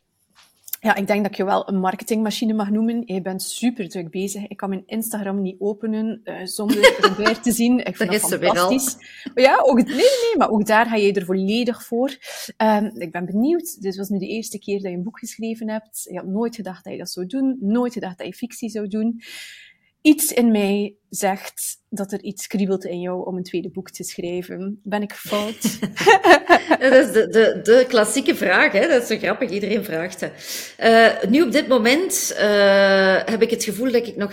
ja, 0.82 0.94
ik 0.94 1.06
denk 1.06 1.22
dat 1.22 1.30
ik 1.30 1.36
je 1.36 1.44
wel 1.44 1.68
een 1.68 1.80
marketingmachine 1.80 2.52
mag 2.52 2.70
noemen. 2.70 3.02
Je 3.04 3.22
bent 3.22 3.42
super 3.42 3.88
druk 3.88 4.10
bezig. 4.10 4.46
Ik 4.46 4.56
kan 4.56 4.68
mijn 4.68 4.82
Instagram 4.86 5.42
niet 5.42 5.56
openen 5.58 6.20
eh, 6.24 6.46
zonder 6.46 6.96
Robert 7.00 7.42
te 7.42 7.52
zien. 7.52 7.78
Ik 7.78 7.96
vind 7.96 8.10
dat 8.10 8.22
al. 8.22 8.28
fantastisch. 8.28 8.96
Ja, 9.34 9.60
ook, 9.62 9.76
nee, 9.76 9.94
nee, 9.94 10.36
maar 10.36 10.50
ook 10.50 10.66
daar 10.66 10.86
ga 10.86 10.96
je 10.96 11.12
er 11.12 11.24
volledig 11.24 11.84
voor. 11.84 12.16
Ehm, 12.56 12.90
ik 12.94 13.12
ben 13.12 13.26
benieuwd. 13.26 13.82
Dit 13.82 13.96
was 13.96 14.08
nu 14.08 14.18
de 14.18 14.26
eerste 14.26 14.58
keer 14.58 14.80
dat 14.80 14.90
je 14.90 14.96
een 14.96 15.02
boek 15.02 15.18
geschreven 15.18 15.68
hebt. 15.68 16.06
Je 16.10 16.16
had 16.16 16.26
nooit 16.26 16.54
gedacht 16.54 16.84
dat 16.84 16.92
je 16.92 16.98
dat 16.98 17.10
zou 17.10 17.26
doen. 17.26 17.56
Nooit 17.60 17.92
gedacht 17.92 18.18
dat 18.18 18.26
je 18.26 18.34
fictie 18.34 18.68
zou 18.68 18.88
doen. 18.88 19.20
Iets 20.02 20.32
in 20.32 20.50
mij 20.50 20.94
zegt 21.08 21.76
dat 21.88 22.12
er 22.12 22.22
iets 22.22 22.46
kriebelt 22.46 22.84
in 22.84 23.00
jou 23.00 23.26
om 23.26 23.36
een 23.36 23.42
tweede 23.42 23.70
boek 23.70 23.90
te 23.90 24.04
schrijven. 24.04 24.80
Ben 24.84 25.02
ik 25.02 25.12
fout? 25.12 25.62
Dat 26.80 26.92
is 26.92 27.12
de, 27.12 27.28
de, 27.28 27.60
de 27.62 27.84
klassieke 27.88 28.34
vraag, 28.34 28.72
hè? 28.72 28.88
dat 28.88 29.02
is 29.02 29.08
zo 29.08 29.16
grappig, 29.16 29.50
iedereen 29.50 29.84
vraagt 29.84 30.20
dat. 30.20 30.30
Eh, 30.76 31.22
nu 31.28 31.42
op 31.42 31.52
dit 31.52 31.68
moment 31.68 32.34
eh, 32.36 33.24
heb 33.24 33.42
ik 33.42 33.50
het 33.50 33.64
gevoel 33.64 33.92
dat 33.92 34.06
ik 34.06 34.16
nog 34.16 34.32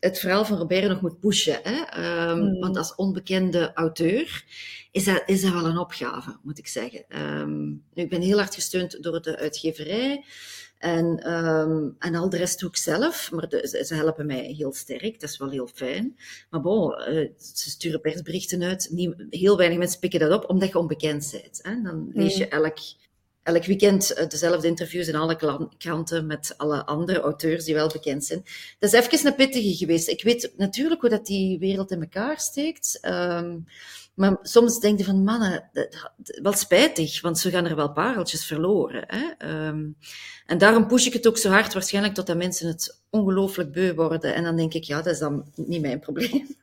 het 0.00 0.18
verhaal 0.18 0.44
van 0.44 0.58
Robert 0.58 0.88
nog 0.88 1.00
moet 1.00 1.20
pushen. 1.20 1.60
Hè? 1.62 1.82
Ehm, 1.82 2.38
Hmm. 2.38 2.60
Want 2.60 2.76
als 2.76 2.94
onbekende 2.94 3.70
auteur 3.74 4.44
is 4.92 5.04
dat, 5.04 5.22
is 5.26 5.42
dat 5.42 5.52
wel 5.52 5.66
een 5.66 5.78
opgave, 5.78 6.36
moet 6.42 6.58
ik 6.58 6.66
zeggen. 6.66 7.04
Ehm, 7.08 7.66
nu, 7.66 7.78
ik 7.94 8.08
ben 8.08 8.20
heel 8.20 8.38
hard 8.38 8.54
gesteund 8.54 9.02
door 9.02 9.22
de 9.22 9.36
uitgeverij. 9.36 10.24
En, 10.78 11.18
ehm, 11.22 11.88
en 11.98 12.14
al 12.14 12.28
de 12.30 12.36
rest 12.36 12.60
doe 12.60 12.68
ik 12.68 12.76
zelf, 12.76 13.30
maar 13.32 13.48
de- 13.48 13.68
ze, 13.68 13.84
ze 13.84 13.94
helpen 13.94 14.26
mij 14.26 14.54
heel 14.56 14.72
sterk, 14.72 15.20
dat 15.20 15.30
is 15.30 15.38
wel 15.38 15.50
heel 15.50 15.68
fijn. 15.74 16.16
Maar 16.50 16.60
bon, 16.60 16.94
eh, 16.94 17.28
ze 17.38 17.70
sturen 17.70 18.00
persberichten 18.00 18.62
uit, 18.62 18.88
niet, 18.90 19.14
heel 19.30 19.56
weinig 19.56 19.78
mensen 19.78 20.00
pikken 20.00 20.20
dat 20.20 20.32
op, 20.32 20.50
omdat 20.50 20.68
je 20.68 20.78
onbekend 20.78 21.28
bent. 21.32 21.58
Hè? 21.62 21.82
Dan 21.82 22.10
lees 22.12 22.36
je 22.36 22.48
elk, 22.48 22.78
elk 23.42 23.64
weekend 23.64 24.10
eh, 24.12 24.28
dezelfde 24.28 24.66
interviews 24.68 25.08
in 25.08 25.14
alle 25.14 25.68
kranten 25.78 26.26
met 26.26 26.54
alle 26.56 26.84
andere 26.86 27.20
auteurs 27.20 27.64
die 27.64 27.74
wel 27.74 27.88
bekend 27.88 28.24
zijn. 28.24 28.42
Dat 28.78 28.92
is 28.92 29.00
even 29.06 29.26
een 29.26 29.34
pittige 29.34 29.74
geweest. 29.76 30.08
Ik 30.08 30.22
weet 30.22 30.52
natuurlijk 30.56 31.00
hoe 31.00 31.10
dat 31.10 31.26
die 31.26 31.58
wereld 31.58 31.90
in 31.90 32.00
elkaar 32.00 32.40
steekt. 32.40 32.98
ehm, 33.00 33.56
maar 34.18 34.38
soms 34.42 34.80
denk 34.80 34.98
je 34.98 35.04
van, 35.04 35.24
mannen, 35.24 35.68
dat- 35.72 36.10
wel 36.42 36.52
spijtig, 36.52 37.20
want 37.20 37.38
zo 37.38 37.50
gaan 37.50 37.66
er 37.66 37.76
wel 37.76 37.92
pareltjes 37.92 38.44
verloren. 38.44 39.04
Hè? 39.06 39.26
Ehm, 39.38 39.86
en 40.46 40.58
daarom 40.58 40.86
push 40.86 41.06
ik 41.06 41.12
het 41.12 41.26
ook 41.26 41.38
zo 41.38 41.50
hard, 41.50 41.72
waarschijnlijk 41.72 42.14
totdat 42.14 42.36
mensen 42.36 42.68
het 42.68 43.00
ongelooflijk 43.10 43.72
beu 43.72 43.94
worden. 43.94 44.34
En 44.34 44.44
dan 44.44 44.56
denk 44.56 44.74
ik, 44.74 44.84
ja, 44.84 44.96
dat 45.02 45.12
is 45.12 45.18
dan 45.18 45.52
niet 45.54 45.80
mijn 45.80 46.00
probleem. 46.00 46.46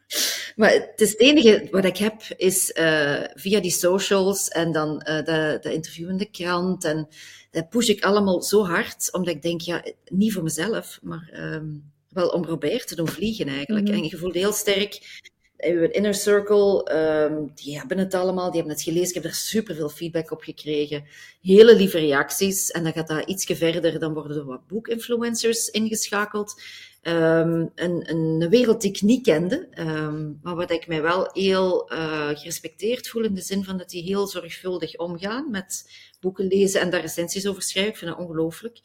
Maar 0.56 0.72
het, 0.72 1.02
is 1.02 1.10
het 1.10 1.20
enige 1.20 1.68
wat 1.72 1.86
ik 1.86 1.98
heb, 1.98 2.22
is 2.38 2.72
eh, 2.72 3.24
via 3.34 3.60
die 3.60 3.72
socials 3.72 4.48
en 4.48 4.72
dan 4.72 5.02
eh 5.02 5.26
de, 5.26 5.58
de 5.62 5.74
interview 5.74 6.10
in 6.10 6.18
de 6.18 6.30
krant. 6.30 6.84
En 6.84 7.08
dat 7.52 7.70
push 7.70 7.88
ik 7.90 8.04
allemaal 8.04 8.42
zo 8.42 8.66
hard, 8.66 9.10
omdat 9.12 9.36
ik 9.36 9.42
denk, 9.42 9.62
ja, 9.62 9.84
niet 10.08 10.34
voor 10.34 10.44
mezelf, 10.44 11.00
maar 11.02 11.30
ehm, 11.32 11.66
wel 12.10 12.28
om 12.28 12.46
Robert 12.46 12.88
te 12.88 12.96
doen 12.96 13.08
vliegen 13.08 13.48
eigenlijk. 13.48 13.88
Mhm. 13.88 13.94
En 13.94 14.04
je 14.04 14.18
voelt 14.18 14.34
heel 14.34 14.54
sterk, 14.54 15.22
uw 15.66 15.84
inner 15.84 16.14
circle, 16.14 16.84
ehm, 16.84 17.44
die 17.56 17.78
hebben 17.78 17.98
het 17.98 18.14
allemaal, 18.14 18.52
die 18.52 18.60
hebben 18.60 18.78
het 18.78 18.84
gelezen. 18.84 19.08
Ik 19.08 19.14
heb 19.14 19.24
er 19.24 19.34
superveel 19.34 19.90
feedback 19.90 20.32
op 20.32 20.42
gekregen. 20.42 21.06
Hele 21.42 21.76
lieve 21.76 22.00
reacties. 22.00 22.72
En 22.72 22.84
dan 22.84 22.94
gaat 22.94 23.08
dat 23.08 23.30
ietsje 23.30 23.56
verder, 23.56 24.00
dan 24.00 24.14
worden 24.14 24.38
er 24.38 24.46
wat 24.46 24.68
boekinfluencers 24.68 25.68
ingeschakeld. 25.70 26.62
Ehm, 27.02 27.66
een, 27.76 28.10
een 28.10 28.50
wereld 28.50 28.82
die 28.82 28.90
ik 28.90 29.02
niet 29.02 29.24
kende, 29.24 29.68
ehm, 29.72 30.32
maar 30.42 30.56
wat 30.56 30.72
ik 30.72 30.88
mij 30.88 31.02
wel 31.02 31.30
heel 31.32 31.90
eh, 31.90 32.30
gerespecteerd 32.30 33.08
voel 33.08 33.24
in 33.24 33.34
de 33.34 33.42
zin 33.42 33.64
van 33.64 33.78
dat 33.78 33.90
die 33.90 34.04
heel 34.04 34.28
zorgvuldig 34.28 34.98
omgaan 34.98 35.50
met 35.52 35.92
boeken 36.20 36.48
lezen 36.48 36.82
en 36.82 36.90
daar 36.90 37.02
recensies 37.02 37.48
over 37.48 37.62
schrijven. 37.62 37.92
Ik 37.92 37.98
vind 37.98 38.12
dat 38.12 38.20
ongelooflijk. 38.20 38.80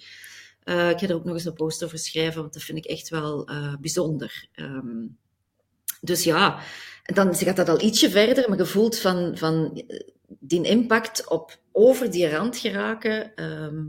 Eh, 0.63 0.91
ik 0.91 0.99
ga 0.99 1.09
er 1.09 1.15
ook 1.15 1.25
nog 1.25 1.35
eens 1.35 1.45
een 1.45 1.53
post 1.53 1.85
over 1.85 1.99
schrijven, 1.99 2.41
want 2.41 2.53
dat 2.53 2.63
vind 2.63 2.79
ik 2.79 2.85
echt 2.85 3.09
wel 3.09 3.47
eh, 3.47 3.75
bijzonder. 3.81 4.49
Dus 6.01 6.25
ja, 6.25 6.59
dan 7.05 7.35
gaat 7.35 7.57
dat 7.57 7.69
al 7.69 7.81
ietsje 7.81 8.11
verder, 8.11 8.49
maar 8.49 8.59
je 8.59 8.67
voelt 8.67 8.99
van, 8.99 9.39
van 9.39 9.83
eh, 9.89 10.01
die 10.39 10.63
impact 10.63 11.29
op 11.29 11.59
over 11.73 12.11
die 12.11 12.29
rand 12.29 12.57
geraken, 12.57 13.35
ehm, 13.35 13.83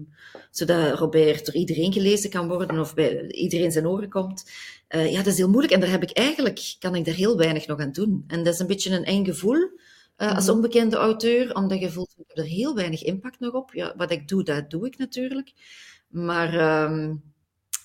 zodat 0.51 0.97
Robert 0.97 1.45
door 1.45 1.55
iedereen 1.55 1.93
gelezen 1.93 2.29
kan 2.29 2.47
worden 2.47 2.79
of 2.79 2.93
bij 2.93 3.27
iedereen 3.27 3.71
zijn 3.71 3.87
oren 3.87 4.09
komt. 4.09 4.51
Eh, 4.87 5.11
ja, 5.11 5.17
dat 5.17 5.27
is 5.33 5.37
heel 5.37 5.49
moeilijk 5.49 5.73
en 5.73 5.79
daar 5.79 5.89
heb 5.89 6.03
ik 6.03 6.11
eigenlijk, 6.11 6.75
kan 6.79 6.95
ik 6.95 7.05
daar 7.05 7.13
heel 7.15 7.37
weinig 7.37 7.67
nog 7.67 7.79
aan 7.79 7.91
doen. 7.91 8.23
En 8.27 8.43
dat 8.43 8.53
is 8.53 8.59
een 8.59 8.67
beetje 8.67 8.95
een 8.95 9.03
eng 9.05 9.25
gevoel 9.25 9.69
eh, 10.15 10.35
als 10.35 10.45
Mhm. 10.45 10.55
onbekende 10.55 10.95
auteur, 10.95 11.55
omdat 11.55 11.79
je 11.79 11.91
voelt, 11.91 12.13
ik 12.17 12.23
heb 12.27 12.37
er 12.37 12.51
heel 12.51 12.75
weinig 12.75 13.03
impact 13.03 13.39
nog 13.39 13.53
op. 13.53 13.73
Ja, 13.73 13.93
wat 13.97 14.11
ik 14.11 14.27
doe, 14.27 14.43
dat 14.43 14.69
doe 14.69 14.85
ik 14.85 14.97
natuurlijk. 14.97 15.51
Maar 16.07 16.53
ehm, 16.53 17.13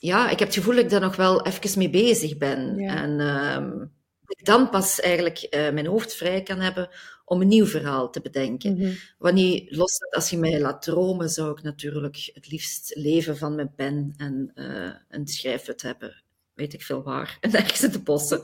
ja, 0.00 0.30
ik 0.30 0.38
heb 0.38 0.48
het 0.48 0.56
gevoel 0.56 0.74
dat 0.74 0.84
ik 0.84 0.90
daar 0.90 1.00
nog 1.00 1.16
wel 1.16 1.46
even 1.46 1.78
mee 1.78 1.90
bezig 1.90 2.36
ben. 2.36 2.76
Ja. 2.78 3.02
En 3.02 3.20
ehm, 3.20 3.86
dat 4.26 4.38
ik 4.38 4.44
dan 4.44 4.70
pas 4.70 5.00
eigenlijk 5.00 5.38
eh, 5.38 5.70
mijn 5.72 5.86
hoofd 5.86 6.14
vrij 6.14 6.42
kan 6.42 6.60
hebben 6.60 6.88
om 7.24 7.40
een 7.40 7.48
nieuw 7.48 7.66
verhaal 7.66 8.10
te 8.10 8.20
bedenken. 8.20 8.76
Mhm. 8.78 8.92
Wanneer 9.18 9.66
los 9.68 9.98
als 10.10 10.30
je 10.30 10.38
mij 10.38 10.60
laat 10.60 10.82
dromen, 10.82 11.28
zou 11.28 11.50
ik 11.50 11.62
natuurlijk 11.62 12.30
het 12.34 12.50
liefst 12.50 12.94
leven 12.94 13.36
van 13.36 13.54
mijn 13.54 13.74
pen 13.74 14.14
en 14.16 14.50
eh, 14.54 14.90
een 15.08 15.26
schrijfhut 15.26 15.82
hebben. 15.82 16.22
Weet 16.54 16.72
ik 16.72 16.82
veel 16.82 17.02
waar. 17.02 17.36
En 17.40 17.54
ergens 17.54 17.82
in 17.82 17.90
de 17.90 17.98
bossen. 17.98 18.42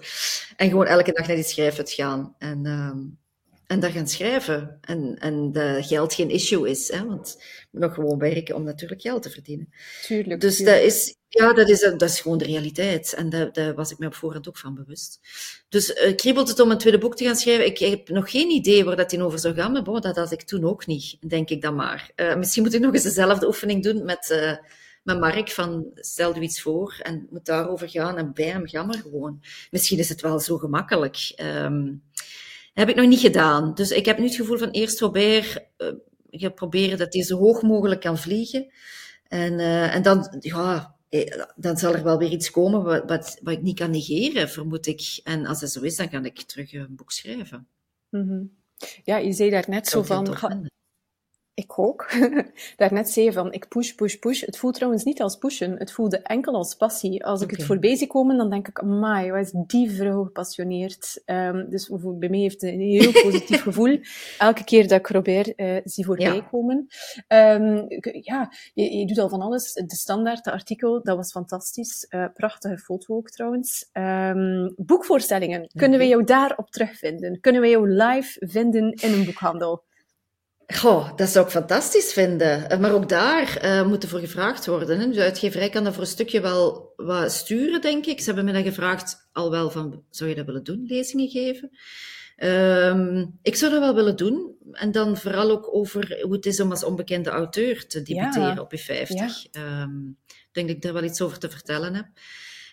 En 0.57 0.68
gewoon 0.68 0.87
elke 0.87 1.12
dag 1.12 1.27
naar 1.27 1.37
die 1.37 1.45
schrijfhut 1.45 1.92
gaan. 1.92 2.35
En, 2.38 2.66
ehm, 2.66 2.99
en 3.66 3.81
daar 3.81 3.90
gaan 3.90 4.09
schrijven. 4.09 4.79
En, 4.81 5.16
en 5.18 5.53
dat 5.53 5.87
geld 5.87 6.14
geen 6.14 6.31
issue 6.31 6.71
is. 6.71 6.92
Hè? 6.92 7.07
Want 7.07 7.37
ik 7.38 7.68
moet 7.71 7.83
nog 7.83 7.95
gewoon 7.95 8.18
werken 8.18 8.55
om 8.55 8.62
natuurlijk 8.62 9.01
geld 9.01 9.23
te 9.23 9.31
verdienen. 9.31 9.73
Tuurlijk. 10.03 10.40
Dus 10.40 10.57
tuurlijk. 10.57 10.77
dat 10.77 10.87
is, 10.87 11.16
ja, 11.38 11.53
dat 11.53 11.68
is, 11.68 11.81
dat 11.81 12.03
is 12.03 12.21
gewoon 12.21 12.38
de 12.38 12.45
realiteit. 12.45 13.12
En 13.12 13.31
daar, 13.31 13.53
daar 13.53 13.75
was 13.75 13.90
ik 13.90 13.99
me 13.99 14.07
op 14.07 14.14
voorhand 14.14 14.49
ook 14.49 14.59
van 14.59 14.75
bewust. 14.75 15.21
Dus 15.68 15.92
eh, 15.92 16.16
kriebelt 16.16 16.49
het 16.49 16.61
om 16.61 16.71
een 16.71 16.79
tweede 16.79 16.99
boek 16.99 17.16
te 17.16 17.25
gaan 17.25 17.37
schrijven? 17.37 17.66
Ik, 17.66 17.79
heb 17.79 18.09
nog 18.09 18.31
geen 18.31 18.51
idee 18.51 18.85
waar 18.85 18.97
dat 18.97 19.12
in 19.12 19.23
over 19.23 19.38
zou 19.38 19.55
gaan, 19.55 19.73
maar 19.73 19.83
bon, 19.83 20.01
dat 20.01 20.16
had 20.16 20.33
ik 20.33 20.42
toen 20.42 20.64
ook 20.64 20.87
niet, 20.87 21.16
denk 21.29 21.49
ik 21.51 21.62
dan 21.62 21.75
maar. 21.75 22.11
Eh, 22.14 22.37
misschien 22.37 22.62
moet 22.62 22.75
ik 22.75 22.81
nog 22.81 22.95
eens 22.95 23.03
dezelfde 23.03 23.47
oefening 23.47 23.83
doen 23.83 24.05
met, 24.05 24.31
eh, 24.31 24.57
met 25.03 25.21
Mark, 25.21 25.51
van 25.51 25.87
stel 25.95 26.35
je 26.35 26.40
iets 26.40 26.62
voor 26.62 27.01
en 27.03 27.27
moet 27.31 27.45
daarover 27.47 27.88
gaan 27.88 28.16
en 28.16 28.33
bij 28.35 28.47
hem 28.47 28.68
gaan 28.68 28.87
maar 28.87 28.99
gewoon. 29.03 29.40
Misschien 29.71 29.99
is 29.99 30.09
het 30.09 30.21
wel 30.21 30.40
zo 30.40 30.59
gemakkelijk. 30.59 31.33
Ehm, 31.37 31.93
heb 32.74 32.89
ik 32.89 32.97
nog 32.97 33.07
niet 33.07 33.20
gedaan. 33.20 33.74
Dus 33.74 33.91
ik 33.91 34.05
heb 34.05 34.18
nu 34.18 34.24
het 34.24 34.35
gevoel 34.35 34.59
van 34.59 34.70
eerst 34.70 35.01
Robert 35.01 35.66
gaan 36.30 36.55
proberen 36.55 36.99
dat 36.99 37.12
hij 37.12 37.22
zo 37.22 37.39
hoog 37.39 37.62
mogelijk 37.62 38.01
kan 38.01 38.18
vliegen. 38.18 38.72
En, 39.28 39.59
en 39.91 40.03
dan, 40.03 40.37
ja, 40.41 40.95
dan 41.57 41.77
zal 41.77 41.95
er 41.95 42.03
wel 42.03 42.19
weer 42.19 42.31
iets 42.31 42.51
komen 42.51 42.83
wat, 42.83 43.03
wat, 43.07 43.39
wat 43.43 43.53
ik 43.53 43.63
niet 43.63 43.79
kan 43.79 43.91
negeren, 43.91 44.49
vermoed 44.49 44.87
ik. 44.87 45.21
En 45.25 45.47
als 45.47 45.61
dat 45.61 45.71
zo 45.71 45.81
is, 45.81 45.97
dan 45.97 46.09
ga 46.09 46.23
ik 46.23 46.41
terug 46.41 46.73
een 46.73 46.95
boek 46.97 47.13
schrijven. 47.13 47.67
Mhm. 48.09 48.43
Ja, 49.05 49.17
je 49.17 49.33
zei 49.33 49.51
daar 49.51 49.65
net 49.69 49.87
zo 49.87 50.03
van. 50.03 50.37
Ik 51.55 51.78
ook. 51.78 52.11
Daarnet 52.76 53.11
zei 53.11 53.24
je 53.24 53.32
van, 53.32 53.53
ik 53.53 53.68
push, 53.68 53.92
push, 53.92 54.14
push. 54.14 54.40
Het 54.40 54.59
voelt 54.59 54.74
trouwens 54.74 55.05
niet 55.05 55.22
als 55.22 55.36
pushen. 55.36 55.78
Het 55.78 55.92
voelde 55.92 56.18
enkel 56.18 56.55
als 56.55 56.74
passie. 56.74 57.24
Als 57.24 57.40
ik 57.40 57.50
het 57.50 57.64
voorbij 57.64 57.96
zie 57.96 58.07
komen, 58.07 58.36
dan 58.36 58.50
denk 58.50 58.68
ik, 58.68 58.78
amai, 58.78 59.30
wat 59.30 59.40
is 59.40 59.53
die 59.66 59.90
vrouw 59.90 60.24
gepassioneerd. 60.24 61.22
Um, 61.26 61.70
dus 61.70 61.90
bij 62.03 62.28
mij 62.28 62.38
heeft 62.38 62.61
het 62.61 62.72
een 62.72 62.80
heel 62.80 63.12
positief 63.12 63.62
gevoel. 63.68 63.98
Elke 64.38 64.64
keer 64.64 64.88
dat 64.88 64.98
ik 64.98 65.07
Robert 65.07 65.53
uh, 65.57 65.76
zie 65.84 66.05
voorbij 66.05 66.34
ja. 66.34 66.48
komen. 66.50 66.86
Um, 67.28 67.86
ja, 68.22 68.53
je, 68.74 68.96
je, 68.96 69.07
doet 69.07 69.18
al 69.18 69.28
van 69.28 69.40
alles. 69.40 69.72
De 69.72 69.96
standaard, 69.96 70.44
de 70.44 70.53
artikel, 70.53 71.03
dat 71.03 71.16
was 71.16 71.30
fantastisch. 71.30 72.07
Uh, 72.11 72.24
prachtige 72.34 72.78
foto 72.78 73.16
ook 73.16 73.30
trouwens. 73.30 73.90
Um, 73.92 74.74
boekvoorstellingen, 74.76 75.70
kunnen 75.74 75.98
we 75.98 76.07
jou 76.07 76.24
daarop 76.24 76.70
terugvinden? 76.70 77.40
Kunnen 77.40 77.61
we 77.61 77.68
jou 77.68 77.88
live 77.88 78.46
vinden 78.46 78.92
in 78.92 79.12
een 79.12 79.24
boekhandel? 79.24 79.82
Goh, 80.75 81.16
dat 81.16 81.29
zou 81.29 81.45
ik 81.45 81.51
fantastisch 81.51 82.12
vinden. 82.12 82.70
Eh, 82.70 82.79
maar 82.79 82.93
ook 82.93 83.09
daar 83.09 83.64
uh, 83.64 83.87
moet 83.87 84.03
er 84.03 84.09
voor 84.09 84.18
gevraagd 84.18 84.66
worden. 84.66 85.01
Hè. 85.01 85.11
De 85.11 85.23
uitgeverij 85.23 85.68
kan 85.68 85.85
dat 85.85 85.93
voor 85.93 86.03
een 86.03 86.09
stukje 86.09 86.41
wel 86.41 86.93
wat 86.97 87.33
sturen, 87.33 87.81
denk 87.81 88.07
ik. 88.07 88.18
Ze 88.18 88.25
hebben 88.25 88.45
me 88.45 88.53
dan 88.53 88.62
gevraagd, 88.62 89.29
al 89.33 89.51
wel 89.51 89.70
van, 89.70 90.05
zou 90.11 90.31
je 90.31 90.37
dat 90.37 90.47
willen 90.47 90.64
doen, 90.64 90.85
lezingen 90.87 91.29
geven? 91.29 91.70
Um, 92.37 93.39
ik 93.43 93.57
zou 93.57 93.70
dat 93.70 93.81
wel 93.81 93.95
willen 93.95 94.16
doen. 94.16 94.57
En 94.73 94.93
dan 94.93 95.16
vooral 95.16 95.51
ook 95.51 95.75
over 95.75 96.20
hoe 96.23 96.33
het 96.33 96.47
is 96.47 96.61
om 96.61 96.70
als 96.70 96.85
onbekende 96.85 97.31
auteur 97.31 97.87
te 97.87 98.03
debuteren 98.03 98.59
op 98.59 98.73
je 98.73 98.79
50. 98.79 99.47
Ja. 99.51 99.83
Um, 99.83 100.16
ik 100.27 100.49
denk 100.53 100.66
dat 100.66 100.77
ik 100.77 100.83
daar 100.83 100.93
wel 100.93 101.05
iets 101.05 101.20
over 101.20 101.39
te 101.39 101.51
vertellen 101.51 101.95
heb. 101.95 102.07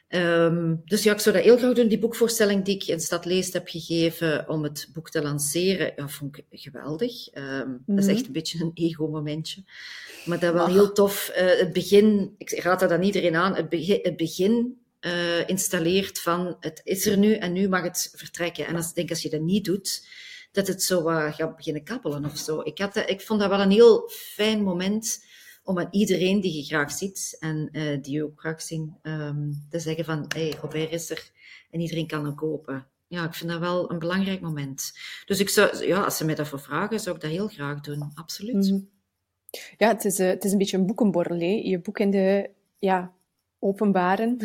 Um, 0.09 0.81
dus 0.85 1.03
ja, 1.03 1.13
ik 1.13 1.19
zou 1.19 1.35
dat 1.35 1.43
heel 1.43 1.57
graag 1.57 1.73
doen. 1.73 1.87
Die 1.87 1.99
boekvoorstelling 1.99 2.65
die 2.65 2.75
ik 2.75 2.83
in 2.83 2.99
Stad 2.99 3.25
Leest 3.25 3.53
heb 3.53 3.67
gegeven 3.67 4.49
om 4.49 4.63
het 4.63 4.89
boek 4.93 5.09
te 5.09 5.21
lanceren, 5.21 5.93
ja, 5.95 6.07
vond 6.07 6.37
ik 6.37 6.45
geweldig. 6.51 7.35
Um, 7.35 7.43
-hmm. 7.43 7.83
Dat 7.85 7.97
is 7.97 8.05
mhm. 8.05 8.15
echt 8.15 8.25
een 8.25 8.31
beetje 8.31 8.63
een 8.63 8.71
ego-momentje. 8.73 9.63
Maar 10.25 10.39
dat 10.39 10.53
wel 10.53 10.67
heel 10.67 10.91
tof. 10.91 11.31
Uh, 11.31 11.59
het 11.59 11.73
begin, 11.73 12.35
ik 12.37 12.59
raad 12.59 12.79
dat 12.79 12.91
aan 12.91 13.03
iedereen 13.03 13.35
aan, 13.35 13.55
het 13.55 13.69
begin, 13.69 13.99
het 14.01 14.17
begin 14.17 14.81
uh, 15.01 15.47
installeert 15.47 16.19
van 16.19 16.57
het 16.59 16.81
is 16.83 17.05
er 17.05 17.17
nu 17.17 17.33
en 17.33 17.53
nu 17.53 17.69
mag 17.69 17.83
het 17.83 18.13
vertrekken. 18.15 18.65
En 18.65 18.75
als, 18.75 18.89
ik 18.89 18.95
denk 18.95 19.09
als 19.09 19.21
je 19.21 19.29
dat 19.29 19.41
niet 19.41 19.65
doet, 19.65 20.07
dat 20.51 20.67
het 20.67 20.83
zo 20.83 21.09
uh, 21.09 21.33
gaat 21.33 21.55
beginnen 21.55 21.83
kappelen 21.83 22.25
of 22.25 22.37
zo. 22.37 22.61
Ik, 22.63 22.77
had, 22.77 22.95
ik 22.95 23.21
vond 23.21 23.39
dat 23.39 23.49
wel 23.49 23.61
een 23.61 23.71
heel 23.71 24.09
fijn 24.09 24.63
moment 24.63 25.23
om 25.63 25.79
aan 25.79 25.87
iedereen 25.91 26.41
die 26.41 26.55
je 26.55 26.63
graag 26.63 26.91
ziet 26.91 27.37
en 27.39 27.69
uh, 27.71 28.01
die 28.01 28.13
je 28.13 28.23
ook 28.23 28.39
graag 28.39 28.61
zien, 28.61 28.95
um, 29.03 29.65
te 29.69 29.79
zeggen 29.79 30.05
van, 30.05 30.25
hey, 30.27 30.55
Robert 30.61 30.91
is 30.91 31.09
er 31.09 31.31
en 31.71 31.79
iedereen 31.79 32.07
kan 32.07 32.25
hem 32.25 32.35
kopen. 32.35 32.87
Ja, 33.07 33.25
ik 33.25 33.33
vind 33.33 33.49
dat 33.49 33.59
wel 33.59 33.91
een 33.91 33.99
belangrijk 33.99 34.41
moment. 34.41 34.93
Dus 35.25 35.39
ik 35.39 35.49
zou, 35.49 35.85
ja, 35.85 36.03
als 36.03 36.17
ze 36.17 36.25
mij 36.25 36.35
daarvoor 36.35 36.59
vragen, 36.59 36.99
zou 36.99 37.15
ik 37.15 37.21
dat 37.21 37.31
heel 37.31 37.47
graag 37.47 37.81
doen. 37.81 38.11
Absoluut. 38.13 38.67
-hmm. 38.67 38.89
Ja, 39.77 39.87
het 39.87 40.05
is, 40.05 40.19
uh, 40.19 40.27
het 40.27 40.43
is 40.43 40.51
een 40.51 40.57
beetje 40.57 40.77
een 40.77 40.85
boekenborrel? 40.85 41.39
Je 41.39 41.79
boek 41.79 41.99
in 41.99 42.11
de, 42.11 42.49
ja, 42.79 43.13
openbaren. 43.59 44.37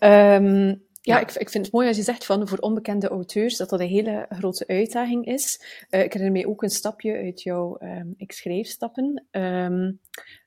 um, 0.00 0.82
ja, 1.00 1.20
ik, 1.20 1.32
ik 1.32 1.50
vind 1.50 1.64
het 1.64 1.74
mooi 1.74 1.88
als 1.88 1.96
je 1.96 2.02
zegt 2.02 2.24
van 2.24 2.48
voor 2.48 2.58
onbekende 2.58 3.08
auteurs 3.08 3.56
dat 3.56 3.68
dat 3.68 3.80
een 3.80 3.86
hele 3.86 4.26
grote 4.28 4.66
uitdaging 4.66 5.26
is. 5.26 5.60
Uh, 5.90 6.02
ik 6.02 6.12
herinner 6.12 6.32
mij 6.32 6.46
ook 6.46 6.62
een 6.62 6.70
stapje 6.70 7.16
uit 7.16 7.42
jouw 7.42 7.76
um, 7.80 8.14
ik 8.16 8.32
schreef 8.32 8.66
stappen. 8.66 9.24
Um, 9.30 10.00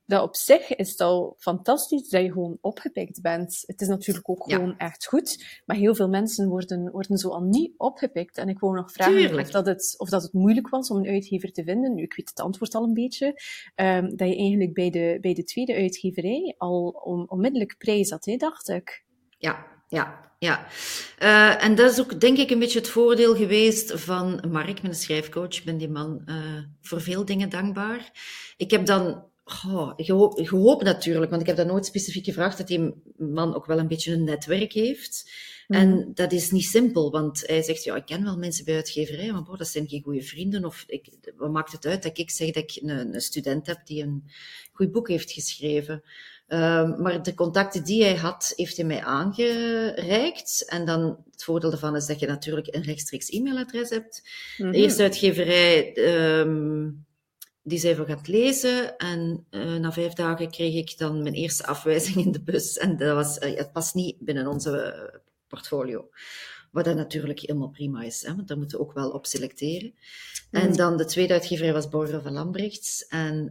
dat 0.06 0.24
op 0.24 0.36
zich 0.36 0.76
is 0.76 0.89
het 0.89 0.99
al 0.99 1.36
fantastisch 1.38 2.10
dat 2.10 2.22
je 2.22 2.32
gewoon 2.32 2.58
opgepikt 2.62 3.22
bent. 3.22 3.64
Het 3.66 3.82
is 3.82 3.88
natuurlijk 3.88 4.30
ook 4.30 4.51
gewoon 4.51 4.78
echt 4.78 5.06
goed, 5.06 5.62
maar 5.66 5.78
heel 5.78 5.95
veel 5.95 6.10
mensen 6.10 6.49
worden, 6.49 6.91
worden 6.91 7.18
zo 7.18 7.30
al 7.30 7.41
niet 7.41 7.74
opgepikt. 7.78 8.38
En 8.38 8.49
ik 8.49 8.60
wou 8.60 8.76
nog 8.76 8.91
vragen 8.91 9.39
of 9.39 9.49
dat, 9.49 9.66
het, 9.66 9.95
of 9.97 10.10
dat 10.10 10.24
het 10.24 10.34
moeilijk 10.34 10.70
was 10.70 10.89
om 10.89 10.97
een 10.97 11.08
uitgever 11.08 11.51
te 11.51 11.64
vinden. 11.64 11.93
Nu, 11.93 12.04
ik 12.04 12.14
weet 12.14 12.30
het 12.30 12.39
antwoord 12.39 12.76
al 12.76 12.84
een 12.84 12.93
beetje. 12.93 13.26
Um, 13.76 14.16
dat 14.16 14.28
je 14.28 14.36
eigenlijk 14.36 14.74
bij 14.74 14.89
de, 14.89 15.18
bij 15.22 15.34
de 15.34 15.43
tweede 15.43 15.74
uitgeverij 15.74 16.56
al 16.58 16.88
on, 17.04 17.30
onmiddellijk 17.30 17.76
prijs 17.78 18.10
had, 18.10 18.26
hè, 18.26 18.36
dacht 18.36 18.70
ik. 18.70 19.06
Ja, 19.38 19.66
ja, 19.88 20.32
ja. 20.44 20.68
Uh, 21.20 21.64
en 21.64 21.76
dat 21.76 21.91
is 21.91 22.00
ook, 22.00 22.20
denk 22.20 22.38
ik, 22.38 22.50
een 22.50 22.60
beetje 22.60 22.80
het 22.80 22.89
voordeel 22.89 23.36
geweest 23.36 23.91
van 23.96 24.44
Mark, 24.52 24.82
mijn 24.82 24.96
schrijfcoach. 24.96 25.58
Ik 25.58 25.64
ben 25.66 25.78
die 25.78 25.89
man 25.89 26.22
uh, 26.26 26.36
voor 26.82 27.02
veel 27.02 27.26
dingen 27.26 27.50
dankbaar. 27.50 28.12
Ik 28.58 28.72
heb 28.72 28.86
dan 28.86 29.32
Oh, 29.66 29.94
gehoopt 30.36 30.84
natuurlijk, 30.84 31.30
want 31.30 31.41
ik 31.41 31.48
heb 31.48 31.58
dat 31.58 31.68
nooit 31.68 31.86
specifiek 31.86 32.26
gevraagd, 32.26 32.58
dat 32.58 32.68
die 32.68 32.94
man 33.18 33.56
ook 33.56 33.66
wel 33.66 33.80
een 33.80 33.88
beetje 33.88 34.14
een 34.14 34.24
netwerk 34.24 34.74
heeft. 34.74 35.32
Mm. 35.68 35.78
En 35.78 36.12
dat 36.14 36.32
is 36.32 36.52
niet 36.52 36.66
simpel, 36.66 37.12
want 37.12 37.48
hij 37.48 37.62
zegt, 37.62 37.84
ja, 37.84 37.96
ik 37.96 38.06
ken 38.06 38.24
wel 38.24 38.38
mensen 38.38 38.66
bij 38.66 38.76
uitgeverij, 38.76 39.32
maar 39.32 39.44
boh, 39.44 39.58
dat 39.58 39.68
zijn 39.68 39.88
geen 39.88 40.04
goede 40.04 40.22
vrienden. 40.22 40.66
Of 40.66 40.84
ik, 40.88 41.10
wat 41.38 41.52
maakt 41.52 41.72
het 41.72 41.86
uit 41.86 42.04
dat 42.04 42.18
ik 42.18 42.30
zeg 42.30 42.52
dat 42.52 42.64
ik 42.64 42.82
een, 42.82 43.14
een 43.14 43.22
student 43.22 43.68
heb 43.68 43.86
die 43.86 44.04
een 44.04 44.24
goed 44.72 44.91
boek 44.91 45.08
heeft 45.08 45.32
geschreven? 45.32 46.04
Uh, 46.54 46.97
maar 46.97 47.24
de 47.24 47.34
contacten 47.34 47.84
die 47.84 48.04
hij 48.04 48.16
had, 48.16 48.54
heeft 48.56 48.78
hij 48.78 48.86
mij 48.86 49.04
aangereikt. 49.04 50.66
En 50.66 50.86
dan 50.86 51.24
het 51.32 51.43
voordeel 51.43 51.70
daarvan 51.70 51.95
is 51.95 52.06
dat 52.06 52.20
je 52.20 52.28
natuurlijk 52.28 52.76
een 52.76 52.84
rechtstreeks 52.84 53.30
e-mailadres 53.30 53.89
hebt. 53.89 54.22
Mm 54.58 54.66
-hmm. 54.66 54.74
De 54.74 54.78
eerste 54.78 55.04
uitgeverij... 55.04 55.97
Um, 56.39 57.06
die 57.64 57.80
zei 57.80 57.95
van 57.95 58.06
gaat 58.06 58.28
lezen. 58.28 58.97
En 58.97 59.45
uh, 59.51 59.76
na 59.76 59.91
vijf 59.91 60.14
dagen 60.14 60.51
kreeg 60.51 60.76
ik 60.76 60.97
dan 60.97 61.24
mijn 61.24 61.36
eerste 61.36 61.66
afwijzing 61.66 62.16
in 62.26 62.32
de 62.32 62.43
bus. 62.43 62.78
En 62.78 62.97
dat 62.97 63.16
was, 63.16 63.38
uh, 63.38 63.58
het 63.58 63.72
past 63.72 63.93
niet 63.95 64.16
binnen 64.20 64.47
onze 64.47 64.95
uh, 64.95 65.20
portfolio. 65.47 66.10
Wat 66.74 66.86
dat 66.86 66.96
natuurlijk 66.96 67.40
helemaal 67.40 67.70
prima 67.70 68.04
is, 68.04 68.22
hè, 68.26 68.36
want 68.36 68.48
daar 68.48 68.58
moeten 68.58 68.78
we 68.78 68.84
ook 68.84 68.94
wel 68.94 69.10
op 69.10 69.26
selecteren. 69.26 69.94
Mm. 70.52 70.60
En 70.60 70.74
dan 70.74 70.98
de 70.98 71.06
tweede 71.06 71.34
uitgever 71.34 71.74
was 71.74 71.90
Borger 71.90 72.22
van 72.22 72.34
Lambrechts. 72.34 73.08
En, 73.08 73.50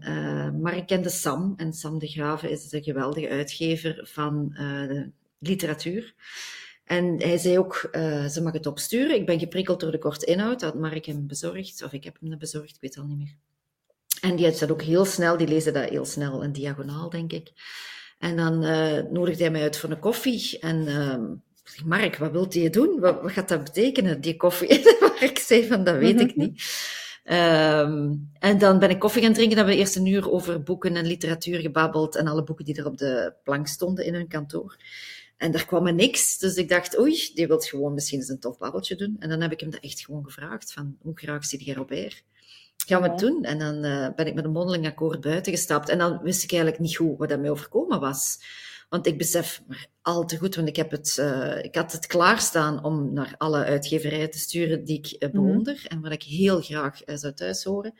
maar 0.60 0.76
ik 0.76 0.86
kende 0.86 1.08
Sam. 1.08 1.54
En 1.56 1.72
Sam 1.72 1.98
de 1.98 2.06
Graven 2.06 2.50
is 2.50 2.68
de 2.68 2.82
geweldige 2.82 3.28
uitgever 3.28 4.00
van 4.12 4.56
literatuur. 5.38 6.14
En 6.84 7.22
hij 7.22 7.38
zei 7.38 7.58
ook, 7.58 7.88
uh, 7.92 8.26
ze 8.26 8.42
mag 8.42 8.52
het 8.52 8.66
opsturen. 8.66 9.16
Ik 9.16 9.26
ben 9.26 9.38
geprikkeld 9.38 9.80
door 9.80 9.90
de 9.90 9.98
korte 9.98 10.26
inhoud. 10.26 10.60
Dat 10.60 10.74
Mark 10.74 11.04
hem 11.04 11.26
bezorgd, 11.26 11.82
of 11.82 11.92
ik 11.92 12.04
heb 12.04 12.16
hem 12.20 12.38
bezorgd, 12.38 12.74
ik 12.74 12.80
weet 12.80 12.94
het 12.94 13.04
al 13.04 13.08
niet 13.10 13.18
meer. 13.18 13.36
En 14.20 14.36
die 14.36 14.46
had 14.46 14.58
dat 14.58 14.70
ook 14.70 14.82
heel 14.82 15.04
snel, 15.04 15.36
die 15.36 15.48
lezen 15.48 15.72
dat 15.72 15.88
heel 15.88 16.04
snel 16.04 16.42
en 16.42 16.52
diagonaal, 16.52 17.10
denk 17.10 17.32
ik. 17.32 17.52
En 18.18 18.36
dan 18.36 18.64
uh, 18.64 19.02
nodigde 19.10 19.42
hij 19.42 19.52
mij 19.52 19.62
uit 19.62 19.76
voor 19.76 19.90
een 19.90 19.98
koffie. 19.98 20.58
En 20.58 20.76
uh, 20.76 21.18
Mark, 21.84 22.16
wat 22.16 22.30
wilt 22.30 22.54
je 22.54 22.70
doen? 22.70 23.00
Wat, 23.00 23.22
wat, 23.22 23.32
gaat 23.32 23.48
dat 23.48 23.64
betekenen, 23.64 24.20
die 24.20 24.36
koffie? 24.36 24.68
Mark 25.00 25.38
zei 25.38 25.66
van, 25.66 25.84
dat 25.84 25.96
weet 25.96 26.20
ik 26.20 26.36
niet. 26.36 26.62
Um, 27.24 28.30
en 28.38 28.58
dan 28.58 28.78
ben 28.78 28.90
ik 28.90 28.98
koffie 28.98 29.22
gaan 29.22 29.32
drinken. 29.32 29.56
Dan 29.56 29.66
hebben 29.66 29.74
we 29.74 29.80
eerst 29.80 29.96
een 29.96 30.06
uur 30.06 30.30
over 30.30 30.62
boeken 30.62 30.96
en 30.96 31.06
literatuur 31.06 31.60
gebabbeld. 31.60 32.16
En 32.16 32.26
alle 32.26 32.44
boeken 32.44 32.64
die 32.64 32.76
er 32.76 32.86
op 32.86 32.98
de 32.98 33.34
plank 33.44 33.66
stonden 33.66 34.04
in 34.04 34.14
hun 34.14 34.28
kantoor. 34.28 34.76
En 35.36 35.52
daar 35.52 35.66
kwam 35.66 35.86
er 35.86 35.94
niks. 35.94 36.38
Dus 36.38 36.54
ik 36.54 36.68
dacht, 36.68 36.98
oei, 36.98 37.30
die 37.34 37.46
wilt 37.46 37.66
gewoon 37.66 37.94
misschien 37.94 38.18
eens 38.18 38.28
een 38.28 38.40
tof 38.40 38.58
babbeltje 38.58 38.96
doen. 38.96 39.16
En 39.18 39.28
dan 39.28 39.40
heb 39.40 39.52
ik 39.52 39.60
hem 39.60 39.70
dat 39.70 39.80
echt 39.80 40.00
gewoon 40.00 40.24
gevraagd. 40.24 40.72
Van, 40.72 40.96
hoe 41.00 41.18
graag 41.18 41.44
zit 41.44 41.64
jij 41.64 41.74
Robert? 41.74 42.24
gaan 42.86 43.02
we 43.02 43.08
het 43.08 43.18
doen? 43.18 43.44
En 43.44 43.58
dan 43.58 43.84
uh, 43.84 44.08
ben 44.16 44.26
ik 44.26 44.34
met 44.34 44.44
een 44.44 44.52
mondeling 44.52 44.86
akkoord 44.86 45.20
buiten 45.20 45.52
gestapt. 45.52 45.88
En 45.88 45.98
dan 45.98 46.18
wist 46.22 46.42
ik 46.42 46.52
eigenlijk 46.52 46.82
niet 46.82 46.96
goed 46.96 47.18
wat 47.18 47.28
dat 47.28 47.40
mij 47.40 47.50
overkomen 47.50 48.00
was. 48.00 48.38
Want 48.92 49.06
ik 49.06 49.18
besef 49.18 49.62
maar 49.66 49.86
al 50.02 50.24
te 50.24 50.36
goed, 50.36 50.54
want 50.54 50.68
ik, 50.68 50.76
heb 50.76 50.90
het, 50.90 51.16
uh, 51.20 51.64
ik 51.64 51.74
had 51.74 51.92
het 51.92 52.06
klaarstaan 52.06 52.84
om 52.84 53.12
naar 53.12 53.34
alle 53.38 53.64
uitgeverijen 53.64 54.30
te 54.30 54.38
sturen 54.38 54.84
die 54.84 54.98
ik 54.98 55.22
uh, 55.22 55.30
bewonder 55.30 55.74
mm. 55.74 55.86
en 55.88 56.00
waar 56.00 56.12
ik 56.12 56.22
heel 56.22 56.60
graag 56.60 57.00
zou 57.06 57.34
thuis 57.34 57.64
horen. 57.64 57.94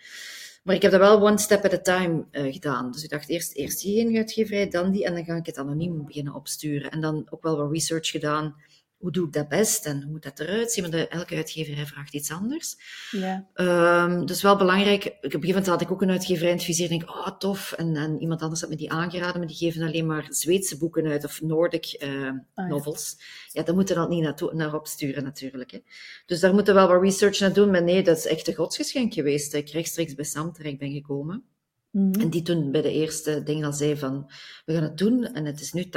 Maar 0.63 0.75
ik 0.75 0.83
heb 0.83 0.91
dat 0.91 1.01
wel 1.01 1.21
one 1.21 1.39
step 1.39 1.65
at 1.65 1.73
a 1.73 1.81
time 1.81 2.27
gedaan. 2.31 2.91
Dus 2.91 3.05
ik 3.05 3.11
dacht 3.11 3.29
eerst, 3.29 3.55
eerst 3.55 3.83
die 3.83 3.99
ene 3.99 4.19
uitgeverij, 4.19 4.69
dan 4.69 4.91
die, 4.91 5.05
en 5.05 5.15
dan 5.15 5.25
ga 5.25 5.37
ik 5.37 5.47
het 5.47 5.59
anoniem 5.59 6.05
beginnen 6.05 6.35
opsturen. 6.35 6.91
En 6.91 7.01
dan 7.01 7.27
ook 7.31 7.43
wel 7.43 7.57
wat 7.57 7.73
research 7.73 8.09
gedaan 8.09 8.55
hoe 9.03 9.11
doe 9.11 9.27
ik 9.27 9.33
dat 9.33 9.49
best 9.49 9.87
en 9.87 10.03
hoe 10.03 10.11
moet 10.11 10.23
dat 10.23 10.41
eruit 10.41 10.73
zien? 10.73 10.91
Want 10.91 11.09
elke 11.09 11.37
uitgeverij 11.37 11.87
vraagt 11.87 12.15
iets 12.15 12.31
anders. 12.31 12.77
Ja. 13.11 13.47
Um, 13.55 14.27
dus 14.27 14.43
wel 14.43 14.57
belangrijk. 14.57 15.05
Op 15.05 15.13
een 15.13 15.21
gegeven 15.21 15.49
moment 15.49 15.67
had 15.67 15.81
ik 15.81 15.91
ook 15.91 16.03
een 16.03 16.11
uitgeverij 16.11 16.51
in 16.51 16.57
het 16.57 16.65
vizier. 16.65 16.89
denk 16.89 17.11
oh 17.11 17.39
tof. 17.39 17.73
En, 17.73 17.97
en 17.97 18.21
iemand 18.21 18.43
anders 18.43 18.61
had 18.61 18.71
me 18.71 18.77
die 18.77 18.91
aangeraden, 18.91 19.39
maar 19.39 19.49
die 19.49 19.57
geven 19.57 19.83
alleen 19.83 20.07
maar 20.07 20.27
Zweedse 20.29 20.79
boeken 20.79 21.07
uit 21.07 21.25
of 21.25 21.43
Nordic 21.43 21.97
uh, 22.03 22.31
oh, 22.55 22.69
novels. 22.69 23.15
Ja. 23.19 23.25
ja, 23.53 23.63
daar 23.63 23.75
moeten 23.75 23.95
we 23.95 24.01
dan 24.01 24.11
niet 24.11 24.23
naartoe, 24.23 24.55
naar 24.55 24.75
opsturen 24.75 25.25
natuurlijk. 25.25 25.71
Hè. 25.71 25.79
Dus 26.27 26.41
daar 26.41 26.55
moeten 26.55 26.75
we 26.75 26.81
wel 26.81 26.89
wat 26.89 27.03
research 27.03 27.39
naar 27.39 27.53
doen. 27.53 27.71
Maar 27.71 27.83
nee, 27.83 28.03
dat 28.03 28.17
is 28.17 28.27
echt 28.27 28.49
een 28.49 28.55
godsgeschenk 28.55 29.15
geweest. 29.15 29.53
Dat 29.53 29.61
ik 29.61 29.69
rechtstreeks 29.69 30.15
bij 30.15 30.25
Sam 30.25 30.53
terecht 30.53 30.79
ben 30.79 30.93
gekomen. 30.93 31.45
Mm 31.91 32.13
-hmm. 32.13 32.21
En 32.21 32.31
die 32.31 32.43
toen 32.43 32.71
bij 32.71 32.83
de 32.83 32.93
eerste 32.93 33.43
ding 33.43 33.65
al 33.65 33.73
zei 33.73 33.97
van, 33.97 34.31
we 34.65 34.73
gaan 34.73 34.83
het 34.83 34.99
doen 34.99 35.25
en 35.25 35.45
het 35.45 35.61
is 35.61 35.73
nu 35.73 35.85
80% 35.85 35.89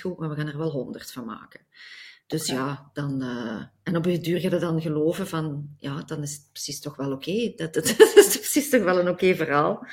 goed, 0.00 0.18
maar 0.18 0.28
we 0.28 0.34
gaan 0.34 0.48
er 0.48 0.58
wel 0.58 0.70
100 0.70 1.12
van 1.12 1.24
maken. 1.24 1.60
Dus 2.26 2.46
ja, 2.46 2.54
ja 2.54 2.90
dan, 2.92 3.22
uh, 3.22 3.62
en 3.82 3.96
op 3.96 4.04
je 4.04 4.18
duur 4.18 4.40
ga 4.40 4.48
je 4.48 4.58
dan 4.58 4.80
geloven 4.80 5.28
van, 5.28 5.68
ja, 5.78 6.02
dan 6.02 6.22
is 6.22 6.32
het 6.32 6.48
precies 6.52 6.80
toch 6.80 6.96
wel 6.96 7.12
oké. 7.12 7.30
Okay. 7.30 7.52
Dat, 7.56 7.74
dat, 7.74 7.94
dat, 7.98 8.16
is 8.16 8.38
precies 8.38 8.70
toch 8.70 8.82
wel 8.82 8.98
een 8.98 9.08
oké 9.08 9.10
okay 9.10 9.36
verhaal. 9.36 9.86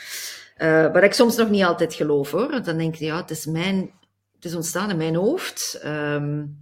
Uh, 0.57 0.93
wat 0.93 1.03
ik 1.03 1.13
soms 1.13 1.35
nog 1.35 1.49
niet 1.49 1.63
altijd 1.63 1.93
geloof 1.93 2.31
hoor. 2.31 2.63
Dan 2.63 2.77
denk 2.77 2.95
je, 2.95 3.05
ja, 3.05 3.17
het 3.17 3.29
is 3.29 3.45
mijn, 3.45 3.91
het 4.35 4.45
is 4.45 4.55
ontstaan 4.55 4.89
in 4.89 4.97
mijn 4.97 5.15
hoofd. 5.15 5.81
Um, 5.85 6.59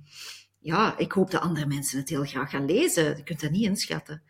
ja, 0.60 0.98
ik 0.98 1.12
hoop 1.12 1.32
dat 1.32 1.42
andere 1.42 1.66
mensen 1.66 2.00
het 2.00 2.10
heel 2.10 2.24
graag 2.24 2.50
gaan 2.50 2.66
lezen. 2.66 3.18
Je 3.18 3.24
kunt 3.24 3.42
dat 3.42 3.52
niet 3.52 3.66
inschatten. 3.66 4.22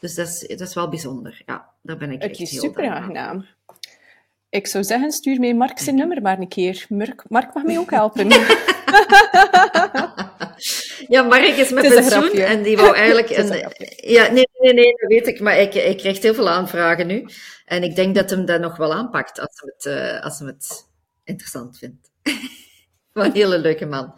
Dus 0.00 0.14
dat 0.14 0.26
is, 0.26 0.46
dat 0.48 0.68
is 0.68 0.74
wel 0.74 0.88
bijzonder. 0.88 1.42
Ja, 1.46 1.68
daar 1.82 1.96
ben 1.96 2.10
ik 2.10 2.22
Het 2.22 2.38
is 2.38 2.50
heel 2.50 2.60
super 2.60 2.88
aangenaam. 2.88 3.46
Ik 4.48 4.66
zou 4.66 4.84
zeggen, 4.84 5.12
stuur 5.12 5.40
mij 5.40 5.54
Mark 5.54 5.78
zijn 5.78 5.96
nummer 5.96 6.22
maar 6.22 6.38
een 6.38 6.48
keer. 6.48 6.86
Mark, 6.88 7.24
Mark 7.28 7.54
mag 7.54 7.64
mij 7.64 7.78
ook 7.78 7.90
helpen. 7.90 8.28
Ja, 11.14 11.22
Mark 11.22 11.56
is 11.56 11.70
met 11.70 11.84
is 11.84 11.90
een 11.90 11.96
pensioen 11.96 12.30
en 12.30 12.62
die 12.62 12.76
wou 12.76 12.96
eigenlijk... 13.04 13.30
Een 13.30 13.72
ja, 13.96 14.30
nee, 14.30 14.48
nee, 14.58 14.72
nee, 14.72 14.96
dat 14.96 15.08
weet 15.08 15.26
ik, 15.26 15.40
maar 15.40 15.58
ik, 15.58 15.74
ik 15.74 15.96
krijg 15.96 16.22
heel 16.22 16.34
veel 16.34 16.48
aanvragen 16.48 17.06
nu. 17.06 17.28
En 17.64 17.82
ik 17.82 17.96
denk 17.96 18.14
dat 18.14 18.30
hem 18.30 18.44
dat 18.44 18.60
nog 18.60 18.76
wel 18.76 18.94
aanpakt 18.94 19.40
als 19.40 19.60
hij 19.60 19.72
het, 19.76 19.86
eh, 19.86 20.24
als 20.24 20.38
hij 20.38 20.48
het 20.48 20.86
interessant 21.24 21.78
vindt. 21.78 22.10
Wat 23.12 23.26
een 23.26 23.32
hele 23.32 23.58
leuke 23.58 23.86
man. 23.86 24.14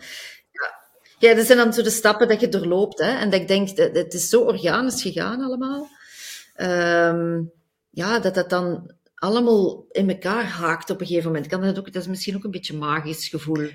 Ja. 0.51 0.74
ja, 1.18 1.34
dat 1.34 1.47
zijn 1.47 1.59
dan 1.59 1.72
zo 1.72 1.82
de 1.82 1.91
stappen 1.91 2.28
dat 2.28 2.41
je 2.41 2.49
doorloopt. 2.49 2.99
Hè? 2.99 3.18
En 3.18 3.30
dat 3.30 3.41
ik 3.41 3.49
denk, 3.49 3.76
dat, 3.76 3.95
het 3.95 4.14
is 4.14 4.28
zo 4.28 4.41
organisch 4.41 5.03
gegaan 5.03 5.41
allemaal. 5.41 5.88
Ehm, 6.55 7.43
ja, 7.91 8.18
dat 8.18 8.34
dat 8.34 8.51
dan 8.51 8.95
allemaal 9.14 9.86
in 9.91 10.11
elkaar 10.11 10.45
haakt 10.45 10.91
op 10.91 11.01
een 11.01 11.07
gegeven 11.07 11.30
moment. 11.30 11.47
Kan 11.47 11.61
dat, 11.61 11.78
ook, 11.78 11.93
dat 11.93 12.03
is 12.03 12.09
misschien 12.09 12.36
ook 12.36 12.45
een 12.45 12.51
beetje 12.51 12.72
een 12.72 12.78
magisch 12.78 13.28
gevoel. 13.28 13.68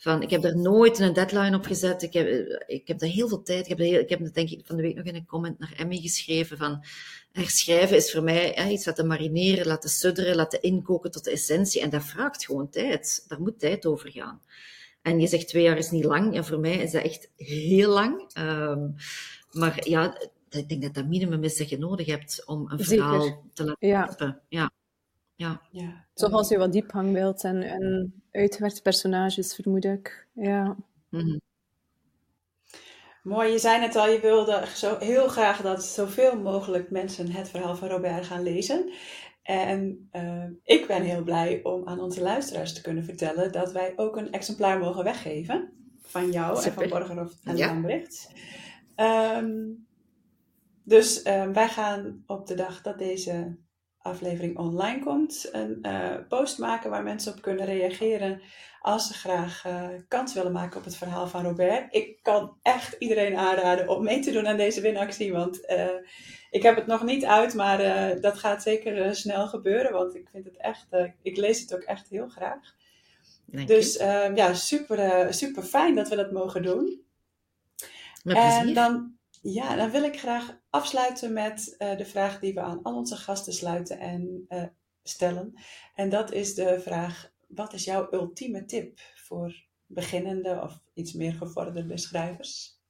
Van, 0.00 0.22
ik 0.22 0.30
heb 0.30 0.44
er 0.44 0.56
nooit 0.56 0.98
een 0.98 1.12
deadline 1.12 1.56
op 1.56 1.64
gezet. 1.64 2.02
Ik 2.02 2.12
heb, 2.12 2.26
ik 2.66 2.88
heb 2.88 2.98
daar 2.98 3.08
heel 3.08 3.28
veel 3.28 3.42
tijd. 3.42 3.62
Ik 3.62 3.68
heb, 3.68 3.78
heel, 3.78 4.00
ik 4.00 4.08
heb 4.08 4.34
denk 4.34 4.50
ik 4.50 4.66
van 4.66 4.76
de 4.76 4.82
week 4.82 4.94
nog 4.96 5.04
in 5.04 5.14
een 5.14 5.26
comment 5.26 5.58
naar 5.58 5.72
Emmy 5.76 5.96
geschreven. 5.96 6.56
Van, 6.56 6.84
herschrijven 7.32 7.96
is 7.96 8.12
voor 8.12 8.22
mij 8.22 8.52
hè, 8.54 8.68
iets 8.68 8.86
laten 8.86 9.06
marineren, 9.06 9.66
laten 9.66 9.90
sudderen, 9.90 10.36
laten 10.36 10.62
inkoken 10.62 11.10
tot 11.10 11.24
de 11.24 11.30
essentie. 11.30 11.80
En 11.80 11.90
dat 11.90 12.04
vraagt 12.04 12.44
gewoon 12.44 12.70
tijd. 12.70 13.24
Daar 13.28 13.40
moet 13.40 13.58
tijd 13.58 13.86
over 13.86 14.10
gaan. 14.10 14.42
En 15.02 15.20
je 15.20 15.26
zegt 15.26 15.48
twee 15.48 15.62
jaar 15.62 15.78
is 15.78 15.90
niet 15.90 16.04
lang. 16.04 16.34
Ja, 16.34 16.44
voor 16.44 16.60
mij 16.60 16.76
is 16.76 16.90
dat 16.90 17.02
echt 17.02 17.30
heel 17.36 17.90
lang. 17.90 18.30
Ehm, 18.32 18.88
maar 19.52 19.88
ja, 19.88 20.20
ik 20.50 20.68
denk 20.68 20.82
dat 20.82 20.94
dat 20.94 21.06
minimum 21.06 21.44
is 21.44 21.56
dat 21.56 21.68
je 21.68 21.78
nodig 21.78 22.06
hebt 22.06 22.42
om 22.46 22.70
een 22.70 22.78
Zeker. 22.84 23.04
verhaal 23.04 23.44
te 23.52 23.64
laten 23.64 23.88
Ja. 23.88 24.06
lopen. 24.08 24.40
Ja. 24.48 24.70
Ja. 25.38 25.60
Ja, 25.70 26.04
Zoals 26.14 26.48
je 26.48 26.58
wat 26.58 26.72
diepgang 26.72 27.16
en, 27.16 27.62
en 27.62 28.22
uitgewerkte 28.32 28.82
personages, 28.82 29.54
vermoed 29.54 29.84
ik. 29.84 30.26
Ja. 30.32 30.76
Mhm. 31.08 31.38
Mooi, 33.22 33.52
je 33.52 33.58
zei 33.58 33.80
net 33.80 33.96
al, 33.96 34.08
je 34.08 34.20
wilde 34.20 34.64
zo 34.74 34.98
heel 34.98 35.28
graag 35.28 35.60
dat 35.60 35.84
zoveel 35.84 36.38
mogelijk 36.40 36.90
mensen 36.90 37.30
het 37.30 37.48
verhaal 37.48 37.76
van 37.76 37.88
Robert 37.88 38.26
gaan 38.26 38.42
lezen. 38.42 38.92
En 39.42 40.08
eh, 40.10 40.44
ik 40.62 40.86
ben 40.86 41.02
heel 41.02 41.22
blij 41.22 41.60
om 41.62 41.88
aan 41.88 42.00
onze 42.00 42.22
luisteraars 42.22 42.74
te 42.74 42.80
kunnen 42.80 43.04
vertellen 43.04 43.52
dat 43.52 43.72
wij 43.72 43.92
ook 43.96 44.16
een 44.16 44.32
exemplaar 44.32 44.78
mogen 44.78 45.04
weggeven. 45.04 45.72
Van 46.00 46.30
jou 46.30 46.64
en 46.64 46.72
van 46.72 46.88
Borgerhof 46.88 47.32
en 47.44 47.56
Ja. 47.56 47.66
Lambrecht. 47.66 48.30
Ehm, 48.94 49.54
dus 50.84 51.22
eh, 51.22 51.50
wij 51.50 51.68
gaan 51.68 52.22
op 52.26 52.46
de 52.46 52.54
dag 52.54 52.82
dat 52.82 52.98
deze 52.98 53.56
aflevering 54.02 54.58
online 54.58 55.04
komt, 55.04 55.48
een 55.52 55.78
eh, 55.82 56.16
post 56.28 56.58
maken 56.58 56.90
waar 56.90 57.02
mensen 57.02 57.32
op 57.32 57.42
kunnen 57.42 57.64
reageren 57.64 58.40
als 58.80 59.06
ze 59.06 59.14
graag 59.14 59.64
eh, 59.64 59.88
kans 60.08 60.34
willen 60.34 60.52
maken 60.52 60.78
op 60.78 60.84
het 60.84 60.96
verhaal 60.96 61.26
van 61.26 61.44
Robert. 61.44 61.94
Ik 61.94 62.22
kan 62.22 62.56
echt 62.62 62.96
iedereen 62.98 63.36
aanraden 63.36 63.88
om 63.88 64.04
mee 64.04 64.20
te 64.20 64.32
doen 64.32 64.46
aan 64.46 64.56
deze 64.56 64.80
winactie, 64.80 65.32
want 65.32 65.66
eh, 65.66 65.86
ik 66.50 66.62
heb 66.62 66.76
het 66.76 66.86
nog 66.86 67.04
niet 67.04 67.24
uit, 67.24 67.54
maar 67.54 67.78
dat 68.20 68.38
gaat 68.38 68.62
zeker 68.62 69.14
snel 69.16 69.48
gebeuren, 69.48 69.92
want 69.92 70.14
ik 70.14 70.28
vind 70.32 70.44
het 70.44 70.56
echt, 70.56 70.86
ik 71.22 71.36
lees 71.36 71.60
het 71.60 71.74
ook 71.74 71.82
echt 71.82 72.08
heel 72.08 72.28
graag. 72.28 72.76
Dank 73.50 73.68
Dus 73.68 73.92
je. 73.92 73.98
eh, 73.98 74.36
ja, 74.36 74.54
super, 74.54 75.34
super 75.34 75.62
fijn 75.62 75.94
dat 75.94 76.08
we 76.08 76.16
dat 76.16 76.32
mogen 76.32 76.62
doen. 76.62 77.02
En 78.24 78.74
dan, 78.74 79.17
ja, 79.52 79.76
dan 79.76 79.90
wil 79.90 80.02
ik 80.02 80.18
graag 80.18 80.60
afsluiten 80.70 81.32
met 81.32 81.74
eh, 81.78 81.96
de 81.96 82.04
vraag 82.04 82.40
die 82.40 82.54
we 82.54 82.60
aan 82.60 82.82
al 82.82 82.96
onze 82.96 83.16
gasten 83.16 83.52
sluiten 83.52 83.98
en 83.98 84.44
eh, 84.48 84.64
stellen. 85.02 85.54
En 85.94 86.08
dat 86.08 86.32
is 86.32 86.54
de 86.54 86.80
vraag: 86.80 87.32
wat 87.46 87.72
is 87.72 87.84
jouw 87.84 88.08
ultieme 88.10 88.64
tip 88.64 88.98
voor 89.14 89.66
beginnende 89.86 90.60
of 90.62 90.80
iets 90.94 91.12
meer 91.12 91.32
gevorderde 91.32 91.98
schrijvers? 91.98 92.80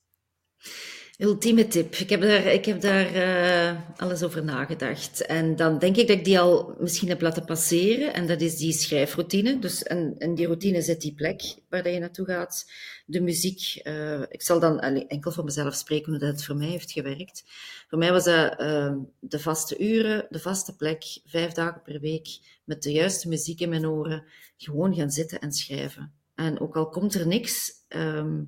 Ultieme 1.18 1.66
tip. 1.68 1.94
Ik 1.94 2.10
heb 2.10 2.20
daar, 2.20 2.46
ik 2.46 2.64
heb 2.64 2.80
daar 2.80 3.14
eh, 3.14 3.80
alles 3.96 4.22
over 4.22 4.44
nagedacht. 4.44 5.26
En 5.26 5.56
dan 5.56 5.78
denk 5.78 5.96
ik 5.96 6.06
dat 6.06 6.16
ik 6.16 6.24
die 6.24 6.40
al 6.40 6.74
misschien 6.78 7.08
heb 7.08 7.20
laten 7.20 7.44
passeren. 7.44 8.14
En 8.14 8.26
dat 8.26 8.40
is 8.40 8.56
die 8.56 8.72
schrijfroutine. 8.72 9.58
Dus, 9.58 9.82
en, 9.82 10.14
en 10.18 10.34
die 10.34 10.46
routine 10.46 10.82
zet 10.82 11.00
die 11.00 11.14
plek 11.14 11.42
waar 11.68 11.88
je 11.88 11.98
naartoe 11.98 12.26
gaat. 12.26 12.70
De 13.06 13.20
muziek. 13.20 13.80
eh, 13.82 14.20
ik 14.20 14.42
zal 14.42 14.60
dan 14.60 14.80
enkel 14.80 15.32
voor 15.32 15.44
mezelf 15.44 15.74
spreken 15.74 16.10
hoe 16.10 16.20
dat 16.20 16.30
het 16.30 16.44
voor 16.44 16.56
mij 16.56 16.68
heeft 16.68 16.92
gewerkt. 16.92 17.44
Voor 17.88 17.98
mij 17.98 18.12
was 18.12 18.24
dat 18.24 18.58
eh, 18.58 18.94
de 19.20 19.38
vaste 19.38 19.78
uren, 19.78 20.26
de 20.30 20.40
vaste 20.40 20.76
plek, 20.76 21.04
vijf 21.24 21.52
dagen 21.52 21.82
per 21.82 22.00
week, 22.00 22.28
met 22.64 22.82
de 22.82 22.92
juiste 22.92 23.28
muziek 23.28 23.60
in 23.60 23.68
mijn 23.68 23.86
oren. 23.86 24.24
Gewoon 24.56 24.94
gaan 24.94 25.10
zitten 25.10 25.40
en 25.40 25.52
schrijven. 25.52 26.12
En 26.34 26.60
ook 26.60 26.76
al 26.76 26.88
komt 26.88 27.14
er 27.14 27.26
niks... 27.26 27.72
ehm, 27.88 28.40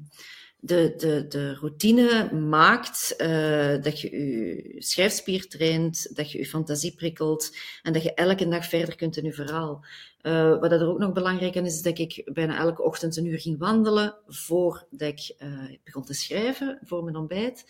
de, 0.61 0.95
de, 0.97 1.27
de 1.29 1.55
routine 1.55 2.33
maakt 2.33 3.15
uh, 3.19 3.83
dat 3.83 4.01
je 4.01 4.11
je 4.11 4.75
schrijfspier 4.79 5.49
traint, 5.49 6.17
dat 6.17 6.33
je 6.33 6.39
je 6.39 6.47
fantasie 6.47 6.95
prikkelt 6.95 7.57
en 7.83 7.93
dat 7.93 8.03
je 8.03 8.15
elke 8.15 8.49
dag 8.49 8.65
verder 8.65 8.97
kunt 8.97 9.17
in 9.17 9.25
je 9.25 9.33
verhaal. 9.33 9.85
Uh, 10.23 10.59
wat 10.61 10.73
er 10.73 10.89
ook 10.89 10.99
nog 10.99 11.13
belangrijk 11.13 11.57
aan 11.57 11.67
is, 11.67 11.75
is 11.75 11.83
dat 11.83 11.99
ik 11.99 12.31
bijna 12.33 12.59
elke 12.59 12.83
ochtend 12.83 13.17
een 13.17 13.27
uur 13.27 13.41
ging 13.41 13.59
wandelen 13.59 14.15
voordat 14.27 15.01
ik 15.01 15.35
uh, 15.39 15.77
begon 15.85 16.05
te 16.05 16.15
schrijven, 16.15 16.79
voor 16.85 17.05
mijn 17.05 17.17
ontbijt. 17.17 17.65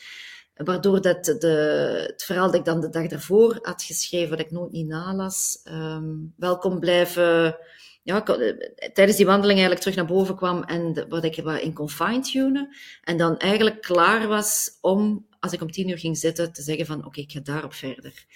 Waardoor 0.55 1.01
dat 1.01 1.25
de, 1.25 2.07
het 2.07 2.23
verhaal 2.23 2.47
dat 2.47 2.55
ik 2.55 2.65
dan 2.65 2.81
de 2.81 2.89
dag 2.89 3.07
daarvoor 3.07 3.59
had 3.63 3.83
geschreven, 3.83 4.37
dat 4.37 4.47
ik 4.47 4.53
nooit 4.53 4.73
niet 4.73 4.87
nalas, 4.87 5.61
um, 5.65 6.35
wel 6.37 6.59
kon 6.59 6.79
blijven 6.79 7.57
ja, 8.03 8.23
tijdens 8.93 9.17
die 9.17 9.27
wandeling 9.27 9.59
eigenlijk 9.59 9.81
terug 9.81 9.97
naar 9.97 10.07
boven 10.07 10.37
kwam 10.37 10.63
en 10.63 11.09
wat 11.09 11.25
ik 11.25 11.37
in 11.37 11.73
kon 11.73 11.91
fine-tunen. 11.91 12.77
En 13.05 13.17
dan 13.17 13.39
eigenlijk 13.39 13.83
klaar 13.83 14.29
was 14.29 14.79
om, 14.81 15.27
als 15.41 15.53
ik 15.53 15.61
om 15.61 15.71
tien 15.71 15.89
uur 15.89 15.99
ging 15.99 16.19
zitten, 16.19 16.53
te 16.53 16.63
zeggen 16.63 16.87
van 16.87 17.05
oké, 17.05 17.21
ik 17.21 17.33
ga 17.33 17.41
daarop 17.41 17.75
verder. 17.75 18.27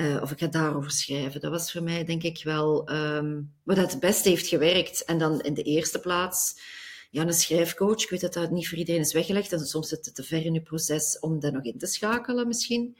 Uh, 0.00 0.22
of 0.22 0.30
ik 0.30 0.38
ga 0.38 0.46
daarover 0.46 0.90
schrijven. 0.90 1.40
Dat 1.40 1.50
was 1.50 1.72
voor 1.72 1.82
mij 1.82 2.04
denk 2.04 2.22
ik 2.22 2.40
wel 2.44 2.92
um, 2.92 3.52
wat 3.62 3.76
het 3.76 4.00
beste 4.00 4.28
heeft 4.28 4.46
gewerkt. 4.46 5.04
En 5.04 5.18
dan 5.18 5.40
in 5.40 5.54
de 5.54 5.62
eerste 5.62 6.00
plaats, 6.00 6.60
ja, 7.10 7.22
een 7.22 7.32
schrijfcoach. 7.32 8.02
Ik 8.02 8.10
weet 8.10 8.20
dat 8.20 8.32
dat 8.32 8.50
niet 8.50 8.68
voor 8.68 8.78
iedereen 8.78 9.00
is 9.00 9.12
weggelegd. 9.12 9.52
En 9.52 9.66
soms 9.66 9.88
zit 9.88 10.04
het 10.04 10.14
te 10.14 10.22
ver 10.22 10.44
in 10.44 10.52
je 10.54 10.62
proces 10.62 11.18
om 11.18 11.40
dat 11.40 11.52
nog 11.52 11.64
in 11.64 11.78
te 11.78 11.86
schakelen 11.86 12.46
misschien. 12.46 12.96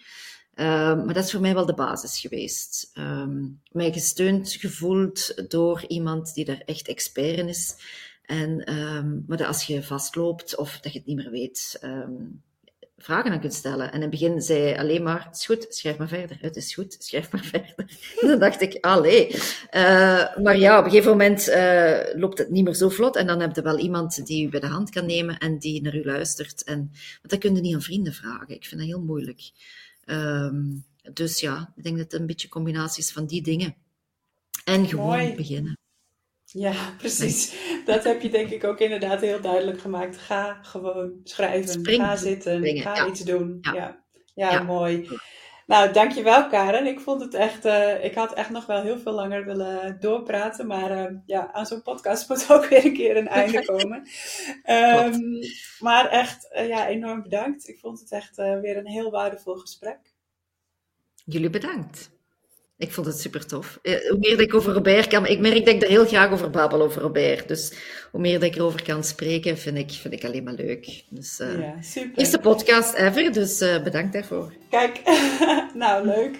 Uh, 0.54 1.04
maar 1.04 1.14
dat 1.14 1.24
is 1.24 1.30
voor 1.30 1.40
mij 1.40 1.54
wel 1.54 1.66
de 1.66 1.74
basis 1.74 2.20
geweest. 2.20 2.90
Um, 2.98 3.60
mij 3.70 3.92
gesteund 3.92 4.52
gevoeld 4.52 5.50
door 5.50 5.84
iemand 5.88 6.34
die 6.34 6.44
daar 6.44 6.62
echt 6.64 6.88
expert 6.88 7.38
in 7.38 7.48
is. 7.48 7.76
En, 8.22 8.72
um, 8.74 9.24
maar 9.26 9.36
dat 9.36 9.46
als 9.46 9.64
je 9.64 9.82
vastloopt 9.82 10.56
of 10.56 10.80
dat 10.80 10.92
je 10.92 10.98
het 10.98 11.06
niet 11.08 11.16
meer 11.16 11.30
weet, 11.30 11.78
um, 11.84 12.42
vragen 13.04 13.32
aan 13.32 13.40
kunt 13.40 13.54
stellen. 13.54 13.86
En 13.86 13.94
in 13.94 14.00
het 14.00 14.10
begin 14.10 14.42
zei 14.42 14.76
alleen 14.76 15.02
maar, 15.02 15.24
het 15.24 15.36
is 15.36 15.46
goed, 15.46 15.66
schrijf 15.68 15.96
maar 15.96 16.08
verder. 16.08 16.38
Het 16.40 16.56
is 16.56 16.74
goed, 16.74 16.96
schrijf 16.98 17.32
maar 17.32 17.44
verder. 17.52 17.74
Dan 18.20 18.38
dacht 18.38 18.60
ik, 18.60 18.84
allee. 18.84 19.34
Uh, 19.34 20.36
maar 20.36 20.56
ja, 20.58 20.78
op 20.78 20.84
een 20.84 20.90
gegeven 20.90 21.10
moment 21.10 21.48
uh, 21.48 21.98
loopt 22.14 22.38
het 22.38 22.50
niet 22.50 22.64
meer 22.64 22.74
zo 22.74 22.88
vlot. 22.88 23.16
En 23.16 23.26
dan 23.26 23.40
heb 23.40 23.54
je 23.54 23.62
wel 23.62 23.78
iemand 23.78 24.26
die 24.26 24.46
u 24.46 24.50
bij 24.50 24.60
de 24.60 24.66
hand 24.66 24.90
kan 24.90 25.06
nemen 25.06 25.38
en 25.38 25.58
die 25.58 25.82
naar 25.82 25.96
u 25.96 26.04
luistert. 26.04 26.64
En, 26.64 26.78
want 26.78 27.28
dat 27.28 27.38
kun 27.38 27.54
je 27.54 27.60
niet 27.60 27.74
aan 27.74 27.82
vrienden 27.82 28.12
vragen. 28.12 28.54
Ik 28.54 28.64
vind 28.64 28.80
dat 28.80 28.90
heel 28.90 29.02
moeilijk. 29.02 29.40
Um, 30.06 30.84
dus 31.12 31.40
ja, 31.40 31.72
ik 31.76 31.82
denk 31.82 31.96
dat 31.96 32.12
het 32.12 32.20
een 32.20 32.26
beetje 32.26 32.48
combinatie 32.48 33.02
is 33.02 33.12
van 33.12 33.26
die 33.26 33.42
dingen. 33.42 33.74
En 34.64 34.88
gewoon 34.88 35.06
Mooi. 35.06 35.34
beginnen. 35.34 35.78
Ja, 36.44 36.94
precies. 36.98 37.54
Dat 37.84 38.04
heb 38.04 38.22
je 38.22 38.30
denk 38.30 38.50
ik 38.50 38.64
ook 38.64 38.78
inderdaad 38.78 39.20
heel 39.20 39.40
duidelijk 39.40 39.80
gemaakt. 39.80 40.16
Ga 40.16 40.58
gewoon 40.62 41.12
schrijven. 41.24 41.86
Ga 41.86 42.16
zitten. 42.16 42.56
Springen, 42.56 42.82
ga 42.82 42.94
ja. 42.94 43.06
iets 43.06 43.20
doen. 43.20 43.58
Ja. 43.60 43.74
Ja, 43.74 44.02
ja. 44.34 44.50
Ja. 44.50 44.62
mooi. 44.62 45.08
Nou, 45.66 45.92
dankjewel 45.92 46.48
Karen. 46.48 46.86
Ik 46.86 47.00
vond 47.00 47.20
het 47.20 47.34
echt, 47.34 47.66
uh, 47.66 48.04
ik 48.04 48.14
had 48.14 48.32
echt 48.32 48.50
nog 48.50 48.66
wel 48.66 48.82
heel 48.82 48.98
veel 48.98 49.12
langer 49.12 49.44
willen 49.44 50.00
doorpraten. 50.00 50.66
Maar 50.66 50.90
uh, 50.90 51.18
ja, 51.26 51.52
aan 51.52 51.66
zo'n 51.66 51.82
podcast 51.82 52.28
moet 52.28 52.50
ook 52.50 52.66
weer 52.66 52.84
een 52.84 52.94
keer 52.94 53.16
een 53.16 53.28
einde 53.28 53.64
komen. 53.72 54.08
um, 54.66 55.40
maar 55.78 56.08
echt, 56.08 56.48
uh, 56.56 56.68
ja, 56.68 56.88
enorm 56.88 57.22
bedankt. 57.22 57.68
Ik 57.68 57.78
vond 57.78 58.00
het 58.00 58.12
echt 58.12 58.38
eh, 58.38 58.60
weer 58.60 58.76
een 58.76 58.86
heel 58.86 59.10
waardevol 59.10 59.56
gesprek. 59.56 59.98
Jullie 61.24 61.50
bedankt. 61.50 62.13
Ik 62.84 62.92
vond 62.92 63.06
het 63.06 63.20
super 63.20 63.46
tof. 63.46 63.78
Hoe 63.82 64.16
meer 64.18 64.30
dat 64.30 64.40
ik 64.40 64.54
over 64.54 64.72
Robert 64.72 65.06
kan, 65.06 65.26
ik 65.26 65.38
merk 65.38 65.64
dat 65.64 65.74
ik 65.74 65.82
er 65.82 65.88
heel 65.88 66.06
graag 66.06 66.30
over 66.30 66.50
babbel 66.50 66.82
over 66.82 67.02
Robert. 67.02 67.48
Dus 67.48 67.72
hoe 68.10 68.20
meer 68.20 68.40
dat 68.40 68.48
ik 68.48 68.56
erover 68.56 68.82
kan 68.82 69.04
spreken, 69.04 69.58
vind 69.58 69.78
ik, 69.78 69.90
vind 69.90 70.14
ik 70.14 70.24
alleen 70.24 70.44
maar 70.44 70.54
leuk. 70.54 71.04
Dus, 71.08 71.40
uh, 71.40 71.60
ja, 71.60 71.74
super. 71.80 72.18
Eerste 72.18 72.38
podcast 72.38 72.94
ever, 72.94 73.32
dus 73.32 73.60
uh, 73.62 73.82
bedankt 73.82 74.12
daarvoor. 74.12 74.52
Kijk, 74.70 75.00
nou 75.74 76.06
leuk. 76.06 76.38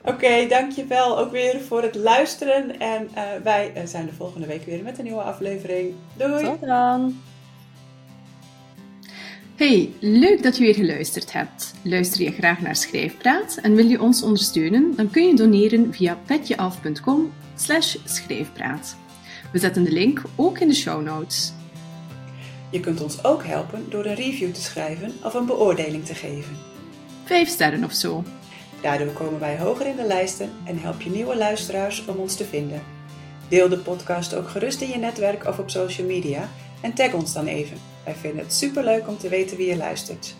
Oké, 0.00 0.10
okay, 0.10 0.48
dankjewel 0.48 1.18
ook 1.18 1.30
weer 1.30 1.60
voor 1.60 1.82
het 1.82 1.94
luisteren. 1.94 2.78
En 2.78 3.08
uh, 3.14 3.22
wij 3.42 3.72
zijn 3.84 4.06
de 4.06 4.12
volgende 4.12 4.46
week 4.46 4.64
weer 4.64 4.82
met 4.82 4.98
een 4.98 5.04
nieuwe 5.04 5.22
aflevering. 5.22 5.94
Doei! 6.16 6.44
Tot 6.44 6.60
dan! 6.60 7.20
Hey, 9.62 9.92
leuk 10.00 10.42
dat 10.42 10.56
je 10.56 10.62
weer 10.64 10.74
geluisterd 10.74 11.32
hebt. 11.32 11.74
Luister 11.82 12.22
je 12.22 12.32
graag 12.32 12.60
naar 12.60 12.76
Schrijfpraat 12.76 13.58
en 13.62 13.74
wil 13.74 13.86
je 13.86 14.00
ons 14.00 14.22
ondersteunen? 14.22 14.96
Dan 14.96 15.10
kun 15.10 15.26
je 15.26 15.34
doneren 15.34 15.94
via 15.94 16.18
petjeaf.com 16.26 17.32
schrijfpraat. 18.04 18.96
We 19.52 19.58
zetten 19.58 19.84
de 19.84 19.92
link 19.92 20.22
ook 20.36 20.58
in 20.58 20.68
de 20.68 20.74
show 20.74 21.02
notes. 21.02 21.52
Je 22.70 22.80
kunt 22.80 23.02
ons 23.02 23.24
ook 23.24 23.44
helpen 23.44 23.84
door 23.88 24.04
een 24.04 24.14
review 24.14 24.52
te 24.52 24.60
schrijven 24.60 25.12
of 25.24 25.34
een 25.34 25.46
beoordeling 25.46 26.04
te 26.04 26.14
geven. 26.14 26.56
Vijf 27.24 27.48
sterren 27.48 27.84
of 27.84 27.92
zo. 27.92 28.24
Daardoor 28.80 29.12
komen 29.12 29.40
wij 29.40 29.58
hoger 29.58 29.86
in 29.86 29.96
de 29.96 30.06
lijsten 30.06 30.50
en 30.64 30.78
help 30.78 31.00
je 31.00 31.10
nieuwe 31.10 31.36
luisteraars 31.36 32.04
om 32.06 32.16
ons 32.16 32.36
te 32.36 32.44
vinden. 32.44 32.82
Deel 33.48 33.68
de 33.68 33.78
podcast 33.78 34.34
ook 34.34 34.48
gerust 34.48 34.80
in 34.80 34.88
je 34.88 34.98
netwerk 34.98 35.46
of 35.46 35.58
op 35.58 35.70
social 35.70 36.06
media 36.06 36.48
en 36.80 36.94
tag 36.94 37.12
ons 37.12 37.32
dan 37.32 37.46
even. 37.46 37.91
Wij 38.04 38.14
vinden 38.14 38.44
het 38.44 38.54
superleuk 38.54 39.08
om 39.08 39.18
te 39.18 39.28
weten 39.28 39.56
wie 39.56 39.66
je 39.66 39.76
luistert. 39.76 40.34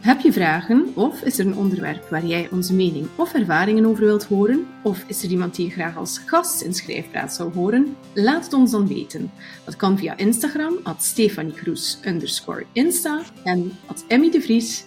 Heb 0.00 0.20
je 0.20 0.32
vragen 0.32 0.92
of 0.94 1.22
is 1.22 1.38
er 1.38 1.46
een 1.46 1.56
onderwerp 1.56 2.08
waar 2.08 2.26
jij 2.26 2.48
onze 2.50 2.74
mening 2.74 3.06
of 3.16 3.34
ervaringen 3.34 3.86
over 3.86 4.04
wilt 4.04 4.24
horen? 4.24 4.66
Of 4.82 5.04
is 5.06 5.22
er 5.22 5.30
iemand 5.30 5.54
die 5.54 5.66
je 5.66 5.72
graag 5.72 5.96
als 5.96 6.18
gast 6.18 6.60
in 6.60 6.74
Schrijfpraat 6.74 7.34
zou 7.34 7.52
horen? 7.54 7.96
Laat 8.12 8.44
het 8.44 8.52
ons 8.52 8.70
dan 8.70 8.88
weten. 8.88 9.30
Dat 9.64 9.76
kan 9.76 9.98
via 9.98 10.16
Instagram, 10.16 10.74
at 10.82 11.02
Stefanie 11.02 11.54
Insta 12.72 13.22
en 13.44 13.72
at 13.86 14.04
Emmy 14.08 14.30
de 14.30 14.40
Vries, 14.40 14.84